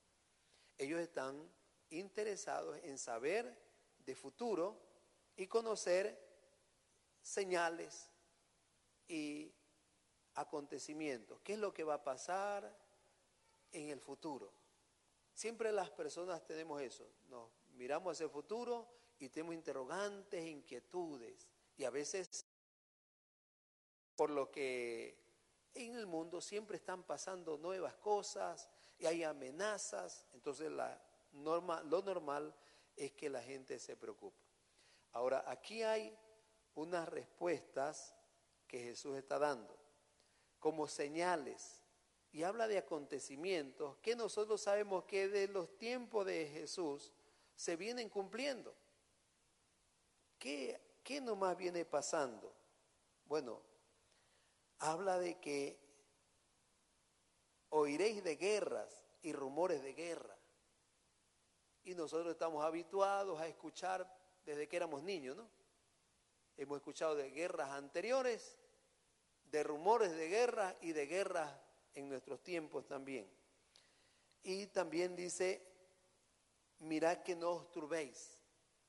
Ellos 0.78 1.02
están 1.02 1.52
interesados 1.90 2.80
en 2.84 2.98
saber 2.98 3.71
de 4.06 4.16
futuro 4.16 4.80
y 5.36 5.48
conocer 5.48 6.20
señales 7.22 8.10
y 9.08 9.54
acontecimientos. 10.36 11.40
¿Qué 11.42 11.54
es 11.54 11.60
lo 11.60 11.74
que 11.74 11.84
va 11.84 11.96
a 11.96 12.04
pasar 12.04 12.78
en 13.72 13.90
el 13.90 14.00
futuro? 14.00 14.54
Siempre 15.34 15.72
las 15.72 15.90
personas 15.90 16.46
tenemos 16.46 16.82
eso. 16.82 17.08
Nos 17.30 17.50
miramos 17.74 18.14
hacia 18.14 18.26
el 18.26 18.30
futuro 18.30 18.88
y 19.20 19.30
tenemos 19.30 19.56
interrogantes, 19.56 20.46
inquietudes. 20.46 21.48
Y 21.78 21.84
a 21.84 21.90
veces, 21.90 22.46
por 24.16 24.30
lo 24.30 24.52
que 24.52 25.20
en 25.74 25.96
el 25.96 26.06
mundo 26.06 26.42
siempre 26.42 26.78
están 26.78 27.04
pasando 27.04 27.58
nuevas 27.58 27.96
cosas 27.96 28.70
y 29.00 29.06
hay 29.06 29.24
amenazas, 29.24 30.28
entonces 30.34 30.72
la 30.72 31.02
lo 31.34 32.02
normal 32.02 32.54
es 32.96 33.12
que 33.14 33.30
la 33.30 33.42
gente 33.42 33.80
se 33.80 33.96
preocupe. 33.96 34.44
Ahora, 35.14 35.44
aquí 35.48 35.84
hay 35.84 36.18
unas 36.76 37.08
respuestas 37.10 38.16
que 38.68 38.80
Jesús 38.80 39.18
está 39.18 39.38
dando 39.38 39.78
como 40.60 40.88
señales 40.88 41.82
y 42.32 42.44
habla 42.44 42.68
de 42.68 42.78
acontecimientos 42.78 43.98
que 43.98 44.16
nosotros 44.16 44.62
sabemos 44.62 45.04
que 45.04 45.28
de 45.28 45.48
los 45.48 45.78
tiempos 45.78 46.26
de 46.26 46.48
Jesús 46.48 47.12
se 47.56 47.76
vienen 47.76 48.10
cumpliendo. 48.10 48.74
¿Qué, 50.40 50.80
qué 51.04 51.20
nomás 51.20 51.58
viene 51.58 51.84
pasando? 51.84 52.56
Bueno, 53.26 53.62
habla 54.80 55.20
de 55.20 55.40
que 55.40 55.78
oiréis 57.70 58.24
de 58.24 58.36
guerras 58.36 59.04
y 59.22 59.34
rumores 59.34 59.84
de 59.84 59.94
guerra. 59.94 60.38
Y 61.84 61.96
nosotros 61.96 62.32
estamos 62.32 62.64
habituados 62.64 63.40
a 63.40 63.48
escuchar 63.48 64.08
desde 64.46 64.68
que 64.68 64.78
éramos 64.78 65.04
niños, 65.04 65.36
¿no? 65.36 65.50
Hemos 66.58 66.78
escuchado 66.78 67.16
de 67.16 67.32
guerras 67.32 67.72
anteriores, 67.72 68.60
de 69.46 69.64
rumores 69.64 70.12
de 70.12 70.28
guerra 70.28 70.76
y 70.82 70.92
de 70.94 71.08
guerras 71.08 71.52
en 71.96 72.10
nuestros 72.10 72.42
tiempos 72.42 72.86
también. 72.86 73.30
Y 74.44 74.68
también 74.68 75.16
dice, 75.16 75.66
mirad 76.80 77.18
que 77.24 77.36
no 77.36 77.52
os 77.52 77.72
turbéis. 77.72 78.38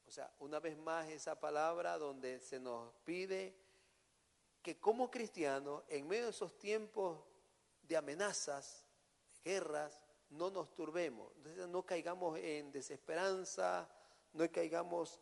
O 0.07 0.11
sea, 0.11 0.31
una 0.41 0.61
vez 0.61 0.77
más 0.77 1.09
esa 1.09 1.39
palabra 1.39 1.97
donde 1.99 2.41
se 2.41 2.61
nos 2.61 2.95
pide 3.05 3.57
que 4.63 4.79
como 4.79 5.11
cristianos, 5.11 5.83
en 5.89 6.07
medio 6.07 6.25
de 6.25 6.31
esos 6.31 6.59
tiempos 6.59 7.25
de 7.83 7.97
amenazas, 7.97 8.85
de 9.33 9.51
guerras, 9.51 10.02
no 10.33 10.51
nos 10.51 10.75
turbemos, 10.75 11.31
no 11.69 11.85
caigamos 11.85 12.39
en 12.39 12.73
desesperanza, 12.73 13.89
no 14.33 14.51
caigamos 14.51 15.21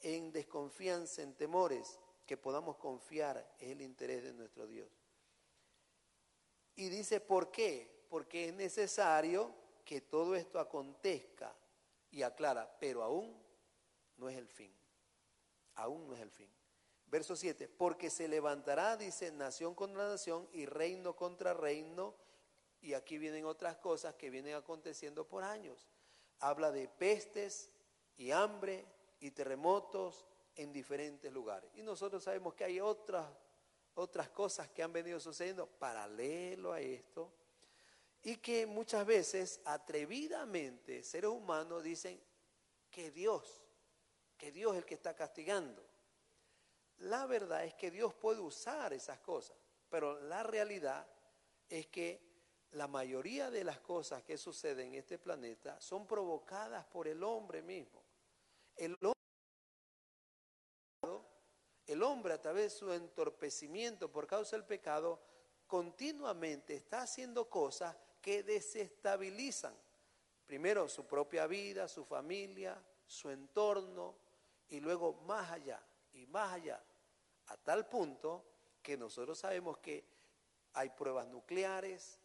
en 0.00 0.32
desconfianza, 0.32 1.22
en 1.22 1.34
temores, 1.34 1.98
que 2.26 2.36
podamos 2.36 2.76
confiar 2.76 3.54
en 3.58 3.72
el 3.72 3.82
interés 3.82 4.22
de 4.22 4.32
nuestro 4.32 4.66
Dios. 4.66 4.88
Y 6.76 6.88
dice, 6.88 7.20
¿por 7.20 7.50
qué? 7.50 8.06
Porque 8.08 8.48
es 8.48 8.54
necesario 8.54 9.54
que 9.84 10.00
todo 10.00 10.34
esto 10.34 10.58
acontezca 10.58 11.54
y 12.10 12.22
aclara, 12.22 12.78
pero 12.78 13.02
aún 13.02 13.36
no 14.16 14.28
es 14.28 14.36
el 14.36 14.46
fin. 14.46 14.72
Aún 15.74 16.06
no 16.06 16.14
es 16.14 16.20
el 16.20 16.30
fin. 16.30 16.48
Verso 17.06 17.36
7, 17.36 17.68
porque 17.68 18.08
se 18.08 18.28
levantará, 18.28 18.96
dice, 18.96 19.32
nación 19.32 19.74
contra 19.74 20.08
nación 20.08 20.48
y 20.52 20.64
reino 20.64 21.14
contra 21.14 21.52
reino 21.52 22.14
y 22.82 22.94
aquí 22.94 23.16
vienen 23.16 23.46
otras 23.46 23.76
cosas 23.76 24.14
que 24.16 24.28
vienen 24.28 24.54
aconteciendo 24.54 25.26
por 25.26 25.44
años. 25.44 25.88
Habla 26.40 26.70
de 26.70 26.88
pestes 26.88 27.70
y 28.16 28.32
hambre 28.32 28.84
y 29.20 29.30
terremotos 29.30 30.26
en 30.56 30.72
diferentes 30.72 31.32
lugares. 31.32 31.70
Y 31.74 31.82
nosotros 31.82 32.24
sabemos 32.24 32.54
que 32.54 32.64
hay 32.64 32.80
otras, 32.80 33.26
otras 33.94 34.28
cosas 34.28 34.68
que 34.68 34.82
han 34.82 34.92
venido 34.92 35.20
sucediendo 35.20 35.66
paralelo 35.66 36.72
a 36.72 36.80
esto 36.80 37.32
y 38.24 38.36
que 38.36 38.66
muchas 38.66 39.06
veces 39.06 39.60
atrevidamente 39.64 41.02
seres 41.04 41.30
humanos 41.30 41.84
dicen, 41.84 42.20
que 42.92 43.10
Dios, 43.10 43.64
que 44.36 44.52
Dios 44.52 44.72
es 44.72 44.78
el 44.78 44.84
que 44.84 44.94
está 44.94 45.16
castigando. 45.16 45.82
La 46.98 47.26
verdad 47.26 47.64
es 47.64 47.74
que 47.74 47.90
Dios 47.90 48.14
puede 48.14 48.40
usar 48.40 48.92
esas 48.92 49.18
cosas, 49.20 49.56
pero 49.88 50.20
la 50.20 50.42
realidad 50.44 51.04
es 51.68 51.86
que 51.86 52.31
la 52.72 52.88
mayoría 52.88 53.50
de 53.50 53.64
las 53.64 53.80
cosas 53.80 54.22
que 54.22 54.38
suceden 54.38 54.88
en 54.88 54.94
este 54.94 55.18
planeta 55.18 55.80
son 55.80 56.06
provocadas 56.06 56.84
por 56.86 57.06
el 57.06 57.22
hombre 57.22 57.62
mismo. 57.62 58.02
El 58.76 58.96
hombre, 59.02 59.12
el 61.86 62.02
hombre 62.02 62.32
a 62.32 62.40
través 62.40 62.72
de 62.72 62.78
su 62.78 62.92
entorpecimiento 62.92 64.10
por 64.10 64.26
causa 64.26 64.56
del 64.56 64.64
pecado 64.64 65.20
continuamente 65.66 66.74
está 66.74 67.02
haciendo 67.02 67.48
cosas 67.50 67.94
que 68.22 68.42
desestabilizan 68.42 69.74
primero 70.46 70.88
su 70.88 71.06
propia 71.06 71.46
vida, 71.46 71.88
su 71.88 72.04
familia, 72.04 72.82
su 73.06 73.28
entorno 73.30 74.16
y 74.68 74.80
luego 74.80 75.14
más 75.26 75.50
allá 75.50 75.82
y 76.14 76.26
más 76.26 76.52
allá, 76.54 76.82
a 77.46 77.56
tal 77.58 77.86
punto 77.88 78.44
que 78.82 78.96
nosotros 78.96 79.38
sabemos 79.38 79.78
que 79.78 80.04
hay 80.74 80.88
pruebas 80.90 81.26
nucleares 81.28 82.18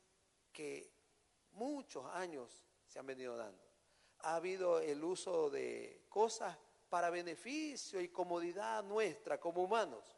que 0.57 0.91
muchos 1.51 2.03
años 2.07 2.63
se 2.83 2.97
han 2.97 3.05
venido 3.05 3.37
dando. 3.37 3.63
Ha 4.21 4.37
habido 4.37 4.79
el 4.79 5.03
uso 5.03 5.51
de 5.51 6.07
cosas 6.09 6.57
para 6.89 7.11
beneficio 7.11 8.01
y 8.01 8.09
comodidad 8.09 8.83
nuestra 8.83 9.39
como 9.39 9.61
humanos. 9.61 10.17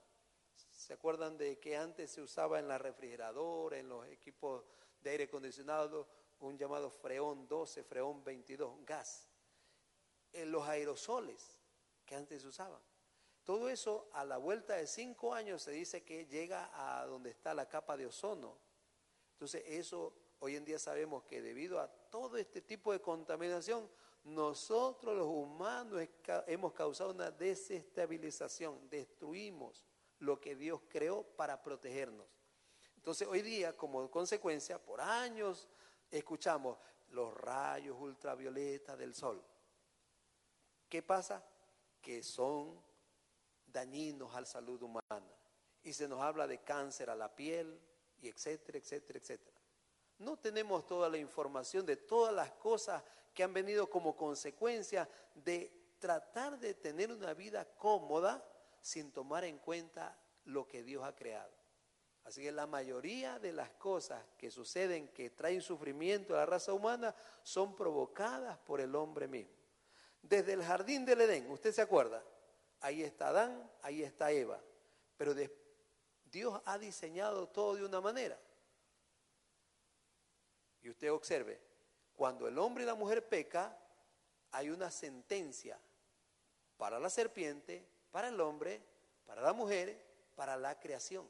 ¿Se 0.72 0.94
acuerdan 0.94 1.38
de 1.38 1.60
que 1.60 1.76
antes 1.76 2.12
se 2.12 2.22
usaba 2.22 2.58
en 2.58 2.70
la 2.70 2.78
refrigeradora, 2.78 3.78
en 3.78 3.90
los 3.90 4.08
equipos 4.08 4.64
de 5.02 5.10
aire 5.10 5.24
acondicionado, 5.26 6.08
un 6.40 6.58
llamado 6.58 6.90
freón 6.90 7.46
12, 7.46 7.84
freón 7.84 8.24
22, 8.24 8.86
gas? 8.86 9.28
En 10.32 10.54
los 10.54 10.66
aerosoles 10.66 11.60
que 12.06 12.16
antes 12.16 12.44
se 12.44 12.48
usaban. 12.48 12.82
Todo 13.44 13.68
eso 13.68 14.10
a 14.14 14.24
la 14.24 14.38
vuelta 14.38 14.76
de 14.76 14.88
cinco 14.88 15.34
años 15.34 15.64
se 15.64 15.72
dice 15.72 16.06
que 16.06 16.28
llega 16.28 16.72
a 16.72 17.06
donde 17.08 17.32
está 17.32 17.54
la 17.54 17.68
capa 17.68 17.98
de 17.98 18.06
ozono. 18.06 18.58
Entonces 19.40 19.64
eso 19.68 20.14
hoy 20.40 20.56
en 20.56 20.66
día 20.66 20.80
sabemos 20.80 21.24
que 21.24 21.42
debido 21.42 21.80
a 21.80 21.88
todo 21.88 22.38
este 22.38 22.62
tipo 22.62 22.92
de 22.92 23.02
contaminación, 23.02 23.90
nosotros 24.24 25.16
los 25.16 25.28
humanos 25.28 26.08
hemos 26.48 26.74
causado 26.74 27.12
una 27.12 27.32
desestabilización, 27.32 28.90
destruimos 28.90 29.86
lo 30.20 30.40
que 30.40 30.56
Dios 30.56 30.82
creó 30.90 31.24
para 31.24 31.62
protegernos. 31.62 32.28
Entonces 32.96 33.28
hoy 33.28 33.42
día, 33.42 33.76
como 33.78 34.10
consecuencia, 34.12 34.84
por 34.84 35.00
años 35.00 35.70
escuchamos 36.12 36.78
los 37.12 37.34
rayos 37.34 37.96
ultravioleta 38.00 38.98
del 38.98 39.16
sol. 39.16 39.44
¿Qué 40.88 41.02
pasa? 41.02 41.44
Que 42.02 42.22
son 42.24 42.82
dañinos 43.66 44.34
a 44.36 44.42
la 44.42 44.48
salud 44.48 44.82
humana. 44.82 45.34
Y 45.82 45.94
se 45.94 46.08
nos 46.08 46.22
habla 46.22 46.46
de 46.46 46.62
cáncer 46.62 47.10
a 47.10 47.16
la 47.16 47.34
piel, 47.34 47.80
y 48.22 48.28
etcétera, 48.28 48.78
etcétera, 48.78 49.20
etcétera. 49.20 49.59
No 50.20 50.38
tenemos 50.38 50.86
toda 50.86 51.10
la 51.10 51.18
información 51.18 51.86
de 51.86 51.96
todas 51.96 52.34
las 52.34 52.52
cosas 52.52 53.04
que 53.34 53.44
han 53.44 53.54
venido 53.54 53.90
como 53.90 54.16
consecuencia 54.16 55.10
de 55.34 55.96
tratar 56.00 56.60
de 56.60 56.74
tener 56.74 57.12
una 57.12 57.34
vida 57.34 57.66
cómoda 57.78 58.44
sin 58.82 59.12
tomar 59.12 59.44
en 59.44 59.58
cuenta 59.58 60.18
lo 60.46 60.68
que 60.68 60.84
Dios 60.84 61.04
ha 61.04 61.16
creado. 61.16 61.52
Así 62.26 62.44
que 62.44 62.52
la 62.52 62.68
mayoría 62.68 63.40
de 63.40 63.54
las 63.54 63.72
cosas 63.72 64.24
que 64.38 64.52
suceden 64.52 65.08
que 65.10 65.32
traen 65.32 65.62
sufrimiento 65.62 66.34
a 66.36 66.40
la 66.40 66.46
raza 66.46 66.74
humana 66.74 67.16
son 67.44 67.76
provocadas 67.76 68.58
por 68.60 68.82
el 68.82 68.96
hombre 68.96 69.28
mismo. 69.28 69.54
Desde 70.22 70.54
el 70.54 70.64
jardín 70.64 71.06
del 71.06 71.22
Edén, 71.22 71.50
¿usted 71.50 71.72
se 71.72 71.82
acuerda? 71.82 72.22
ahí 72.82 73.04
está 73.04 73.30
Adán, 73.30 73.70
ahí 73.82 74.04
está 74.04 74.32
Eva. 74.32 74.60
Pero 75.18 75.34
Dios 76.32 76.62
ha 76.66 76.78
diseñado 76.78 77.48
todo 77.48 77.76
de 77.76 77.86
una 77.86 78.02
manera. 78.02 78.40
Y 80.82 80.90
usted 80.90 81.12
observe, 81.12 81.60
cuando 82.16 82.48
el 82.48 82.58
hombre 82.58 82.84
y 82.84 82.88
la 82.88 82.96
mujer 82.96 83.28
peca, 83.28 83.78
hay 84.52 84.70
una 84.70 84.90
sentencia 84.92 85.80
para 86.78 87.00
la 87.00 87.10
serpiente, 87.10 87.86
para 88.12 88.30
el 88.30 88.40
hombre, 88.40 88.82
para 89.26 89.42
la 89.42 89.54
mujer, 89.54 90.06
para 90.36 90.58
la 90.58 90.80
creación. 90.80 91.30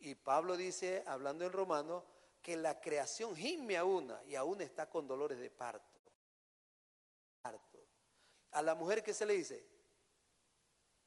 Y 0.00 0.14
Pablo 0.14 0.56
dice, 0.56 1.04
hablando 1.06 1.44
en 1.44 1.52
romano, 1.52 2.04
que 2.42 2.56
la 2.56 2.80
creación 2.80 3.34
gime 3.34 3.76
a 3.76 3.84
una 3.84 4.22
y 4.24 4.34
aún 4.34 4.60
está 4.60 4.88
con 4.88 5.06
dolores 5.06 5.38
de 5.38 5.50
parto. 5.50 5.94
A 8.52 8.62
la 8.62 8.74
mujer 8.74 9.02
que 9.02 9.12
se 9.12 9.26
le 9.26 9.34
dice, 9.34 9.66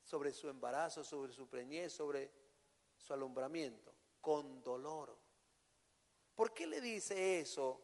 sobre 0.03 0.32
su 0.32 0.49
embarazo, 0.49 1.03
sobre 1.03 1.34
su 1.34 1.47
preñez, 1.47 1.93
sobre 1.93 2.32
su 2.95 3.13
alumbramiento, 3.13 3.93
con 4.22 4.61
dolor. 4.63 5.16
¿Por 6.38 6.53
qué 6.53 6.67
le 6.67 6.79
dice 6.79 7.39
eso? 7.39 7.81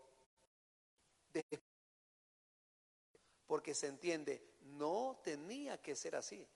Porque 3.47 3.73
se 3.73 3.87
entiende, 3.87 4.57
no 4.61 5.19
tenía 5.23 5.81
que 5.81 5.95
ser 5.95 6.15
así. 6.15 6.47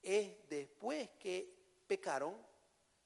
Es 0.00 0.48
después 0.48 1.10
que 1.18 1.54
pecaron 1.86 2.34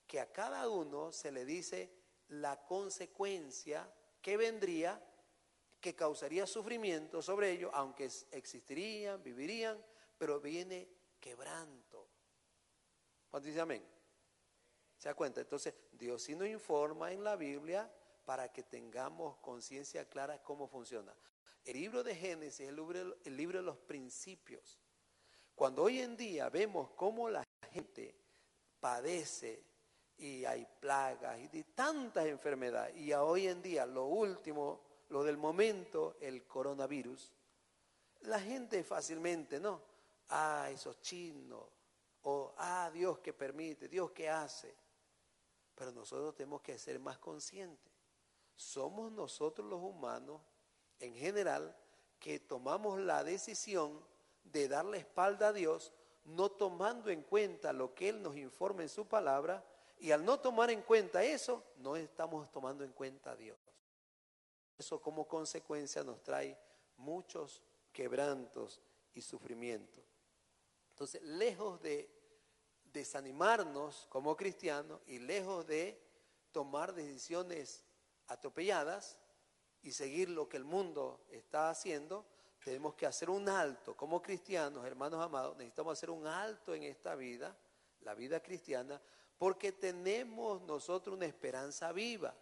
que 0.06 0.20
a 0.20 0.32
cada 0.32 0.68
uno 0.68 1.10
se 1.10 1.32
le 1.32 1.44
dice 1.44 1.90
la 2.28 2.64
consecuencia 2.64 3.92
que 4.22 4.36
vendría, 4.36 5.04
que 5.80 5.96
causaría 5.96 6.46
sufrimiento 6.46 7.20
sobre 7.20 7.50
ellos, 7.50 7.72
aunque 7.74 8.08
existirían, 8.30 9.20
vivirían, 9.20 9.84
pero 10.16 10.40
viene 10.40 10.88
quebranto. 11.18 12.08
¿Cuánto 13.28 13.48
dice 13.48 13.60
amén? 13.62 13.95
¿Se 14.96 15.08
da 15.08 15.14
cuenta? 15.14 15.40
Entonces, 15.40 15.74
Dios 15.92 16.22
sí 16.22 16.34
nos 16.34 16.48
informa 16.48 17.12
en 17.12 17.22
la 17.22 17.36
Biblia 17.36 17.90
para 18.24 18.52
que 18.52 18.62
tengamos 18.62 19.36
conciencia 19.38 20.08
clara 20.08 20.42
cómo 20.42 20.66
funciona. 20.66 21.14
El 21.64 21.74
libro 21.80 22.02
de 22.02 22.14
Génesis 22.14 22.60
es 22.60 22.68
el 22.68 22.76
libro, 22.76 23.16
el 23.24 23.36
libro 23.36 23.58
de 23.58 23.64
los 23.64 23.76
principios. 23.76 24.78
Cuando 25.54 25.82
hoy 25.84 26.00
en 26.00 26.16
día 26.16 26.48
vemos 26.48 26.90
cómo 26.90 27.28
la 27.28 27.44
gente 27.72 28.14
padece 28.80 29.62
y 30.18 30.44
hay 30.44 30.66
plagas 30.80 31.38
y 31.52 31.62
tantas 31.62 32.26
enfermedades, 32.26 32.96
y 32.96 33.12
hoy 33.12 33.48
en 33.48 33.60
día 33.62 33.84
lo 33.84 34.06
último, 34.06 34.80
lo 35.10 35.22
del 35.24 35.36
momento, 35.36 36.16
el 36.20 36.46
coronavirus, 36.46 37.32
la 38.22 38.40
gente 38.40 38.82
fácilmente, 38.82 39.60
¿no? 39.60 39.82
ah, 40.30 40.68
esos 40.70 41.00
chinos, 41.00 41.64
o 42.22 42.54
ah, 42.58 42.90
Dios 42.92 43.18
que 43.18 43.32
permite, 43.32 43.88
Dios 43.88 44.10
que 44.10 44.28
hace. 44.28 44.74
Pero 45.76 45.92
nosotros 45.92 46.34
tenemos 46.34 46.62
que 46.62 46.76
ser 46.78 46.98
más 46.98 47.18
conscientes. 47.18 47.92
Somos 48.56 49.12
nosotros 49.12 49.68
los 49.68 49.80
humanos, 49.80 50.40
en 50.98 51.14
general, 51.14 51.76
que 52.18 52.40
tomamos 52.40 52.98
la 52.98 53.22
decisión 53.22 54.02
de 54.42 54.66
dar 54.66 54.86
la 54.86 54.96
espalda 54.96 55.48
a 55.48 55.52
Dios, 55.52 55.92
no 56.24 56.50
tomando 56.50 57.10
en 57.10 57.22
cuenta 57.22 57.72
lo 57.72 57.94
que 57.94 58.08
Él 58.08 58.22
nos 58.22 58.36
informa 58.36 58.82
en 58.82 58.88
su 58.88 59.06
palabra, 59.06 59.64
y 59.98 60.10
al 60.10 60.24
no 60.24 60.40
tomar 60.40 60.70
en 60.70 60.82
cuenta 60.82 61.22
eso, 61.22 61.62
no 61.76 61.96
estamos 61.96 62.50
tomando 62.50 62.82
en 62.82 62.92
cuenta 62.92 63.32
a 63.32 63.36
Dios. 63.36 63.58
Eso 64.78 65.00
como 65.00 65.28
consecuencia 65.28 66.02
nos 66.02 66.22
trae 66.22 66.58
muchos 66.96 67.62
quebrantos 67.92 68.80
y 69.14 69.20
sufrimientos. 69.20 70.04
Entonces, 70.90 71.22
lejos 71.22 71.80
de 71.82 72.15
desanimarnos 72.96 74.06
como 74.08 74.34
cristianos 74.34 75.02
y 75.06 75.18
lejos 75.18 75.66
de 75.66 76.00
tomar 76.50 76.94
decisiones 76.94 77.84
atropelladas 78.26 79.18
y 79.82 79.92
seguir 79.92 80.30
lo 80.30 80.48
que 80.48 80.56
el 80.56 80.64
mundo 80.64 81.20
está 81.30 81.68
haciendo, 81.68 82.24
tenemos 82.64 82.94
que 82.94 83.04
hacer 83.04 83.28
un 83.28 83.50
alto. 83.50 83.94
Como 83.94 84.22
cristianos, 84.22 84.86
hermanos 84.86 85.22
amados, 85.22 85.58
necesitamos 85.58 85.92
hacer 85.92 86.08
un 86.08 86.26
alto 86.26 86.74
en 86.74 86.84
esta 86.84 87.14
vida, 87.14 87.54
la 88.00 88.14
vida 88.14 88.40
cristiana, 88.40 88.98
porque 89.36 89.72
tenemos 89.72 90.62
nosotros 90.62 91.16
una 91.16 91.26
esperanza 91.26 91.92
viva. 91.92 92.34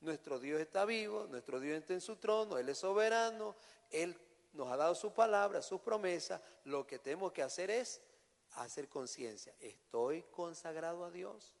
Nuestro 0.00 0.38
Dios 0.40 0.62
está 0.62 0.86
vivo, 0.86 1.26
nuestro 1.28 1.60
Dios 1.60 1.76
está 1.78 1.92
en 1.92 2.00
su 2.00 2.16
trono, 2.16 2.56
Él 2.56 2.70
es 2.70 2.78
soberano, 2.78 3.54
Él 3.90 4.16
nos 4.54 4.68
ha 4.68 4.78
dado 4.78 4.94
su 4.94 5.12
palabra, 5.12 5.60
sus 5.60 5.82
promesas, 5.82 6.40
lo 6.64 6.86
que 6.86 6.98
tenemos 6.98 7.32
que 7.32 7.42
hacer 7.42 7.70
es 7.70 8.00
hacer 8.52 8.88
conciencia. 8.88 9.54
¿Estoy 9.60 10.22
consagrado 10.30 11.04
a 11.04 11.10
Dios? 11.10 11.54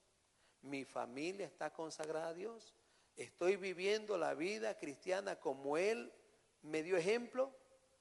¿Mi 0.62 0.84
familia 0.84 1.46
está 1.46 1.72
consagrada 1.72 2.28
a 2.28 2.34
Dios? 2.34 2.74
¿Estoy 3.16 3.56
viviendo 3.56 4.16
la 4.18 4.34
vida 4.34 4.76
cristiana 4.76 5.36
como 5.36 5.76
Él 5.76 6.12
me 6.62 6.82
dio 6.82 6.96
ejemplo? 6.96 7.54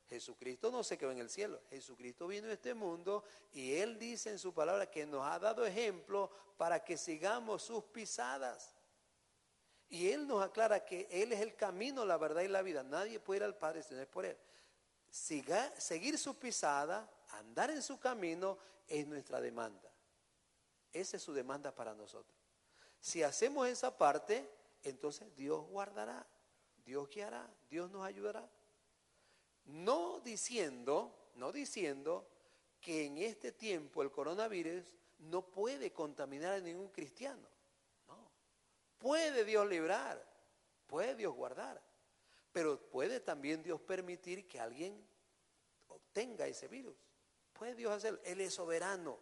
Jesucristo 0.10 0.72
no 0.72 0.84
se 0.84 0.98
quedó 0.98 1.12
en 1.12 1.20
el 1.20 1.30
cielo, 1.30 1.62
Jesucristo 1.70 2.28
vino 2.28 2.48
a 2.48 2.54
este 2.54 2.74
mundo 2.74 3.24
y 3.52 3.76
Él 3.76 4.00
dice 4.00 4.32
en 4.32 4.40
su 4.40 4.54
palabra 4.54 4.90
que 4.90 5.06
nos 5.06 5.24
ha 5.24 5.38
dado 5.38 5.64
ejemplo 5.66 6.32
para 6.58 6.84
que 6.84 6.98
sigamos 6.98 7.62
sus 7.62 7.84
pisadas. 7.86 8.76
Y 9.88 10.10
Él 10.10 10.28
nos 10.28 10.44
aclara 10.44 10.84
que 10.84 11.08
Él 11.12 11.32
es 11.32 11.42
el 11.42 11.56
camino, 11.56 12.06
la 12.06 12.18
verdad 12.18 12.42
y 12.42 12.48
la 12.48 12.62
vida. 12.62 12.84
Nadie 12.84 13.20
puede 13.20 13.40
ir 13.40 13.44
al 13.44 13.58
Padre 13.58 13.84
si 13.84 13.94
no 13.94 14.02
es 14.02 14.08
por 14.08 14.26
Él. 14.26 14.38
seguir 15.10 16.18
su 16.18 16.38
pisada, 16.38 17.10
andar 17.30 17.72
en 17.72 17.82
su 17.82 18.00
camino, 18.00 18.58
es 18.88 19.08
nuestra 19.08 19.40
demanda. 19.40 19.92
Esa 20.92 21.18
es 21.18 21.24
su 21.24 21.34
demanda 21.34 21.74
para 21.74 21.94
nosotros. 21.94 22.38
Si 23.00 23.24
hacemos 23.24 23.68
esa 23.68 23.98
parte, 23.98 24.50
entonces 24.84 25.36
Dios 25.36 25.66
guardará, 25.68 26.26
Dios 26.86 27.10
guiará, 27.10 27.48
Dios 27.70 27.90
nos 27.92 28.04
ayudará. 28.04 28.50
No 29.66 30.20
diciendo, 30.22 31.30
no 31.36 31.52
diciendo 31.52 32.28
que 32.82 33.06
en 33.06 33.18
este 33.18 33.52
tiempo 33.52 34.02
el 34.02 34.12
coronavirus 34.12 34.84
no 35.20 35.46
puede 35.46 35.92
contaminar 35.92 36.54
a 36.54 36.60
ningún 36.60 36.90
cristiano. 36.90 37.48
No. 38.08 38.32
Puede 38.98 39.46
Dios 39.46 39.68
librar, 39.68 40.26
puede 40.88 41.16
Dios 41.16 41.36
guardar, 41.36 41.82
pero 42.52 42.80
puede 42.90 43.20
también 43.20 43.62
Dios 43.62 43.80
permitir 43.82 44.48
que 44.48 44.60
alguien 44.60 45.06
obtenga 45.88 46.48
ese 46.48 46.68
virus. 46.68 46.96
Puede 47.60 47.76
Dios 47.76 47.92
hacerlo. 47.92 48.22
Él 48.24 48.40
es 48.40 48.54
soberano. 48.54 49.20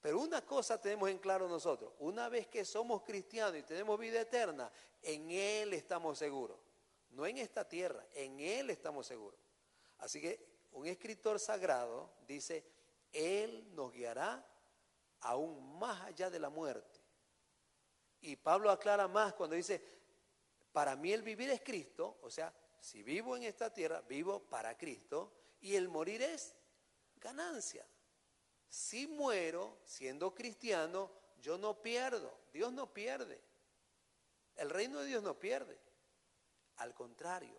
Pero 0.00 0.18
una 0.18 0.44
cosa 0.44 0.80
tenemos 0.80 1.10
en 1.10 1.18
claro 1.18 1.48
nosotros, 1.48 1.92
una 1.98 2.28
vez 2.28 2.46
que 2.46 2.64
somos 2.64 3.02
cristianos 3.02 3.56
y 3.58 3.62
tenemos 3.62 3.98
vida 3.98 4.20
eterna, 4.20 4.70
en 5.02 5.30
Él 5.30 5.72
estamos 5.72 6.18
seguros. 6.18 6.58
No 7.10 7.26
en 7.26 7.38
esta 7.38 7.66
tierra, 7.66 8.04
en 8.14 8.40
Él 8.40 8.70
estamos 8.70 9.06
seguros. 9.06 9.38
Así 9.98 10.20
que 10.20 10.46
un 10.72 10.86
escritor 10.86 11.38
sagrado 11.38 12.10
dice, 12.26 12.64
Él 13.12 13.74
nos 13.74 13.92
guiará 13.92 14.46
aún 15.20 15.78
más 15.78 16.02
allá 16.02 16.28
de 16.28 16.38
la 16.38 16.50
muerte. 16.50 17.00
Y 18.20 18.36
Pablo 18.36 18.70
aclara 18.70 19.06
más 19.08 19.34
cuando 19.34 19.56
dice, 19.56 19.82
para 20.72 20.96
mí 20.96 21.12
el 21.12 21.22
vivir 21.22 21.50
es 21.50 21.62
Cristo, 21.62 22.18
o 22.22 22.30
sea, 22.30 22.52
si 22.80 23.02
vivo 23.02 23.36
en 23.36 23.44
esta 23.44 23.72
tierra, 23.72 24.02
vivo 24.02 24.40
para 24.40 24.76
Cristo, 24.76 25.32
y 25.60 25.76
el 25.76 25.88
morir 25.88 26.20
es 26.20 26.54
ganancia. 27.24 27.84
Si 28.68 29.06
muero 29.06 29.78
siendo 29.84 30.34
cristiano, 30.34 31.10
yo 31.40 31.58
no 31.58 31.82
pierdo, 31.82 32.38
Dios 32.52 32.72
no 32.72 32.92
pierde. 32.92 33.40
El 34.56 34.70
reino 34.70 35.00
de 35.00 35.06
Dios 35.06 35.22
no 35.22 35.38
pierde. 35.38 35.76
Al 36.76 36.94
contrario, 36.94 37.58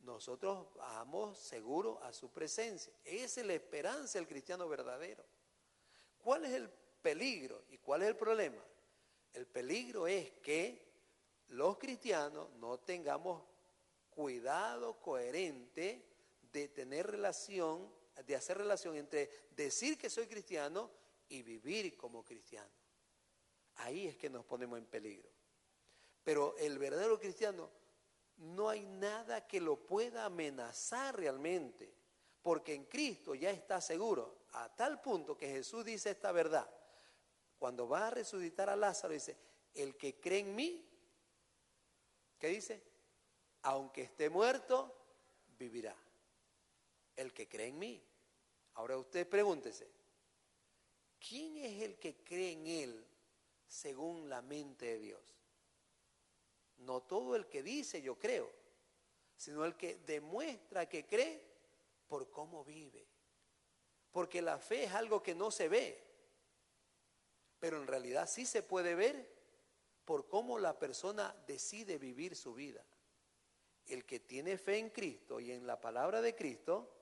nosotros 0.00 0.68
vamos 0.76 1.38
seguros 1.38 1.98
a 2.02 2.12
su 2.12 2.30
presencia. 2.30 2.92
Esa 3.04 3.40
es 3.40 3.46
la 3.46 3.54
esperanza 3.54 4.18
del 4.18 4.28
cristiano 4.28 4.68
verdadero. 4.68 5.24
¿Cuál 6.18 6.44
es 6.44 6.52
el 6.52 6.68
peligro 6.68 7.64
y 7.70 7.78
cuál 7.78 8.02
es 8.02 8.08
el 8.08 8.16
problema? 8.16 8.62
El 9.32 9.46
peligro 9.46 10.06
es 10.06 10.30
que 10.42 10.84
los 11.48 11.78
cristianos 11.78 12.50
no 12.54 12.78
tengamos 12.78 13.42
cuidado 14.10 15.00
coherente 15.00 16.04
de 16.52 16.68
tener 16.68 17.06
relación 17.06 17.95
de 18.24 18.34
hacer 18.34 18.58
relación 18.58 18.96
entre 18.96 19.30
decir 19.50 19.98
que 19.98 20.08
soy 20.08 20.26
cristiano 20.26 20.90
y 21.28 21.42
vivir 21.42 21.96
como 21.96 22.24
cristiano. 22.24 22.70
Ahí 23.76 24.06
es 24.06 24.16
que 24.16 24.30
nos 24.30 24.44
ponemos 24.44 24.78
en 24.78 24.86
peligro. 24.86 25.28
Pero 26.24 26.56
el 26.58 26.78
verdadero 26.78 27.18
cristiano 27.18 27.70
no 28.38 28.68
hay 28.68 28.86
nada 28.86 29.46
que 29.46 29.60
lo 29.60 29.86
pueda 29.86 30.24
amenazar 30.24 31.16
realmente, 31.16 31.92
porque 32.42 32.74
en 32.74 32.84
Cristo 32.84 33.34
ya 33.34 33.50
está 33.50 33.80
seguro, 33.80 34.46
a 34.52 34.74
tal 34.74 35.00
punto 35.00 35.36
que 35.36 35.48
Jesús 35.48 35.84
dice 35.84 36.10
esta 36.10 36.32
verdad. 36.32 36.68
Cuando 37.58 37.88
va 37.88 38.08
a 38.08 38.10
resucitar 38.10 38.70
a 38.70 38.76
Lázaro, 38.76 39.12
dice, 39.12 39.36
el 39.74 39.96
que 39.96 40.18
cree 40.18 40.40
en 40.40 40.54
mí, 40.54 40.88
¿qué 42.38 42.48
dice? 42.48 42.82
Aunque 43.62 44.02
esté 44.02 44.30
muerto, 44.30 44.94
vivirá 45.58 45.96
el 47.16 47.32
que 47.32 47.48
cree 47.48 47.68
en 47.68 47.78
mí. 47.78 48.02
Ahora 48.74 48.98
usted 48.98 49.28
pregúntese, 49.28 49.88
¿quién 51.18 51.56
es 51.58 51.82
el 51.82 51.98
que 51.98 52.16
cree 52.22 52.52
en 52.52 52.66
Él 52.66 53.06
según 53.66 54.28
la 54.28 54.42
mente 54.42 54.86
de 54.86 54.98
Dios? 54.98 55.34
No 56.78 57.02
todo 57.02 57.34
el 57.36 57.46
que 57.46 57.62
dice 57.62 58.02
yo 58.02 58.18
creo, 58.18 58.50
sino 59.36 59.64
el 59.64 59.76
que 59.76 59.96
demuestra 59.98 60.88
que 60.88 61.06
cree 61.06 61.42
por 62.06 62.30
cómo 62.30 62.64
vive. 62.64 63.06
Porque 64.12 64.40
la 64.40 64.58
fe 64.58 64.84
es 64.84 64.92
algo 64.92 65.22
que 65.22 65.34
no 65.34 65.50
se 65.50 65.68
ve, 65.68 66.02
pero 67.58 67.80
en 67.80 67.86
realidad 67.86 68.28
sí 68.28 68.46
se 68.46 68.62
puede 68.62 68.94
ver 68.94 69.36
por 70.04 70.28
cómo 70.28 70.58
la 70.58 70.78
persona 70.78 71.34
decide 71.46 71.98
vivir 71.98 72.36
su 72.36 72.54
vida. 72.54 72.84
El 73.86 74.04
que 74.04 74.20
tiene 74.20 74.58
fe 74.58 74.78
en 74.78 74.90
Cristo 74.90 75.40
y 75.40 75.52
en 75.52 75.66
la 75.66 75.80
palabra 75.80 76.20
de 76.20 76.34
Cristo, 76.34 76.95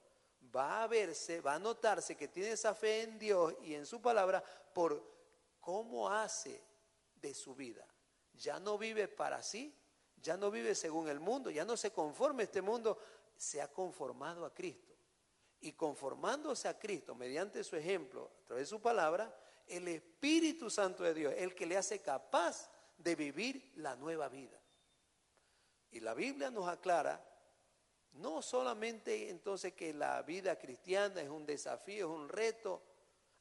va 0.55 0.83
a 0.83 0.87
verse, 0.87 1.41
va 1.41 1.55
a 1.55 1.59
notarse 1.59 2.17
que 2.17 2.29
tiene 2.29 2.53
esa 2.53 2.75
fe 2.75 3.03
en 3.03 3.19
Dios 3.19 3.55
y 3.63 3.75
en 3.75 3.87
su 3.87 4.01
palabra 4.01 4.43
por 4.73 5.03
cómo 5.61 6.11
hace 6.11 6.63
de 7.17 7.35
su 7.35 7.55
vida. 7.55 7.87
Ya 8.35 8.61
no 8.61 8.79
vive 8.79 9.09
para 9.09 9.43
sí, 9.43 9.75
ya 10.17 10.37
no 10.37 10.51
vive 10.51 10.75
según 10.75 11.09
el 11.09 11.21
mundo, 11.21 11.51
ya 11.51 11.65
no 11.65 11.77
se 11.77 11.93
conforma 11.93 12.43
este 12.43 12.63
mundo, 12.63 12.99
se 13.37 13.61
ha 13.61 13.69
conformado 13.69 14.45
a 14.45 14.55
Cristo. 14.55 14.95
Y 15.61 15.73
conformándose 15.73 16.69
a 16.69 16.79
Cristo 16.79 17.15
mediante 17.15 17.65
su 17.65 17.77
ejemplo, 17.77 18.31
a 18.43 18.47
través 18.47 18.67
de 18.67 18.77
su 18.77 18.83
palabra, 18.83 19.35
el 19.67 19.89
Espíritu 19.89 20.69
Santo 20.69 21.03
de 21.03 21.15
Dios, 21.15 21.35
el 21.37 21.55
que 21.55 21.67
le 21.67 21.77
hace 21.77 22.01
capaz 22.01 22.71
de 22.99 23.15
vivir 23.15 23.73
la 23.77 23.97
nueva 23.97 24.29
vida. 24.29 24.61
Y 25.91 26.01
la 26.01 26.13
Biblia 26.13 26.51
nos 26.51 26.69
aclara 26.69 27.34
no 28.15 28.43
solamente 28.43 29.29
entonces 29.31 29.73
que 29.73 29.93
la 29.93 30.23
vida 30.23 30.57
cristiana 30.57 31.21
es 31.21 31.29
un 31.29 31.47
desafío, 31.47 32.07
es 32.07 32.13
un 32.13 32.29
reto. 32.29 32.83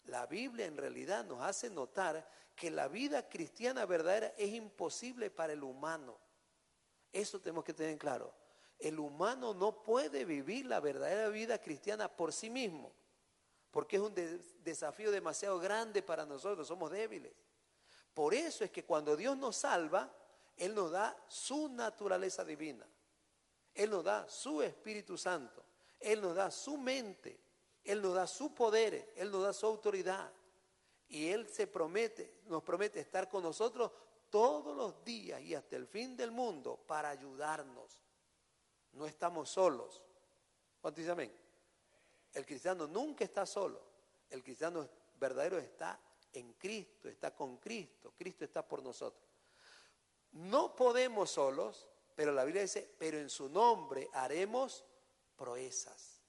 La 0.05 0.25
Biblia 0.25 0.65
en 0.65 0.77
realidad 0.77 1.23
nos 1.25 1.41
hace 1.41 1.69
notar 1.69 2.27
que 2.55 2.71
la 2.71 2.87
vida 2.87 3.29
cristiana 3.29 3.85
verdadera 3.85 4.33
es 4.37 4.53
imposible 4.53 5.29
para 5.29 5.53
el 5.53 5.63
humano. 5.63 6.17
Eso 7.11 7.39
tenemos 7.39 7.63
que 7.63 7.73
tener 7.73 7.97
claro. 7.97 8.33
El 8.79 8.99
humano 8.99 9.53
no 9.53 9.83
puede 9.83 10.25
vivir 10.25 10.65
la 10.65 10.79
verdadera 10.79 11.29
vida 11.29 11.59
cristiana 11.59 12.07
por 12.09 12.33
sí 12.33 12.49
mismo, 12.49 12.91
porque 13.71 13.97
es 13.97 14.01
un 14.01 14.13
desafío 14.63 15.11
demasiado 15.11 15.59
grande 15.59 16.01
para 16.01 16.25
nosotros, 16.25 16.67
somos 16.67 16.91
débiles. 16.91 17.31
Por 18.13 18.33
eso 18.33 18.63
es 18.63 18.71
que 18.71 18.83
cuando 18.83 19.15
Dios 19.15 19.37
nos 19.37 19.55
salva, 19.55 20.11
Él 20.57 20.73
nos 20.75 20.91
da 20.91 21.15
su 21.27 21.69
naturaleza 21.69 22.43
divina. 22.43 22.85
Él 23.73 23.89
nos 23.89 24.03
da 24.03 24.29
su 24.29 24.61
Espíritu 24.61 25.17
Santo, 25.17 25.63
Él 25.99 26.21
nos 26.21 26.35
da 26.35 26.51
su 26.51 26.77
mente, 26.77 27.39
Él 27.83 28.01
nos 28.01 28.15
da 28.15 28.27
su 28.27 28.53
poder, 28.53 29.13
Él 29.15 29.31
nos 29.31 29.43
da 29.43 29.53
su 29.53 29.65
autoridad. 29.65 30.31
Y 31.09 31.27
Él 31.29 31.47
se 31.47 31.67
promete, 31.67 32.41
nos 32.45 32.63
promete 32.63 32.99
estar 32.99 33.29
con 33.29 33.43
nosotros 33.43 33.91
todos 34.29 34.75
los 34.75 35.03
días 35.03 35.41
y 35.41 35.53
hasta 35.53 35.75
el 35.75 35.85
fin 35.85 36.17
del 36.17 36.31
mundo 36.31 36.79
para 36.87 37.09
ayudarnos. 37.09 38.01
No 38.93 39.05
estamos 39.05 39.49
solos. 39.49 40.01
¿Cuánto 40.81 41.01
dice 41.01 41.11
amén? 41.11 41.31
El 42.33 42.45
cristiano 42.45 42.87
nunca 42.87 43.23
está 43.23 43.45
solo. 43.45 43.79
El 44.29 44.43
cristiano 44.43 44.89
verdadero 45.19 45.59
está 45.59 45.99
en 46.33 46.53
Cristo, 46.53 47.07
está 47.07 47.33
con 47.33 47.57
Cristo. 47.57 48.13
Cristo 48.17 48.43
está 48.43 48.67
por 48.67 48.81
nosotros. 48.81 49.23
No 50.31 50.75
podemos 50.75 51.29
solos, 51.29 51.87
pero 52.15 52.31
la 52.31 52.43
Biblia 52.43 52.61
dice, 52.61 52.89
pero 52.97 53.17
en 53.17 53.29
su 53.29 53.49
nombre 53.49 54.09
haremos 54.13 54.83
proezas, 55.35 56.21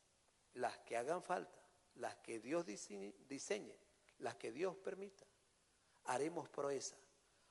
las 0.54 0.78
que 0.78 0.96
hagan 0.96 1.22
falta, 1.22 1.58
las 1.96 2.16
que 2.16 2.40
Dios 2.40 2.64
diseñe, 2.66 3.76
las 4.18 4.36
que 4.36 4.52
Dios 4.52 4.76
permita. 4.76 5.24
Haremos 6.04 6.48
proezas. 6.48 6.98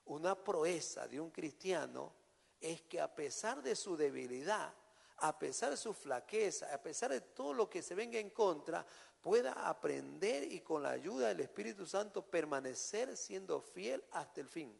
Una 0.06 0.36
proeza 0.36 1.08
de 1.08 1.20
un 1.20 1.32
cristiano 1.32 2.14
es 2.60 2.82
que 2.84 3.00
a 3.00 3.14
pesar 3.14 3.62
de 3.62 3.76
su 3.76 3.96
debilidad, 3.96 4.74
a 5.18 5.38
pesar 5.38 5.70
de 5.70 5.78
su 5.78 5.94
flaqueza, 5.94 6.74
a 6.74 6.82
pesar 6.82 7.12
de 7.12 7.22
todo 7.22 7.54
lo 7.54 7.70
que 7.70 7.82
se 7.82 7.96
venga 7.96 8.20
en 8.20 8.30
contra, 8.32 8.86
pueda 9.22 9.70
aprender 9.70 10.52
y 10.52 10.60
con 10.60 10.84
la 10.84 10.92
ayuda 10.92 11.30
del 11.30 11.40
Espíritu 11.40 11.86
Santo 11.86 12.26
permanecer 12.26 13.16
siendo 13.16 13.62
fiel 13.62 14.04
hasta 14.12 14.42
el 14.42 14.50
fin. 14.50 14.78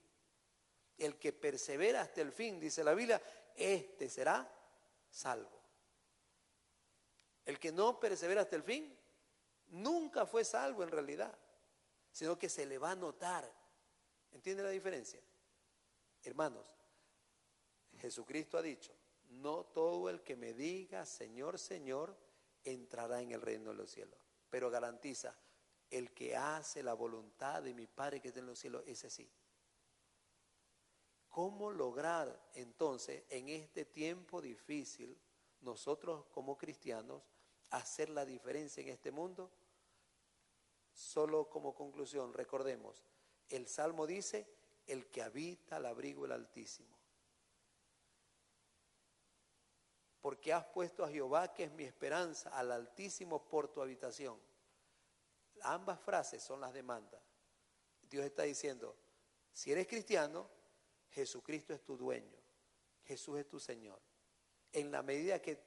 El 0.98 1.18
que 1.18 1.32
persevera 1.32 2.02
hasta 2.02 2.22
el 2.22 2.32
fin, 2.32 2.60
dice 2.60 2.84
la 2.84 2.94
Biblia, 2.94 3.22
este 3.56 4.10
será 4.10 4.50
salvo. 5.10 5.62
El 7.46 7.60
que 7.60 7.72
no 7.72 8.00
persevera 8.00 8.42
hasta 8.42 8.56
el 8.56 8.64
fin, 8.64 8.98
nunca 9.68 10.26
fue 10.26 10.46
salvo 10.46 10.84
en 10.84 10.90
realidad, 10.90 11.38
sino 12.12 12.38
que 12.38 12.50
se 12.50 12.66
le 12.66 12.78
va 12.78 12.92
a 12.92 12.96
notar. 12.96 13.50
¿Entiende 14.32 14.64
la 14.64 14.70
diferencia? 14.70 15.20
Hermanos, 16.24 16.66
Jesucristo 17.98 18.58
ha 18.58 18.62
dicho, 18.62 18.94
no 19.30 19.66
todo 19.66 20.10
el 20.10 20.22
que 20.22 20.36
me 20.36 20.54
diga 20.54 21.06
Señor, 21.06 21.60
Señor, 21.60 22.18
entrará 22.64 23.22
en 23.22 23.32
el 23.32 23.42
reino 23.42 23.72
de 23.72 23.76
los 23.76 23.92
cielos, 23.92 24.18
pero 24.50 24.70
garantiza, 24.70 25.36
el 25.90 26.14
que 26.14 26.36
hace 26.36 26.82
la 26.82 26.94
voluntad 26.94 27.62
de 27.62 27.74
mi 27.74 27.88
Padre 27.88 28.20
que 28.20 28.30
está 28.30 28.40
en 28.40 28.48
los 28.48 28.58
cielos, 28.58 28.84
ese 28.88 29.10
sí. 29.10 29.30
¿Cómo 31.34 31.72
lograr 31.72 32.40
entonces 32.54 33.24
en 33.28 33.50
este 33.50 33.86
tiempo 33.86 34.40
difícil 34.40 35.20
nosotros 35.62 36.28
como 36.32 36.56
cristianos 36.60 37.24
hacer 37.72 38.12
la 38.12 38.24
diferencia 38.24 38.84
en 38.84 38.90
este 38.90 39.10
mundo? 39.10 39.50
Solo 40.94 41.50
como 41.50 41.74
conclusión, 41.74 42.36
recordemos, 42.36 43.04
el 43.50 43.68
Salmo 43.68 44.06
dice, 44.06 44.48
el 44.86 45.10
que 45.10 45.24
habita 45.24 45.78
al 45.78 45.88
abrigo 45.88 46.22
del 46.22 46.34
Altísimo. 46.34 46.96
Porque 50.22 50.54
has 50.54 50.66
puesto 50.66 51.04
a 51.04 51.10
Jehová, 51.10 51.52
que 51.52 51.64
es 51.64 51.72
mi 51.72 51.84
esperanza, 51.84 52.52
al 52.52 52.72
Altísimo 52.72 53.44
por 53.44 53.70
tu 53.70 53.82
habitación. 53.82 54.40
Ambas 55.64 56.00
frases 56.00 56.44
son 56.44 56.62
las 56.62 56.74
demandas. 56.74 57.24
Dios 58.04 58.24
está 58.24 58.44
diciendo, 58.44 58.96
si 59.52 59.72
eres 59.72 59.88
cristiano, 59.88 60.62
Jesucristo 61.14 61.74
es 61.74 61.84
tu 61.84 61.96
dueño, 61.96 62.38
Jesús 63.04 63.40
es 63.40 63.48
tu 63.48 63.60
Señor. 63.60 64.00
En 64.72 64.92
la 64.92 65.04
medida 65.04 65.42
que 65.42 65.60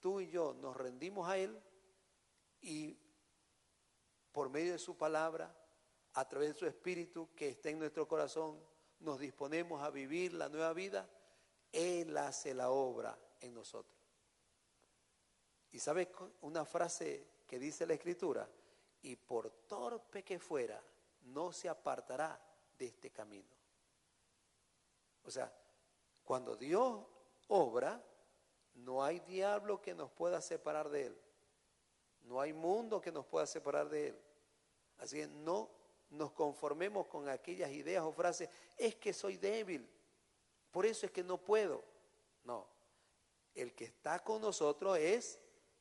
tú 0.00 0.20
y 0.20 0.28
yo 0.28 0.54
nos 0.54 0.76
rendimos 0.76 1.28
a 1.28 1.38
Él 1.38 1.58
y 2.60 2.98
por 4.32 4.50
medio 4.50 4.72
de 4.72 4.78
su 4.78 4.96
palabra, 4.96 5.54
a 6.14 6.28
través 6.28 6.54
de 6.54 6.58
su 6.58 6.66
espíritu 6.66 7.28
que 7.36 7.50
está 7.50 7.70
en 7.70 7.78
nuestro 7.78 8.08
corazón, 8.08 8.60
nos 9.00 9.20
disponemos 9.20 9.82
a 9.82 9.90
vivir 9.90 10.32
la 10.32 10.48
nueva 10.48 10.72
vida, 10.72 11.08
Él 11.70 12.16
hace 12.16 12.52
la 12.54 12.70
obra 12.70 13.16
en 13.40 13.54
nosotros. 13.54 13.96
Y 15.70 15.78
sabes 15.78 16.08
una 16.40 16.64
frase 16.64 17.42
que 17.46 17.58
dice 17.58 17.86
la 17.86 17.94
escritura, 17.94 18.48
y 19.02 19.14
por 19.14 19.50
torpe 19.68 20.24
que 20.24 20.40
fuera, 20.40 20.82
no 21.26 21.52
se 21.52 21.68
apartará 21.68 22.40
de 22.76 22.86
este 22.86 23.10
camino. 23.10 23.57
O 25.28 25.30
sea, 25.30 25.52
cuando 26.24 26.56
Dios 26.56 27.04
obra, 27.48 28.02
no 28.74 29.04
hay 29.04 29.20
diablo 29.20 29.80
que 29.80 29.94
nos 29.94 30.10
pueda 30.10 30.40
separar 30.40 30.88
de 30.88 31.06
Él. 31.06 31.18
No 32.22 32.40
hay 32.40 32.54
mundo 32.54 33.00
que 33.00 33.12
nos 33.12 33.26
pueda 33.26 33.46
separar 33.46 33.88
de 33.90 34.08
Él. 34.08 34.20
Así 34.96 35.18
que 35.18 35.26
no 35.26 35.70
nos 36.10 36.32
conformemos 36.32 37.06
con 37.08 37.28
aquellas 37.28 37.70
ideas 37.70 38.02
o 38.02 38.12
frases, 38.12 38.48
es 38.78 38.96
que 38.96 39.12
soy 39.12 39.36
débil, 39.36 39.86
por 40.70 40.86
eso 40.86 41.04
es 41.04 41.12
que 41.12 41.22
no 41.22 41.36
puedo. 41.36 41.84
No, 42.44 42.66
el 43.54 43.74
que 43.74 43.84
está 43.84 44.24
con 44.24 44.40
nosotros 44.40 44.96
es 44.96 45.38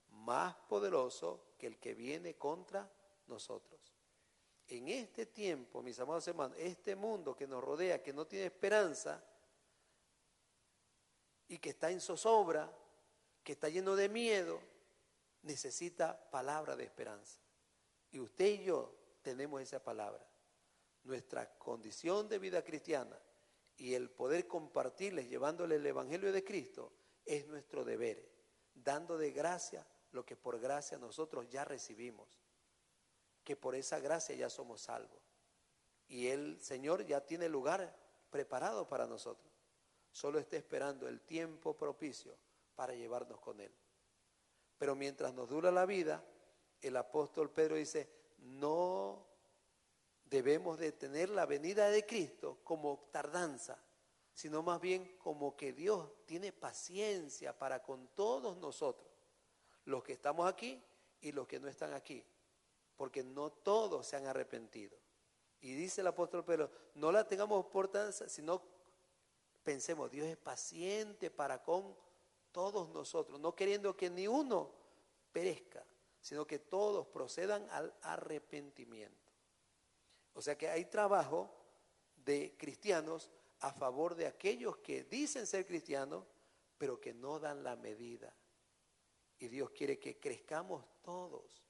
más 0.09 0.53
poderoso 0.67 1.53
que 1.57 1.67
el 1.67 1.77
que 1.77 1.93
viene 1.93 2.35
contra 2.35 2.91
nosotros. 3.27 3.79
En 4.67 4.89
este 4.89 5.25
tiempo, 5.25 5.81
mis 5.81 5.97
amados 5.99 6.27
hermanos, 6.27 6.57
este 6.59 6.93
mundo 6.95 7.33
que 7.33 7.47
nos 7.47 7.63
rodea, 7.63 8.03
que 8.03 8.11
no 8.11 8.27
tiene 8.27 8.47
esperanza 8.47 9.23
y 11.47 11.59
que 11.59 11.69
está 11.69 11.91
en 11.91 12.01
zozobra, 12.01 12.71
que 13.43 13.53
está 13.53 13.69
lleno 13.69 13.95
de 13.95 14.09
miedo, 14.09 14.59
necesita 15.43 16.29
palabra 16.29 16.75
de 16.75 16.83
esperanza. 16.83 17.39
Y 18.11 18.19
usted 18.19 18.45
y 18.45 18.63
yo 18.63 18.93
tenemos 19.21 19.61
esa 19.61 19.83
palabra. 19.83 20.25
Nuestra 21.03 21.57
condición 21.57 22.27
de 22.27 22.39
vida 22.39 22.63
cristiana 22.63 23.17
y 23.77 23.93
el 23.93 24.09
poder 24.09 24.47
compartirles 24.47 25.29
llevándole 25.29 25.75
el 25.75 25.85
Evangelio 25.85 26.31
de 26.31 26.43
Cristo 26.43 26.91
es 27.25 27.47
nuestro 27.47 27.85
deber, 27.85 28.29
dando 28.73 29.17
de 29.17 29.31
gracia 29.31 29.85
lo 30.11 30.25
que 30.25 30.35
por 30.35 30.59
gracia 30.59 30.97
nosotros 30.97 31.47
ya 31.49 31.63
recibimos, 31.63 32.27
que 33.43 33.55
por 33.55 33.75
esa 33.75 33.99
gracia 33.99 34.35
ya 34.35 34.49
somos 34.49 34.81
salvos. 34.81 35.21
Y 36.07 36.27
el 36.27 36.59
Señor 36.59 37.05
ya 37.05 37.21
tiene 37.21 37.49
lugar 37.49 37.95
preparado 38.29 38.87
para 38.87 39.05
nosotros. 39.05 39.56
Solo 40.17 40.39
está 40.39 40.57
esperando 40.57 41.07
el 41.07 41.21
tiempo 41.21 41.77
propicio 41.77 42.35
para 42.73 42.95
llevarnos 42.95 43.39
con 43.39 43.61
Él. 43.61 43.71
Pero 44.75 44.95
mientras 44.95 45.31
nos 45.31 45.47
dura 45.47 45.69
la 45.69 45.85
vida, 45.85 46.25
el 46.81 46.97
apóstol 46.97 47.51
Pedro 47.51 47.75
dice, 47.75 48.09
no 48.39 49.27
debemos 50.25 50.79
de 50.79 50.91
tener 50.91 51.29
la 51.29 51.45
venida 51.45 51.91
de 51.91 52.03
Cristo 52.03 52.57
como 52.63 53.09
tardanza, 53.11 53.77
sino 54.33 54.63
más 54.63 54.81
bien 54.81 55.19
como 55.19 55.55
que 55.55 55.71
Dios 55.71 56.09
tiene 56.25 56.51
paciencia 56.51 57.55
para 57.55 57.83
con 57.83 58.07
todos 58.15 58.57
nosotros, 58.57 59.11
los 59.85 60.03
que 60.03 60.13
estamos 60.13 60.49
aquí 60.49 60.83
y 61.21 61.31
los 61.31 61.47
que 61.47 61.59
no 61.59 61.67
están 61.67 61.93
aquí, 61.93 62.25
porque 62.95 63.23
no 63.23 63.51
todos 63.51 64.07
se 64.07 64.15
han 64.15 64.25
arrepentido. 64.25 64.97
Y 65.59 65.75
dice 65.75 66.01
el 66.01 66.07
apóstol 66.07 66.43
Pedro, 66.43 66.71
no 66.95 67.11
la 67.11 67.27
tengamos 67.27 67.67
por 67.67 67.87
tardanza, 67.87 68.27
sino 68.27 68.76
pensemos, 69.67 70.09
Dios 70.09 70.25
es 70.27 70.37
paciente 70.37 71.29
para 71.29 71.61
con 71.61 71.93
todos 72.53 72.87
nosotros, 72.87 73.37
no 73.37 73.53
queriendo 73.53 73.97
que 73.97 74.09
ni 74.09 74.25
uno 74.25 74.71
perezca, 75.33 75.85
sino 76.21 76.47
que 76.47 76.57
todos 76.57 77.05
procedan 77.07 77.67
al 77.71 77.93
arrepentimiento. 78.01 79.29
O 80.35 80.41
sea 80.41 80.57
que 80.57 80.69
hay 80.69 80.85
trabajo 80.85 81.53
de 82.15 82.55
cristianos 82.57 83.29
a 83.59 83.73
favor 83.73 84.15
de 84.15 84.27
aquellos 84.27 84.77
que 84.77 85.03
dicen 85.03 85.45
ser 85.45 85.65
cristianos, 85.65 86.23
pero 86.77 87.01
que 87.01 87.13
no 87.13 87.37
dan 87.37 87.61
la 87.61 87.75
medida. 87.75 88.33
Y 89.37 89.49
Dios 89.49 89.71
quiere 89.71 89.99
que 89.99 90.17
crezcamos 90.17 90.85
todos 91.01 91.61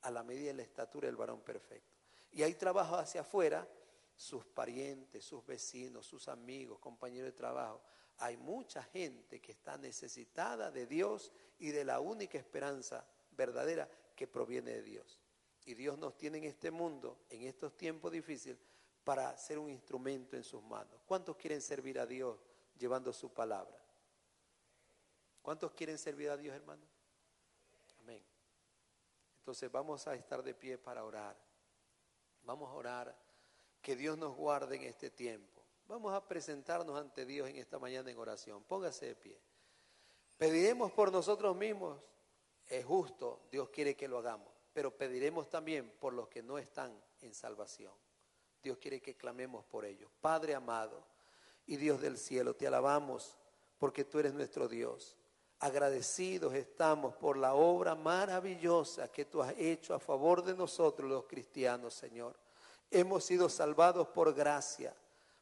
a 0.00 0.10
la 0.10 0.22
medida 0.22 0.46
de 0.46 0.54
la 0.54 0.62
estatura 0.62 1.04
del 1.04 1.16
varón 1.16 1.42
perfecto. 1.42 1.98
Y 2.30 2.44
hay 2.44 2.54
trabajo 2.54 2.96
hacia 2.96 3.20
afuera, 3.20 3.68
sus 4.22 4.44
parientes, 4.44 5.24
sus 5.24 5.44
vecinos, 5.44 6.06
sus 6.06 6.28
amigos, 6.28 6.78
compañeros 6.78 7.26
de 7.26 7.36
trabajo. 7.36 7.82
Hay 8.18 8.36
mucha 8.36 8.80
gente 8.84 9.40
que 9.40 9.50
está 9.50 9.76
necesitada 9.76 10.70
de 10.70 10.86
Dios 10.86 11.32
y 11.58 11.72
de 11.72 11.84
la 11.84 11.98
única 11.98 12.38
esperanza 12.38 13.04
verdadera 13.32 13.90
que 14.14 14.28
proviene 14.28 14.74
de 14.74 14.82
Dios. 14.82 15.18
Y 15.64 15.74
Dios 15.74 15.98
nos 15.98 16.16
tiene 16.16 16.38
en 16.38 16.44
este 16.44 16.70
mundo, 16.70 17.24
en 17.30 17.42
estos 17.42 17.76
tiempos 17.76 18.12
difíciles, 18.12 18.58
para 19.02 19.36
ser 19.36 19.58
un 19.58 19.68
instrumento 19.68 20.36
en 20.36 20.44
sus 20.44 20.62
manos. 20.62 21.00
¿Cuántos 21.04 21.36
quieren 21.36 21.60
servir 21.60 21.98
a 21.98 22.06
Dios 22.06 22.38
llevando 22.78 23.12
su 23.12 23.32
palabra? 23.32 23.76
¿Cuántos 25.42 25.72
quieren 25.72 25.98
servir 25.98 26.30
a 26.30 26.36
Dios, 26.36 26.54
hermano? 26.54 26.86
Amén. 27.98 28.22
Entonces 29.38 29.70
vamos 29.72 30.06
a 30.06 30.14
estar 30.14 30.44
de 30.44 30.54
pie 30.54 30.78
para 30.78 31.04
orar. 31.04 31.36
Vamos 32.44 32.70
a 32.70 32.74
orar 32.74 33.31
que 33.82 33.96
Dios 33.96 34.16
nos 34.16 34.34
guarde 34.34 34.76
en 34.76 34.84
este 34.84 35.10
tiempo. 35.10 35.62
Vamos 35.88 36.14
a 36.14 36.26
presentarnos 36.26 36.98
ante 36.98 37.26
Dios 37.26 37.48
en 37.48 37.56
esta 37.56 37.78
mañana 37.78 38.10
en 38.10 38.16
oración. 38.16 38.62
Póngase 38.64 39.06
de 39.06 39.14
pie. 39.16 39.38
Pediremos 40.38 40.90
por 40.92 41.12
nosotros 41.12 41.54
mismos 41.56 41.98
es 42.68 42.84
justo, 42.84 43.40
Dios 43.50 43.68
quiere 43.68 43.94
que 43.94 44.08
lo 44.08 44.18
hagamos, 44.18 44.48
pero 44.72 44.96
pediremos 44.96 45.50
también 45.50 45.92
por 46.00 46.14
los 46.14 46.28
que 46.28 46.42
no 46.42 46.56
están 46.56 46.98
en 47.20 47.34
salvación. 47.34 47.92
Dios 48.62 48.78
quiere 48.78 49.02
que 49.02 49.14
clamemos 49.14 49.64
por 49.64 49.84
ellos. 49.84 50.10
Padre 50.20 50.54
amado 50.54 51.04
y 51.66 51.76
Dios 51.76 52.00
del 52.00 52.16
cielo, 52.16 52.54
te 52.54 52.66
alabamos 52.66 53.36
porque 53.78 54.04
tú 54.04 54.20
eres 54.20 54.32
nuestro 54.32 54.68
Dios. 54.68 55.16
Agradecidos 55.58 56.54
estamos 56.54 57.14
por 57.16 57.36
la 57.36 57.54
obra 57.54 57.94
maravillosa 57.94 59.08
que 59.08 59.24
tú 59.24 59.42
has 59.42 59.54
hecho 59.58 59.94
a 59.94 59.98
favor 59.98 60.42
de 60.42 60.54
nosotros 60.54 61.08
los 61.10 61.24
cristianos, 61.24 61.92
Señor. 61.94 62.36
Hemos 62.92 63.24
sido 63.24 63.48
salvados 63.48 64.08
por 64.08 64.34
gracia, 64.34 64.94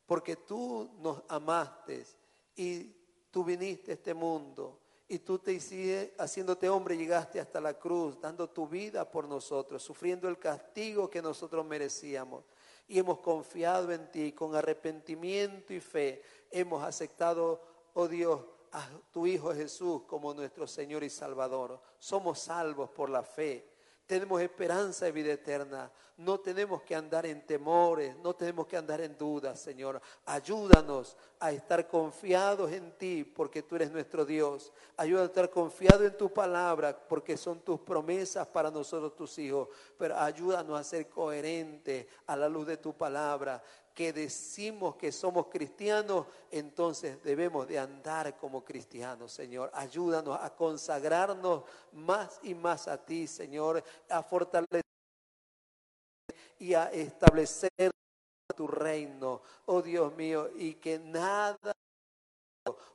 porque 0.07 0.37
tú 0.37 0.91
nos 1.01 1.23
amaste 1.29 2.07
y 2.57 2.95
tú 3.31 3.45
viniste 3.45 3.91
a 3.91 3.95
este 3.95 4.15
mundo 4.15 4.81
y 5.13 5.19
tú 5.19 5.41
te 5.41 5.53
hiciste, 5.53 6.15
haciéndote 6.19 6.69
hombre, 6.69 6.97
llegaste 6.97 7.41
hasta 7.41 7.61
la 7.61 7.75
cruz, 7.75 8.21
dando 8.21 8.49
tu 8.49 8.69
vida 8.69 9.11
por 9.11 9.27
nosotros, 9.27 9.83
sufriendo 9.83 10.29
el 10.29 10.39
castigo 10.39 11.11
que 11.11 11.21
nosotros 11.21 11.67
merecíamos. 11.67 12.45
Y 12.87 12.97
hemos 12.97 13.19
confiado 13.19 13.91
en 13.91 14.09
ti 14.13 14.31
con 14.31 14.55
arrepentimiento 14.55 15.75
y 15.75 15.81
fe. 15.81 16.23
Hemos 16.49 16.85
aceptado, 16.85 17.61
oh 17.95 18.07
Dios, 18.07 18.41
a 18.71 18.89
tu 19.11 19.27
Hijo 19.27 19.53
Jesús 19.53 20.03
como 20.03 20.33
nuestro 20.33 20.69
Señor 20.69 21.03
y 21.03 21.11
Salvador. 21.11 21.81
Somos 21.99 22.39
salvos 22.39 22.91
por 22.91 23.11
la 23.11 23.25
fe 23.25 23.69
tenemos 24.11 24.43
esperanza 24.43 25.05
de 25.05 25.13
vida 25.13 25.33
eterna. 25.33 25.89
No 26.17 26.41
tenemos 26.41 26.83
que 26.83 26.97
andar 26.97 27.27
en 27.27 27.47
temores, 27.47 28.17
no 28.17 28.35
tenemos 28.35 28.67
que 28.67 28.77
andar 28.77 29.01
en 29.01 29.17
dudas, 29.17 29.61
Señor. 29.61 30.03
Ayúdanos 30.27 31.17
a 31.39 31.53
estar 31.53 31.87
confiados 31.87 32.73
en 32.73 32.91
ti, 32.99 33.23
porque 33.23 33.63
tú 33.63 33.77
eres 33.77 33.93
nuestro 33.93 34.25
Dios. 34.25 34.73
Ayúdanos 34.97 35.29
a 35.29 35.31
estar 35.31 35.51
confiados 35.51 36.03
en 36.03 36.17
tu 36.17 36.29
palabra, 36.29 36.99
porque 37.09 37.37
son 37.37 37.61
tus 37.61 37.79
promesas 37.79 38.49
para 38.49 38.69
nosotros, 38.69 39.15
tus 39.15 39.39
hijos. 39.39 39.69
Pero 39.97 40.19
ayúdanos 40.19 40.77
a 40.77 40.83
ser 40.83 41.09
coherentes 41.09 42.09
a 42.27 42.35
la 42.35 42.49
luz 42.49 42.67
de 42.67 42.79
tu 42.79 42.93
palabra 42.93 43.63
que 43.95 44.13
decimos 44.13 44.97
que 44.97 45.13
somos 45.13 45.47
cristianos, 45.47 46.27
entonces 46.51 47.23
debemos 47.23 47.69
de 47.69 47.79
andar 47.79 48.37
como 48.37 48.65
cristianos, 48.65 49.33
Señor. 49.33 49.71
Ayúdanos 49.75 50.39
a 50.41 50.55
consagrarnos 50.55 51.65
más 51.93 52.41
y 52.43 52.55
más 52.55 52.89
a 52.89 53.05
ti, 53.05 53.27
Señor, 53.27 53.83
a 54.09 54.23
fortalecer 54.23 54.83
y 56.59 56.75
a 56.75 56.91
establecer 56.93 57.71
tu 58.55 58.67
reino, 58.67 59.43
oh 59.67 59.81
Dios 59.81 60.15
mío, 60.15 60.51
y 60.57 60.75
que 60.75 60.99
nada 60.99 61.73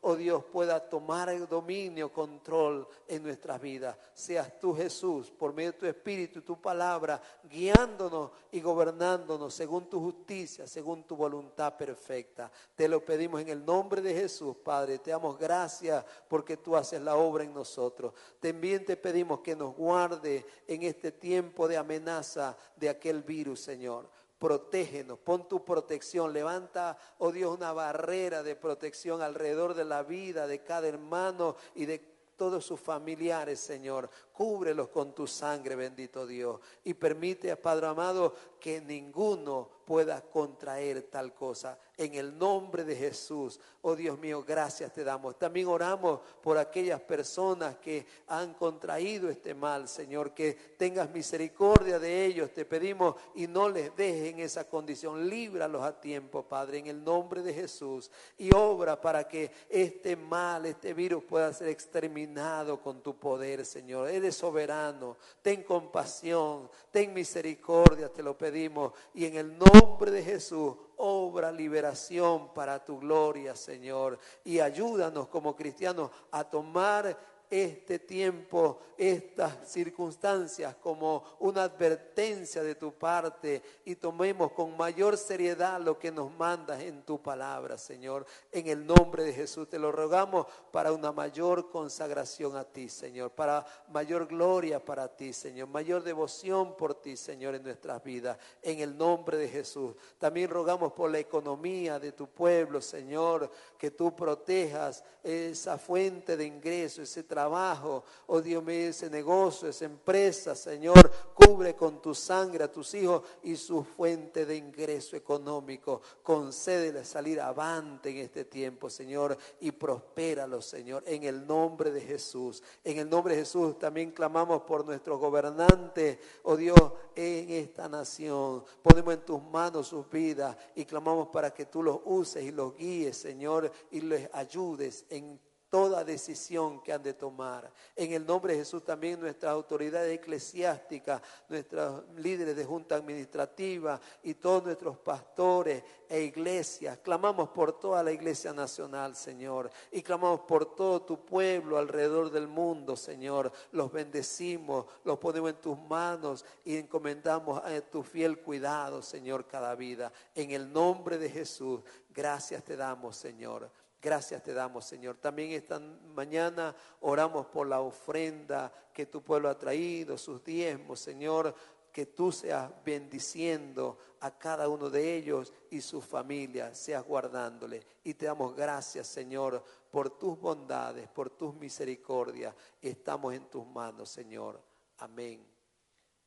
oh 0.08 0.16
Dios, 0.16 0.44
pueda 0.44 0.80
tomar 0.80 1.30
el 1.30 1.48
dominio, 1.48 2.14
control 2.14 2.88
en 3.08 3.24
nuestras 3.24 3.60
vidas. 3.60 3.98
Seas 4.14 4.60
tú 4.60 4.76
Jesús, 4.76 5.32
por 5.32 5.52
medio 5.52 5.72
de 5.72 5.80
tu 5.80 5.86
Espíritu 5.88 6.40
y 6.40 6.42
tu 6.44 6.62
palabra, 6.62 7.20
guiándonos 7.50 8.30
y 8.52 8.62
gobernándonos 8.62 9.52
según 9.56 9.90
tu 9.90 10.00
justicia, 10.00 10.68
según 10.68 11.06
tu 11.06 11.16
voluntad 11.16 11.76
perfecta. 11.76 12.52
Te 12.76 12.88
lo 12.88 13.04
pedimos 13.04 13.42
en 13.42 13.50
el 13.50 13.66
nombre 13.66 14.00
de 14.00 14.14
Jesús, 14.14 14.56
Padre. 14.58 15.00
Te 15.00 15.10
damos 15.10 15.40
gracias 15.40 16.06
porque 16.28 16.56
tú 16.56 16.76
haces 16.76 17.02
la 17.02 17.16
obra 17.16 17.44
en 17.44 17.54
nosotros. 17.56 18.14
También 18.40 18.86
te 18.86 18.98
pedimos 18.98 19.40
que 19.40 19.56
nos 19.56 19.76
guarde 19.76 20.46
en 20.68 20.84
este 20.84 21.12
tiempo 21.12 21.68
de 21.68 21.78
amenaza 21.78 22.56
de 22.76 22.90
aquel 22.90 23.24
virus, 23.24 23.60
Señor 23.60 24.08
protégenos, 24.40 25.20
pon 25.20 25.48
tu 25.48 25.64
protección, 25.64 26.34
levanta, 26.34 26.98
oh 27.20 27.32
Dios, 27.32 27.56
una 27.56 27.72
barrera 27.74 28.44
de 28.44 28.56
protección 28.56 29.22
alrededor 29.22 29.74
de 29.74 29.86
la 29.86 30.04
vida 30.04 30.48
de 30.48 30.64
cada 30.64 30.88
hermano 30.88 31.56
y 31.74 31.86
de 31.86 32.00
todos 32.36 32.66
sus 32.66 32.80
familiares, 32.80 33.60
Señor. 33.60 34.10
Cúbrelos 34.36 34.90
con 34.90 35.16
tu 35.16 35.26
sangre, 35.28 35.76
bendito 35.76 36.28
Dios. 36.28 36.60
Y 36.84 36.94
permite, 36.94 37.56
Padre 37.56 37.88
amado, 37.88 38.34
que 38.60 38.82
ninguno 38.82 39.70
pueda 39.86 40.22
contraer 40.22 41.04
tal 41.04 41.34
cosa. 41.34 41.78
En 41.98 42.16
el 42.16 42.38
nombre 42.38 42.84
de 42.84 42.96
Jesús, 42.96 43.60
oh 43.84 43.96
Dios 43.96 44.18
mío, 44.18 44.44
gracias 44.44 44.92
te 44.92 45.04
damos. 45.04 45.38
También 45.38 45.68
oramos 45.68 46.20
por 46.42 46.58
aquellas 46.58 47.00
personas 47.00 47.78
que 47.78 48.06
han 48.28 48.56
contraído 48.56 49.30
este 49.30 49.54
mal, 49.54 49.88
Señor, 49.88 50.34
que 50.34 50.54
tengas 50.54 51.12
misericordia 51.12 52.00
de 52.00 52.26
ellos, 52.26 52.52
te 52.52 52.66
pedimos, 52.66 53.16
y 53.36 53.46
no 53.46 53.70
les 53.70 53.96
dejes 53.96 54.34
en 54.34 54.40
esa 54.40 54.68
condición. 54.68 55.30
Líbralos 55.30 55.84
a 55.84 56.02
tiempo, 56.02 56.44
Padre, 56.44 56.80
en 56.80 56.88
el 56.88 57.04
nombre 57.04 57.44
de 57.44 57.54
Jesús. 57.54 58.10
Y 58.38 58.54
obra 58.54 59.00
para 59.00 59.28
que 59.28 59.52
este 59.70 60.16
mal, 60.16 60.66
este 60.66 60.94
virus 60.94 61.24
pueda 61.24 61.54
ser 61.54 61.68
exterminado 61.68 62.82
con 62.82 63.02
tu 63.02 63.16
poder, 63.16 63.64
Señor. 63.64 64.10
Eres 64.10 64.25
soberano, 64.32 65.18
ten 65.42 65.64
compasión, 65.64 66.70
ten 66.92 67.14
misericordia, 67.14 68.12
te 68.12 68.24
lo 68.24 68.38
pedimos. 68.38 68.94
Y 69.14 69.26
en 69.26 69.38
el 69.38 69.58
nombre 69.58 70.12
de 70.12 70.24
Jesús, 70.24 70.76
obra 70.98 71.52
liberación 71.52 72.54
para 72.54 72.84
tu 72.84 73.00
gloria, 73.00 73.56
Señor. 73.56 74.18
Y 74.44 74.60
ayúdanos 74.60 75.28
como 75.28 75.56
cristianos 75.56 76.12
a 76.32 76.44
tomar 76.44 77.35
este 77.50 78.00
tiempo, 78.00 78.80
estas 78.98 79.70
circunstancias 79.70 80.76
como 80.76 81.24
una 81.40 81.64
advertencia 81.64 82.64
de 82.64 82.76
tu 82.76 82.94
parte 82.94 83.62
y 83.84 83.96
tomemos 83.96 84.52
con 84.52 84.76
mayor 84.78 85.18
seriedad 85.18 85.80
lo 85.82 86.00
que 86.00 86.12
nos 86.12 86.32
mandas 86.36 86.82
en 86.82 87.04
tu 87.04 87.22
palabra, 87.22 87.78
Señor. 87.78 88.26
En 88.52 88.68
el 88.68 88.86
nombre 88.86 89.24
de 89.24 89.34
Jesús 89.34 89.70
te 89.70 89.80
lo 89.80 89.92
rogamos 89.92 90.48
para 90.72 90.92
una 90.92 91.12
mayor 91.12 91.70
consagración 91.70 92.56
a 92.56 92.64
ti, 92.64 92.90
Señor, 92.90 93.32
para 93.32 93.66
mayor 93.90 94.28
gloria 94.28 94.84
para 94.84 95.08
ti, 95.08 95.34
Señor, 95.34 95.68
mayor 95.68 96.04
devoción 96.04 96.76
por 96.76 96.96
ti, 96.96 97.18
Señor, 97.18 97.56
en 97.56 97.64
nuestras 97.64 98.04
vidas. 98.04 98.38
En 98.62 98.80
el 98.80 98.98
nombre 98.98 99.38
de 99.38 99.48
Jesús. 99.48 99.96
También 100.18 100.50
rogamos 100.50 100.94
por 100.94 101.12
la 101.12 101.20
economía 101.20 102.00
de 102.00 102.12
tu 102.12 102.28
pueblo, 102.28 102.82
Señor, 102.82 103.50
que 103.78 103.92
tú 103.92 104.16
protejas 104.16 105.04
esa 105.24 105.78
fuente 105.78 106.38
de 106.38 106.46
ingreso, 106.46 107.02
ese 107.02 107.24
trabajo, 107.46 108.04
oh 108.26 108.42
Dios 108.42 108.64
mío, 108.64 108.90
ese 108.90 109.08
negocio, 109.08 109.70
esa 109.70 109.86
empresa, 109.86 110.56
Señor, 110.56 111.12
cubre 111.32 111.76
con 111.76 112.02
tu 112.02 112.16
sangre 112.16 112.64
a 112.64 112.72
tus 112.72 112.96
hijos 112.96 113.22
y 113.44 113.56
su 113.56 113.84
fuente 113.84 114.48
de 114.48 114.56
ingreso 114.56 115.16
económico. 115.16 116.02
Concédele 116.24 117.06
salir 117.06 117.40
avante 117.40 118.10
en 118.10 118.18
este 118.18 118.46
tiempo, 118.46 118.90
Señor, 118.90 119.38
y 119.60 119.72
prospéralo, 119.72 120.60
Señor, 120.60 121.04
en 121.06 121.24
el 121.24 121.46
nombre 121.46 121.92
de 121.92 122.02
Jesús. 122.02 122.64
En 122.84 122.98
el 122.98 123.08
nombre 123.08 123.36
de 123.36 123.42
Jesús 123.42 123.78
también 123.78 124.10
clamamos 124.10 124.64
por 124.64 124.84
nuestros 124.84 125.20
gobernantes, 125.20 126.18
oh 126.44 126.58
Dios, 126.58 126.94
en 127.16 127.52
esta 127.52 127.88
nación. 127.88 128.64
Ponemos 128.82 129.14
en 129.14 129.22
tus 129.22 129.44
manos 129.44 129.90
sus 129.90 130.10
vidas 130.10 130.58
y 130.74 130.84
clamamos 130.84 131.28
para 131.28 131.54
que 131.54 131.68
tú 131.68 131.84
los 131.84 132.00
uses 132.06 132.44
y 132.44 132.52
los 132.52 132.76
guíes, 132.76 133.16
Señor, 133.16 133.72
y 133.92 134.02
les 134.02 134.34
ayudes 134.34 135.06
en 135.12 135.40
toda 135.76 136.06
decisión 136.06 136.82
que 136.82 136.94
han 136.94 137.04
de 137.04 137.14
tomar. 137.14 137.70
En 137.98 138.14
el 138.14 138.26
nombre 138.26 138.54
de 138.54 138.60
Jesús 138.60 138.86
también 138.86 139.20
nuestras 139.20 139.52
autoridades 139.52 140.18
eclesiásticas, 140.18 141.22
nuestros 141.50 142.06
líderes 142.16 142.56
de 142.56 142.64
junta 142.64 142.96
administrativa 142.96 144.00
y 144.24 144.36
todos 144.36 144.64
nuestros 144.64 144.98
pastores 145.00 145.84
e 146.08 146.22
iglesias. 146.22 147.00
Clamamos 147.00 147.50
por 147.50 147.78
toda 147.78 148.02
la 148.04 148.14
iglesia 148.14 148.54
nacional, 148.54 149.18
Señor, 149.18 149.70
y 149.92 150.02
clamamos 150.02 150.40
por 150.48 150.78
todo 150.78 151.02
tu 151.02 151.26
pueblo 151.26 151.78
alrededor 151.78 152.32
del 152.32 152.48
mundo, 152.48 152.96
Señor. 152.96 153.52
Los 153.74 153.92
bendecimos, 153.92 154.86
los 155.04 155.18
ponemos 155.18 155.50
en 155.50 155.58
tus 155.58 155.78
manos 155.78 156.46
y 156.64 156.78
encomendamos 156.78 157.62
a 157.62 157.82
tu 157.82 158.02
fiel 158.02 158.40
cuidado, 158.40 159.02
Señor, 159.02 159.46
cada 159.46 159.76
vida. 159.76 160.14
En 160.36 160.52
el 160.52 160.72
nombre 160.72 161.18
de 161.18 161.30
Jesús, 161.30 161.82
gracias 162.14 162.64
te 162.64 162.78
damos, 162.78 163.18
Señor. 163.18 163.70
Gracias 164.06 164.44
te 164.44 164.54
damos, 164.54 164.86
Señor. 164.86 165.18
También 165.18 165.54
esta 165.54 165.80
mañana 165.80 166.76
oramos 167.02 167.48
por 167.48 167.66
la 167.66 167.82
ofrenda 167.82 168.72
que 168.94 169.08
tu 169.08 169.24
pueblo 169.24 169.50
ha 169.50 169.58
traído, 169.58 170.16
sus 170.16 170.44
diezmos, 170.44 171.00
Señor. 171.00 171.56
Que 171.92 172.06
tú 172.06 172.32
seas 172.32 172.70
bendiciendo 172.86 173.98
a 174.20 174.38
cada 174.38 174.70
uno 174.70 174.92
de 174.92 175.16
ellos 175.16 175.52
y 175.72 175.82
su 175.82 176.02
familia, 176.02 176.76
seas 176.76 177.04
guardándole. 177.04 177.84
Y 178.04 178.14
te 178.14 178.28
damos 178.28 178.56
gracias, 178.56 179.08
Señor, 179.08 179.64
por 179.90 180.20
tus 180.20 180.40
bondades, 180.40 181.08
por 181.08 181.32
tus 181.32 181.56
misericordias. 181.56 182.54
Estamos 182.80 183.34
en 183.34 183.50
tus 183.50 183.66
manos, 183.66 184.08
Señor. 184.08 184.62
Amén 185.00 185.44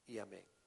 y 0.09 0.19
amén. 0.19 0.58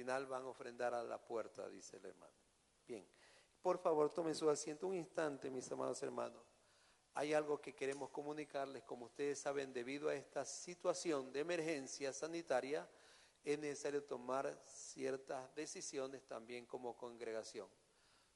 Final 0.00 0.26
van 0.26 0.44
a 0.44 0.48
ofrendar 0.48 0.94
a 0.94 1.02
la 1.02 1.18
puerta, 1.18 1.68
dice 1.68 1.98
el 1.98 2.06
hermano. 2.06 2.32
Bien, 2.88 3.06
por 3.60 3.78
favor 3.78 4.10
tomen 4.10 4.34
su 4.34 4.48
asiento 4.48 4.86
un 4.86 4.94
instante, 4.94 5.50
mis 5.50 5.70
amados 5.70 6.02
hermanos. 6.02 6.42
Hay 7.12 7.34
algo 7.34 7.60
que 7.60 7.74
queremos 7.74 8.08
comunicarles, 8.08 8.82
como 8.84 9.06
ustedes 9.06 9.38
saben, 9.38 9.74
debido 9.74 10.08
a 10.08 10.14
esta 10.14 10.46
situación 10.46 11.32
de 11.32 11.40
emergencia 11.40 12.14
sanitaria, 12.14 12.88
es 13.44 13.58
necesario 13.58 14.02
tomar 14.04 14.58
ciertas 14.64 15.54
decisiones 15.54 16.26
también 16.26 16.64
como 16.64 16.96
congregación. 16.96 17.68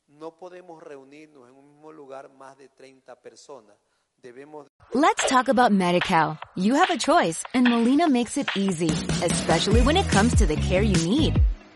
No 0.07 0.37
podemos 0.37 0.83
reunirnos 0.83 1.49
en 1.49 1.55
un 1.55 1.67
mismo 1.73 1.93
lugar 1.93 2.29
más 2.29 2.59
de 2.59 2.69
30 2.69 3.23
personas. 3.23 3.79
Debemos 4.19 4.67
Let's 4.93 5.27
talk 5.29 5.49
about 5.49 5.73
MediCal. 5.73 6.39
You 6.57 6.75
have 6.75 6.91
a 6.91 6.99
choice 6.99 7.43
and 7.55 7.67
Molina 7.67 8.09
makes 8.09 8.37
it 8.37 8.49
easy, 8.55 8.91
especially 9.25 9.81
when 9.81 9.97
it 9.97 10.07
comes 10.11 10.35
to 10.37 10.47
the 10.47 10.57
care 10.57 10.83
you 10.83 11.09
need. 11.09 11.43